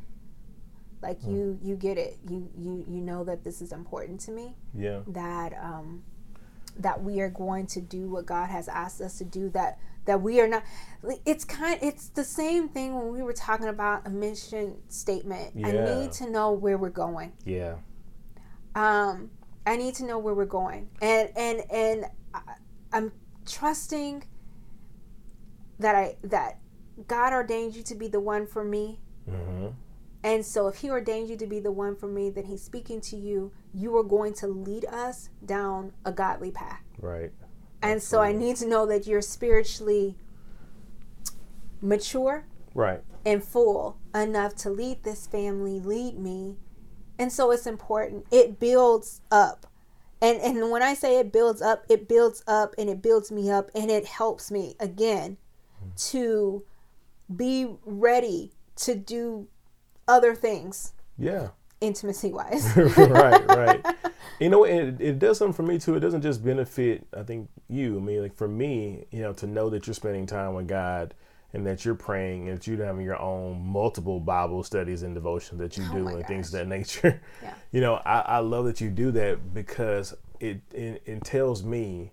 like 1.03 1.20
Hmm. 1.22 1.34
you 1.34 1.59
you 1.62 1.76
get 1.76 1.99
it 1.99 2.18
you 2.28 2.49
you 2.57 2.84
you 2.89 3.01
know 3.01 3.24
that 3.24 3.45
this 3.45 3.61
is 3.62 3.72
important 3.72 4.20
to 4.22 4.30
me 4.32 4.57
Yeah. 4.74 5.01
that 5.09 5.53
um 5.62 6.03
that 6.78 7.03
we 7.03 7.20
are 7.20 7.28
going 7.30 7.66
to 7.66 7.80
do 7.80 8.09
what 8.09 8.24
God 8.26 8.51
has 8.51 8.68
asked 8.68 9.01
us 9.01 9.18
to 9.18 9.24
do 9.24 9.49
that 9.51 9.78
that 10.05 10.22
we 10.22 10.41
are 10.41 10.47
not 10.49 10.62
it's 11.26 11.45
kind 11.45 11.78
it's 11.82 12.09
the 12.11 12.24
same 12.24 12.68
thing 12.68 12.95
when 12.95 13.09
we 13.12 13.22
were 13.22 13.32
talking 13.32 13.66
about 13.68 14.07
a 14.07 14.11
mission 14.11 14.76
statement 14.89 15.53
yeah. 15.57 15.66
I 15.68 15.72
need 15.72 16.12
to 16.12 16.30
know 16.30 16.53
where 16.53 16.78
we're 16.78 16.89
going 16.91 17.32
Yeah. 17.45 17.74
um 18.74 19.30
I 19.66 19.76
need 19.76 19.95
to 19.97 20.05
know 20.05 20.18
where 20.18 20.34
we're 20.34 20.47
going 20.47 20.89
and 21.03 21.30
and 21.36 21.62
and 21.70 22.07
I'm 22.93 23.12
trusting 23.47 24.24
that 25.78 25.95
I 25.95 26.16
that 26.22 26.59
God 27.07 27.32
ordained 27.32 27.74
you 27.76 27.82
to 27.84 27.95
be 27.95 28.09
the 28.09 28.20
one 28.20 28.47
for 28.47 28.64
me 28.64 29.01
Mm-hmm. 29.30 29.66
and 30.24 30.45
so, 30.45 30.68
if 30.68 30.76
He 30.76 30.89
ordained 30.91 31.28
you 31.28 31.36
to 31.36 31.47
be 31.47 31.61
the 31.61 31.70
one 31.70 31.95
for 31.97 32.09
me, 32.09 32.30
then 32.30 32.47
He's 32.47 32.62
speaking 32.62 33.01
to 33.03 33.16
you. 33.16 33.53
You 33.74 33.95
are 33.99 34.03
going 34.03 34.32
to 34.34 34.47
lead 34.47 34.86
us 34.86 35.28
down 35.45 35.93
a 36.05 36.12
godly 36.12 36.51
path. 36.51 36.80
Right. 36.99 37.30
And 37.82 38.03
so, 38.03 38.20
I 38.20 38.32
need 38.32 38.57
to 38.57 38.66
know 38.66 38.86
that 38.86 39.07
you're 39.07 39.20
spiritually 39.20 40.16
mature 41.80 42.47
Right. 42.74 43.03
and 43.24 43.43
full 43.45 43.99
enough 44.14 44.55
to 44.57 44.70
lead 44.70 45.03
this 45.05 45.26
family, 45.26 45.78
lead 45.78 46.18
me. 46.18 46.57
And 47.18 47.30
so, 47.32 47.51
it's 47.51 47.66
important. 47.66 48.24
It 48.30 48.59
builds 48.59 49.20
up. 49.30 49.66
And, 50.21 50.41
and 50.41 50.71
when 50.71 50.83
I 50.83 50.95
say 50.95 51.19
it 51.19 51.33
builds 51.33 51.62
up, 51.62 51.85
it 51.89 52.09
builds 52.09 52.43
up 52.47 52.75
and 52.77 52.91
it 52.91 53.03
builds 53.03 53.31
me 53.31 53.51
up 53.51 53.71
and 53.75 53.91
it 53.91 54.07
helps 54.07 54.51
me 54.51 54.75
again 54.81 55.37
hmm. 55.81 55.91
to 55.97 56.64
be 57.35 57.77
ready 57.85 58.53
to 58.77 58.95
do 58.95 59.49
other 60.07 60.35
things 60.35 60.93
Yeah. 61.19 61.49
intimacy 61.81 62.33
wise. 62.33 62.77
right, 62.97 63.47
right. 63.47 63.87
You 64.41 64.49
know, 64.49 64.62
it, 64.62 65.01
it 65.01 65.19
does 65.19 65.39
something 65.39 65.53
for 65.53 65.64
me 65.64 65.81
too. 65.81 65.97
It 65.97 66.01
doesn't 66.01 66.23
just 66.23 66.45
benefit, 66.45 67.05
I 67.12 67.25
think, 67.25 67.49
you. 67.69 67.97
I 67.97 68.01
mean, 68.01 68.23
like 68.23 68.37
for 68.37 68.47
me, 68.47 69.05
you 69.11 69.21
know, 69.21 69.33
to 69.33 69.49
know 69.49 69.69
that 69.71 69.89
you're 69.89 69.95
spending 69.95 70.27
time 70.27 70.55
with 70.55 70.69
God 70.69 71.12
and 71.53 71.66
that 71.66 71.84
you're 71.84 71.94
praying 71.94 72.49
and 72.49 72.59
that 72.59 72.66
you're 72.66 72.84
having 72.84 73.05
your 73.05 73.20
own 73.20 73.64
multiple 73.64 74.20
Bible 74.20 74.62
studies 74.62 75.03
and 75.03 75.14
devotions 75.14 75.59
that 75.61 75.76
you 75.76 75.84
Oh 75.90 75.94
do 75.94 76.09
and 76.09 76.26
things 76.26 76.49
of 76.49 76.61
that 76.61 76.68
nature. 76.68 77.20
Yeah. 77.42 77.55
You 77.70 77.80
know, 77.80 77.94
I, 78.05 78.20
I 78.20 78.38
love 78.38 78.64
that 78.64 78.80
you 78.80 78.90
do 78.90 79.11
that 79.12 79.55
because 79.55 80.14
it, 80.40 80.61
it, 80.72 81.03
it 81.05 81.24
tells 81.24 81.62
me 81.62 82.12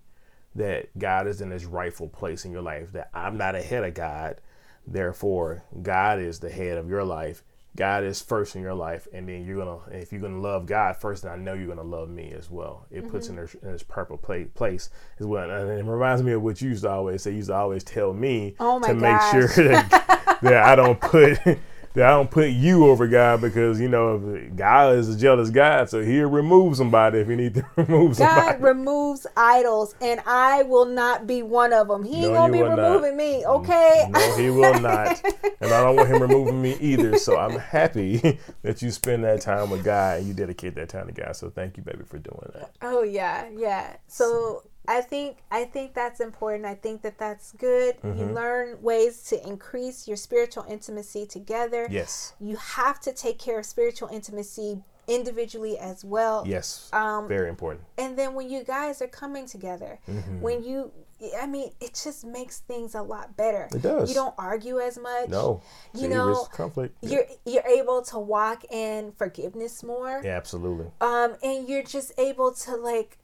that 0.56 0.98
God 0.98 1.28
is 1.28 1.42
in 1.42 1.52
his 1.52 1.66
rightful 1.66 2.08
place 2.08 2.46
in 2.46 2.52
your 2.52 2.62
life, 2.62 2.92
that 2.94 3.10
I'm 3.14 3.38
not 3.38 3.56
ahead 3.56 3.84
of 3.84 3.94
God. 3.94 4.40
Therefore, 4.88 5.64
God 5.82 6.20
is 6.20 6.40
the 6.40 6.50
head 6.50 6.78
of 6.78 6.90
your 6.90 7.04
life. 7.04 7.44
God 7.76 8.04
is 8.06 8.22
first 8.22 8.56
in 8.56 8.62
your 8.62 8.74
life, 8.74 9.08
and 9.14 9.28
then 9.28 9.46
you're 9.46 9.58
gonna. 9.58 9.80
If 9.92 10.12
you're 10.12 10.22
gonna 10.22 10.40
love 10.40 10.66
God 10.66 10.96
first, 10.96 11.24
then 11.24 11.32
I 11.32 11.36
know 11.36 11.54
you're 11.54 11.68
gonna 11.68 11.84
love 11.84 12.10
me 12.10 12.34
as 12.38 12.50
well. 12.50 12.86
It 12.90 13.10
puts 13.10 13.28
Mm-hmm. 13.28 13.38
in, 13.40 13.44
this, 13.46 13.56
in 13.56 13.70
his 13.70 13.84
purple 13.84 14.18
pla- 14.18 14.46
place 14.54 14.90
as 15.20 15.26
well, 15.26 15.50
and 15.50 15.70
it 15.70 15.84
reminds 15.86 16.24
me 16.24 16.32
of 16.34 16.42
what 16.42 16.62
you 16.62 16.70
used 16.70 16.84
to 16.84 16.90
always 16.90 17.22
say. 17.24 17.32
You 17.32 17.38
used 17.38 17.50
to 17.50 17.56
always 17.56 17.84
tell 17.84 18.14
me 18.14 18.56
Oh 18.60 18.80
to 18.80 18.94
make 18.94 19.22
sure 19.32 19.48
that, 19.68 20.38
that 20.42 20.64
I 20.64 20.76
don't 20.76 21.00
put 21.02 21.38
that 21.96 22.06
I 22.06 22.12
don't 22.12 22.30
put 22.30 22.50
you 22.50 22.86
over 22.88 23.08
God 23.08 23.42
because 23.42 23.80
you 23.82 23.88
know 23.90 24.20
God 24.56 24.96
is 24.96 25.14
a 25.14 25.18
jealous 25.18 25.50
God, 25.50 25.90
so 25.90 26.02
He'll 26.04 26.30
remove 26.30 26.76
somebody 26.78 27.20
if 27.20 27.28
He 27.28 27.36
need 27.36 27.56
to 27.56 27.66
remove 27.78 28.16
somebody. 28.18 28.42
God 28.60 28.62
removes 28.62 29.26
idols, 29.36 29.96
and 30.02 30.22
I 30.26 30.64
will 30.64 30.86
not 30.86 31.26
be 31.26 31.42
one 31.42 31.74
of 31.74 31.88
them. 31.88 32.04
He 32.04 32.24
ain't 32.24 32.34
No, 32.34 32.40
gonna 32.42 32.54
be 32.54 32.62
will 32.62 32.76
not. 32.76 32.92
removing 32.92 33.18
me, 33.18 33.44
mm, 33.46 33.60
okay? 33.60 34.06
No, 34.10 34.36
he 34.38 34.50
will 34.50 34.80
not. 34.80 35.22
And 35.62 35.74
I 35.74 35.82
don't 35.84 35.96
want 35.96 36.10
him 36.10 36.22
removing 36.22 36.62
me 36.62 36.76
either. 36.80 37.18
So 37.18 37.38
I'm 37.38 37.58
happy 37.58 38.18
that 38.62 38.82
you 38.82 38.92
spend 38.92 39.24
that 39.24 39.42
time 39.42 39.70
with 39.70 39.84
God 39.84 40.20
and 40.20 40.28
you 40.28 40.34
dedicate 40.34 40.76
that 40.76 40.90
time 40.90 41.08
to 41.08 41.14
God. 41.14 41.36
So 41.36 41.50
thank 41.50 41.78
you, 41.78 41.84
baby, 41.84 42.04
for 42.06 42.18
doing 42.20 42.50
that. 42.54 42.72
oh 42.82 43.04
yeah, 43.04 43.48
yeah. 43.56 43.96
So 44.08 44.64
I 44.88 45.02
think 45.02 45.38
I 45.52 45.66
think 45.66 45.94
that's 45.94 46.20
important. 46.20 46.66
I 46.66 46.76
think 46.76 47.02
that 47.04 47.18
that's 47.18 47.52
good. 47.54 47.96
You 48.04 48.10
Mm-hmm. 48.12 48.34
learn 48.34 48.82
ways 48.82 49.24
to 49.30 49.48
increase 49.48 50.08
your 50.08 50.18
spiritual 50.18 50.66
intimacy 50.70 51.26
together. 51.26 51.88
Yes. 51.90 52.34
You 52.40 52.56
have 52.58 53.00
to 53.02 53.12
take 53.14 53.38
care 53.40 53.60
of 53.60 53.66
spiritual 53.66 54.10
intimacy 54.10 54.82
individually 55.08 55.78
as 55.78 56.04
well. 56.04 56.44
Yes. 56.48 56.90
Um, 56.92 57.28
Very 57.28 57.50
important. 57.50 57.84
and 57.98 58.18
then 58.18 58.34
when 58.34 58.50
you 58.50 58.64
guys 58.64 59.02
are 59.02 59.08
coming 59.08 59.46
together 59.46 60.00
Mm-hmm. 60.10 60.42
when 60.42 60.64
you 60.64 60.92
i 61.42 61.48
mean 61.48 61.70
it 61.80 61.94
just 62.04 62.26
makes 62.26 62.60
things 62.60 62.94
a 62.94 63.02
lot 63.02 63.38
better 63.38 63.70
It 63.74 63.82
does. 63.82 64.10
you 64.10 64.16
don't 64.16 64.34
argue 64.38 64.80
as 64.80 64.98
much 64.98 65.30
No. 65.30 65.62
you 65.94 66.02
See, 66.02 66.08
know 66.10 66.46
conflict. 66.52 66.98
you're 67.02 67.24
you're 67.46 67.66
able 67.66 68.02
to 68.12 68.20
walk 68.20 68.66
in 68.70 69.14
forgiveness 69.14 69.82
more 69.84 70.22
Yeah, 70.24 70.36
absolutely. 70.36 70.88
um 71.00 71.36
and 71.42 71.70
you're 71.70 71.84
just 71.98 72.12
able 72.18 72.52
to 72.66 72.76
like 72.76 73.18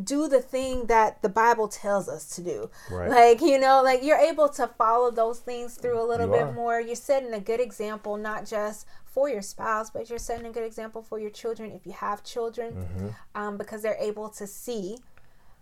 do 0.00 0.26
the 0.28 0.40
thing 0.40 0.86
that 0.86 1.20
the 1.22 1.28
bible 1.28 1.68
tells 1.68 2.08
us 2.08 2.28
to 2.34 2.42
do 2.42 2.70
Right. 2.90 3.10
like 3.10 3.40
you 3.42 3.58
know 3.58 3.82
like 3.82 4.02
you're 4.02 4.16
able 4.18 4.48
to 4.50 4.66
follow 4.66 5.10
those 5.10 5.40
things 5.40 5.74
through 5.74 6.02
a 6.02 6.06
little 6.06 6.26
You 6.26 6.32
bit 6.32 6.42
are. 6.46 6.52
more 6.52 6.80
you're 6.80 6.94
setting 6.96 7.34
a 7.34 7.40
good 7.40 7.60
example 7.60 8.16
not 8.16 8.46
just 8.46 8.86
for 9.04 9.28
your 9.28 9.42
spouse 9.42 9.90
but 9.90 10.08
you're 10.08 10.18
setting 10.18 10.46
a 10.46 10.50
good 10.50 10.64
example 10.64 11.02
for 11.02 11.18
your 11.18 11.30
children 11.30 11.70
if 11.72 11.84
you 11.86 11.92
have 11.92 12.24
children 12.24 12.72
Mm-hmm. 12.74 13.08
um, 13.34 13.58
because 13.58 13.82
they're 13.82 13.96
able 14.00 14.30
to 14.30 14.46
see 14.46 14.98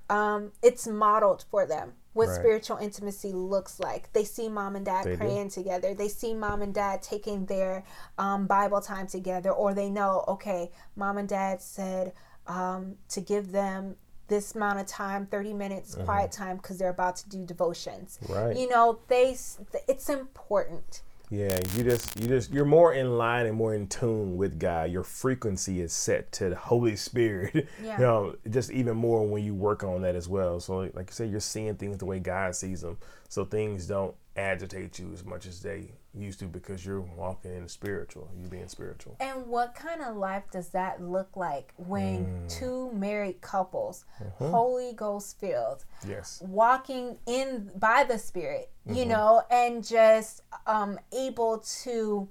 um, 0.09 0.53
it's 0.63 0.87
modeled 0.87 1.45
for 1.51 1.67
them 1.67 1.93
what 2.13 2.29
Right. 2.29 2.37
spiritual 2.37 2.77
intimacy 2.79 3.33
looks 3.33 3.79
like. 3.79 4.13
They 4.13 4.25
see 4.25 4.49
mom 4.49 4.75
and 4.75 4.85
dad 4.85 5.05
They 5.05 5.13
do. 5.13 5.19
praying 5.19 5.51
together. 5.51 5.95
They 5.95 6.09
see 6.09 6.35
mom 6.35 6.63
and 6.63 6.75
dad 6.75 7.03
taking 7.03 7.47
their 7.47 7.85
um, 8.19 8.49
Bible 8.49 8.81
time 8.81 9.07
together, 9.07 9.53
or 9.53 9.73
they 9.75 9.89
know, 9.89 10.25
okay, 10.27 10.73
mom 10.97 11.19
and 11.19 11.29
dad 11.29 11.63
said 11.63 12.13
um, 12.49 12.97
to 13.11 13.21
give 13.21 13.53
them 13.53 13.95
this 14.31 14.55
amount 14.55 14.79
of 14.81 14.87
time 14.87 15.27
30 15.27 15.53
minutes 15.53 15.95
quiet 16.07 16.33
time 16.33 16.57
because 16.57 16.79
they're 16.79 16.89
about 16.89 17.17
to 17.17 17.29
do 17.29 17.45
devotions 17.45 18.19
Mm-hmm. 18.25 18.33
Right. 18.33 18.57
you 18.57 18.69
know 18.71 18.99
they 19.09 19.37
it's 19.93 20.09
important 20.09 21.03
Yeah, 21.31 21.59
you 21.77 21.85
just 21.85 22.19
you 22.19 22.27
just 22.27 22.51
you're 22.53 22.65
more 22.65 22.93
in 22.95 23.17
line 23.19 23.47
and 23.47 23.57
more 23.57 23.73
in 23.75 23.87
tune 23.87 24.37
with 24.37 24.59
God. 24.59 24.91
Your 24.91 25.05
frequency 25.05 25.81
is 25.81 25.93
set 25.93 26.33
to 26.33 26.49
the 26.49 26.57
Holy 26.57 26.97
Spirit. 26.97 27.69
Yeah. 27.85 27.99
You 27.99 28.05
know, 28.07 28.35
just 28.51 28.71
even 28.73 28.97
more 28.97 29.25
when 29.25 29.45
you 29.45 29.55
work 29.55 29.85
on 29.85 30.03
that 30.03 30.17
as 30.17 30.29
well. 30.29 30.59
So 30.59 30.79
like 30.79 30.97
like 30.97 31.09
you 31.11 31.15
said, 31.15 31.31
you're 31.31 31.39
seeing 31.55 31.77
things 31.77 31.99
the 31.99 32.05
way 32.07 32.19
God 32.19 32.57
sees 32.57 32.81
them. 32.81 32.97
So 33.29 33.45
things 33.45 33.87
don't 33.87 34.15
agitate 34.37 34.99
you 34.99 35.13
as 35.13 35.25
much 35.25 35.47
as 35.47 35.63
they 35.63 35.93
used 36.15 36.41
to 36.41 36.47
because 36.47 36.85
you're 36.85 37.01
walking 37.01 37.55
in 37.55 37.63
the 37.65 37.69
spiritual. 37.69 38.31
You 38.37 38.49
being 38.49 38.69
spiritual. 38.69 39.17
And 39.21 39.47
what 39.47 39.75
kind 39.75 40.01
of 40.03 40.17
life 40.17 40.45
does 40.51 40.71
that 40.71 41.01
look 41.03 41.37
like 41.37 41.73
when 41.77 42.27
Mm. 42.27 42.49
two 42.49 42.91
married 42.93 43.41
couples, 43.41 44.05
Mm-hmm. 44.23 44.51
Holy 44.51 44.93
Ghost 44.93 45.39
filled, 45.39 45.85
Yes. 46.07 46.43
walking 46.45 47.19
in 47.27 47.71
by 47.77 48.05
the 48.05 48.19
Spirit, 48.19 48.71
you 48.87 48.95
Mm-hmm. 49.05 49.09
know, 49.11 49.43
and 49.51 49.87
just 49.87 50.43
um, 50.67 50.99
able 51.13 51.59
to 51.83 52.29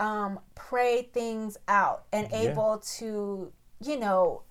um, 0.00 0.38
pray 0.54 1.02
things 1.12 1.58
out 1.66 2.04
and 2.12 2.28
Yeah. 2.30 2.50
able 2.50 2.78
to, 2.98 3.52
you 3.80 3.98
know, 3.98 4.42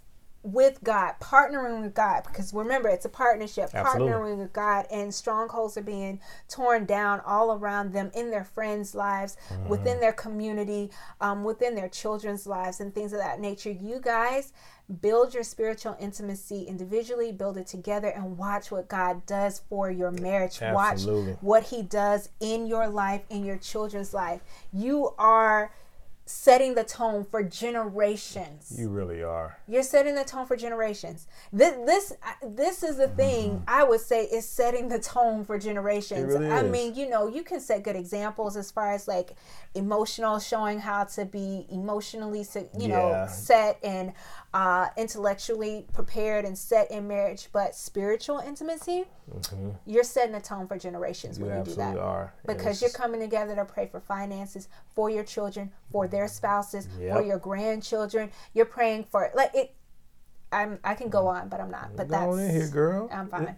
with 0.54 0.80
God, 0.84 1.16
partnering 1.22 1.82
with 1.82 1.94
God, 1.94 2.24
because 2.26 2.54
remember, 2.54 2.88
it's 2.90 3.06
a 3.06 3.10
partnership, 3.10 3.70
Absolutely. 3.74 4.14
partnering 4.14 4.38
with 4.38 4.54
God, 4.54 4.86
and 4.92 5.14
strongholds 5.14 5.78
are 5.78 5.82
being 5.82 6.20
torn 6.48 6.86
down 6.86 7.20
all 7.26 7.52
around 7.52 7.92
them 7.94 8.12
in 8.16 8.32
their 8.32 8.46
friends' 8.46 8.96
lives, 8.96 9.36
Mm-hmm. 9.52 9.70
within 9.70 10.00
their 10.00 10.14
community, 10.14 10.90
um, 11.22 11.44
within 11.44 11.76
their 11.76 11.90
children's 11.90 12.48
lives, 12.48 12.80
and 12.80 12.94
things 12.94 13.14
of 13.14 13.20
that 13.20 13.40
nature. 13.40 13.72
You 13.72 14.00
guys 14.00 14.54
build 15.02 15.34
your 15.34 15.44
spiritual 15.44 15.98
intimacy 16.00 16.64
individually, 16.64 17.32
build 17.34 17.58
it 17.58 17.68
together, 17.68 18.08
and 18.08 18.38
watch 18.38 18.72
what 18.72 18.88
God 18.88 19.26
does 19.26 19.62
for 19.70 19.92
your 19.92 20.12
marriage. 20.12 20.62
Absolutely. 20.62 21.34
Watch 21.34 21.42
what 21.42 21.64
He 21.64 21.82
does 21.82 22.30
in 22.40 22.68
your 22.68 22.88
life, 22.88 23.24
in 23.30 23.44
your 23.44 23.58
children's 23.58 24.14
life. 24.14 24.42
You 24.72 25.14
are 25.18 25.72
setting 26.28 26.76
the 26.76 26.84
tone 26.84 27.24
for 27.24 27.42
generations. 27.42 28.76
You 28.78 28.90
really 28.90 29.24
are. 29.24 29.58
You're 29.68 29.82
setting 29.84 30.14
the 30.14 30.26
tone 30.26 30.46
for 30.46 30.56
generations. 30.58 31.28
This 31.54 31.74
this 31.86 32.14
this 32.46 32.84
is 32.84 32.98
the 32.98 33.08
thing 33.08 33.64
I 33.68 33.84
would 33.84 34.02
say 34.02 34.24
is 34.26 34.48
setting 34.48 34.90
the 34.90 35.00
tone 35.00 35.46
for 35.46 35.58
generations. 35.58 36.34
Mm-hmm. 36.34 36.44
Really 36.44 36.52
I 36.52 36.64
is. 36.64 36.72
mean, 36.72 36.96
you 36.96 37.10
know, 37.10 37.28
you 37.28 37.44
can 37.44 37.60
set 37.60 37.84
good 37.84 37.96
examples 37.96 38.58
as 38.58 38.70
far 38.72 38.92
as 38.94 39.08
like 39.08 39.36
emotional, 39.74 40.40
showing 40.40 40.80
how 40.80 41.06
to 41.06 41.26
be 41.26 41.66
emotionally, 41.72 42.46
you 42.78 42.88
know, 42.90 43.10
Yeah. 43.10 43.28
set 43.28 43.80
and 43.84 44.14
uh, 44.58 44.90
intellectually 44.98 45.86
prepared 45.94 46.44
and 46.44 46.58
set 46.58 46.90
in 46.90 47.08
marriage. 47.08 47.48
But 47.54 47.76
spiritual 47.76 48.40
intimacy, 48.40 49.06
you're 49.86 50.04
setting 50.04 50.34
a 50.34 50.42
tone 50.42 50.68
for 50.68 50.80
generations 50.80 51.38
Mm-hmm. 51.38 51.46
You 51.46 51.52
when 51.52 51.60
you 51.60 51.66
do 51.66 51.76
that 51.76 51.98
are. 52.00 52.34
Because 52.48 52.82
you're 52.82 52.90
coming 52.90 53.20
together 53.20 53.54
to 53.54 53.66
pray 53.66 53.88
for 53.88 54.00
finances 54.00 54.68
for 54.96 55.12
your 55.12 55.24
children, 55.24 55.72
for 55.92 56.08
their 56.08 56.28
spouses, 56.28 56.88
for 56.98 57.22
your 57.22 57.38
grandchildren. 57.38 58.32
You're 58.56 58.66
praying 58.66 59.06
for 59.12 59.30
like 59.36 59.52
it. 59.54 59.76
I'm 60.52 60.80
I 60.84 60.94
can 60.96 61.10
go 61.10 61.28
on, 61.28 61.50
but 61.50 61.60
I'm 61.60 61.70
not. 61.70 61.96
But 61.96 62.08
Go 62.08 62.36
that's 62.36 62.50
in 62.50 62.56
here, 62.56 62.70
girl. 62.70 63.10
I'm 63.12 63.28
fine 63.30 63.56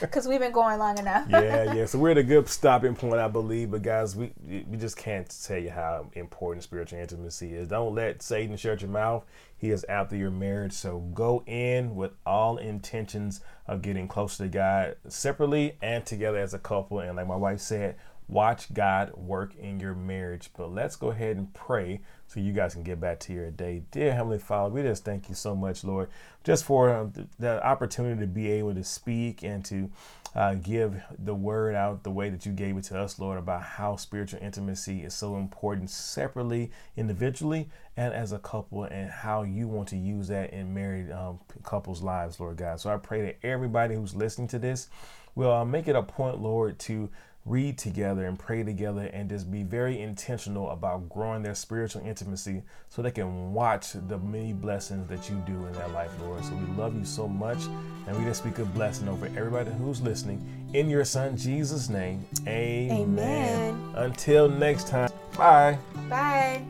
because 0.00 0.26
we've 0.28 0.40
been 0.40 0.52
going 0.52 0.78
long 0.78 0.98
enough. 0.98 1.26
yeah, 1.28 1.74
yeah. 1.74 1.84
So 1.84 1.98
we're 1.98 2.12
at 2.12 2.18
a 2.18 2.22
good 2.22 2.48
stopping 2.48 2.94
point, 2.94 3.16
I 3.16 3.28
believe. 3.28 3.70
But 3.70 3.82
guys, 3.82 4.16
we 4.16 4.32
we 4.46 4.78
just 4.78 4.96
can't 4.96 5.28
tell 5.44 5.58
you 5.58 5.70
how 5.70 6.06
important 6.14 6.62
spiritual 6.62 6.98
intimacy 6.98 7.52
is. 7.52 7.68
Don't 7.68 7.94
let 7.94 8.22
Satan 8.22 8.56
shut 8.56 8.80
your 8.80 8.90
mouth. 8.90 9.24
He 9.58 9.70
is 9.70 9.84
after 9.84 10.16
your 10.16 10.30
marriage. 10.30 10.72
So 10.72 11.00
go 11.12 11.42
in 11.46 11.94
with 11.94 12.12
all 12.24 12.56
intentions 12.56 13.42
of 13.66 13.82
getting 13.82 14.08
closer 14.08 14.44
to 14.44 14.48
God 14.48 14.96
separately 15.08 15.76
and 15.82 16.06
together 16.06 16.38
as 16.38 16.54
a 16.54 16.58
couple. 16.58 17.00
And 17.00 17.16
like 17.16 17.26
my 17.26 17.36
wife 17.36 17.60
said, 17.60 17.96
watch 18.30 18.72
God 18.72 19.12
work 19.16 19.54
in 19.56 19.80
your 19.80 19.94
marriage. 19.94 20.50
But 20.56 20.72
let's 20.72 20.96
go 20.96 21.10
ahead 21.10 21.36
and 21.36 21.52
pray 21.52 22.00
so 22.28 22.38
you 22.38 22.52
guys 22.52 22.74
can 22.74 22.84
get 22.84 23.00
back 23.00 23.18
to 23.20 23.32
your 23.32 23.50
day. 23.50 23.82
Dear 23.90 24.14
Heavenly 24.14 24.38
Father, 24.38 24.72
we 24.72 24.82
just 24.82 25.04
thank 25.04 25.28
you 25.28 25.34
so 25.34 25.56
much, 25.56 25.82
Lord, 25.82 26.08
just 26.44 26.64
for 26.64 26.94
um, 26.94 27.10
th- 27.10 27.26
the 27.40 27.64
opportunity 27.66 28.20
to 28.20 28.26
be 28.28 28.50
able 28.52 28.74
to 28.74 28.84
speak 28.84 29.42
and 29.42 29.64
to 29.64 29.90
uh, 30.36 30.54
give 30.54 31.02
the 31.18 31.34
word 31.34 31.74
out 31.74 32.04
the 32.04 32.10
way 32.10 32.30
that 32.30 32.46
you 32.46 32.52
gave 32.52 32.76
it 32.76 32.84
to 32.84 32.96
us, 32.96 33.18
Lord, 33.18 33.36
about 33.36 33.62
how 33.62 33.96
spiritual 33.96 34.38
intimacy 34.40 35.02
is 35.02 35.12
so 35.12 35.36
important 35.36 35.90
separately, 35.90 36.70
individually, 36.96 37.68
and 37.96 38.14
as 38.14 38.30
a 38.30 38.38
couple, 38.38 38.84
and 38.84 39.10
how 39.10 39.42
you 39.42 39.66
want 39.66 39.88
to 39.88 39.96
use 39.96 40.28
that 40.28 40.52
in 40.52 40.72
married 40.72 41.10
um, 41.10 41.40
couples' 41.64 42.00
lives, 42.00 42.38
Lord 42.38 42.58
God. 42.58 42.78
So 42.78 42.94
I 42.94 42.96
pray 42.96 43.22
that 43.22 43.38
everybody 43.44 43.96
who's 43.96 44.14
listening 44.14 44.46
to 44.48 44.60
this 44.60 44.88
will 45.34 45.52
uh, 45.52 45.64
make 45.64 45.88
it 45.88 45.96
a 45.96 46.02
point, 46.02 46.40
Lord, 46.40 46.78
to 46.80 47.10
read 47.46 47.78
together 47.78 48.26
and 48.26 48.38
pray 48.38 48.62
together 48.62 49.08
and 49.12 49.28
just 49.28 49.50
be 49.50 49.62
very 49.62 50.00
intentional 50.00 50.70
about 50.70 51.08
growing 51.08 51.42
their 51.42 51.54
spiritual 51.54 52.02
intimacy 52.06 52.62
so 52.88 53.00
they 53.02 53.10
can 53.10 53.52
watch 53.52 53.92
the 54.08 54.18
many 54.18 54.52
blessings 54.52 55.08
that 55.08 55.28
you 55.30 55.42
do 55.46 55.66
in 55.66 55.72
their 55.72 55.88
life, 55.88 56.10
Lord. 56.20 56.44
So 56.44 56.54
we 56.54 56.66
love 56.76 56.96
you 56.96 57.04
so 57.04 57.26
much 57.26 57.58
and 58.06 58.16
we 58.18 58.24
just 58.24 58.42
speak 58.42 58.58
a 58.58 58.64
blessing 58.64 59.08
over 59.08 59.26
everybody 59.26 59.70
who's 59.72 60.02
listening. 60.02 60.44
In 60.74 60.90
your 60.90 61.04
son 61.04 61.36
Jesus' 61.36 61.88
name, 61.88 62.24
amen. 62.46 62.90
Amen. 62.90 63.92
Until 63.96 64.48
next 64.48 64.88
time, 64.88 65.10
bye. 65.36 65.78
Bye. 66.08 66.62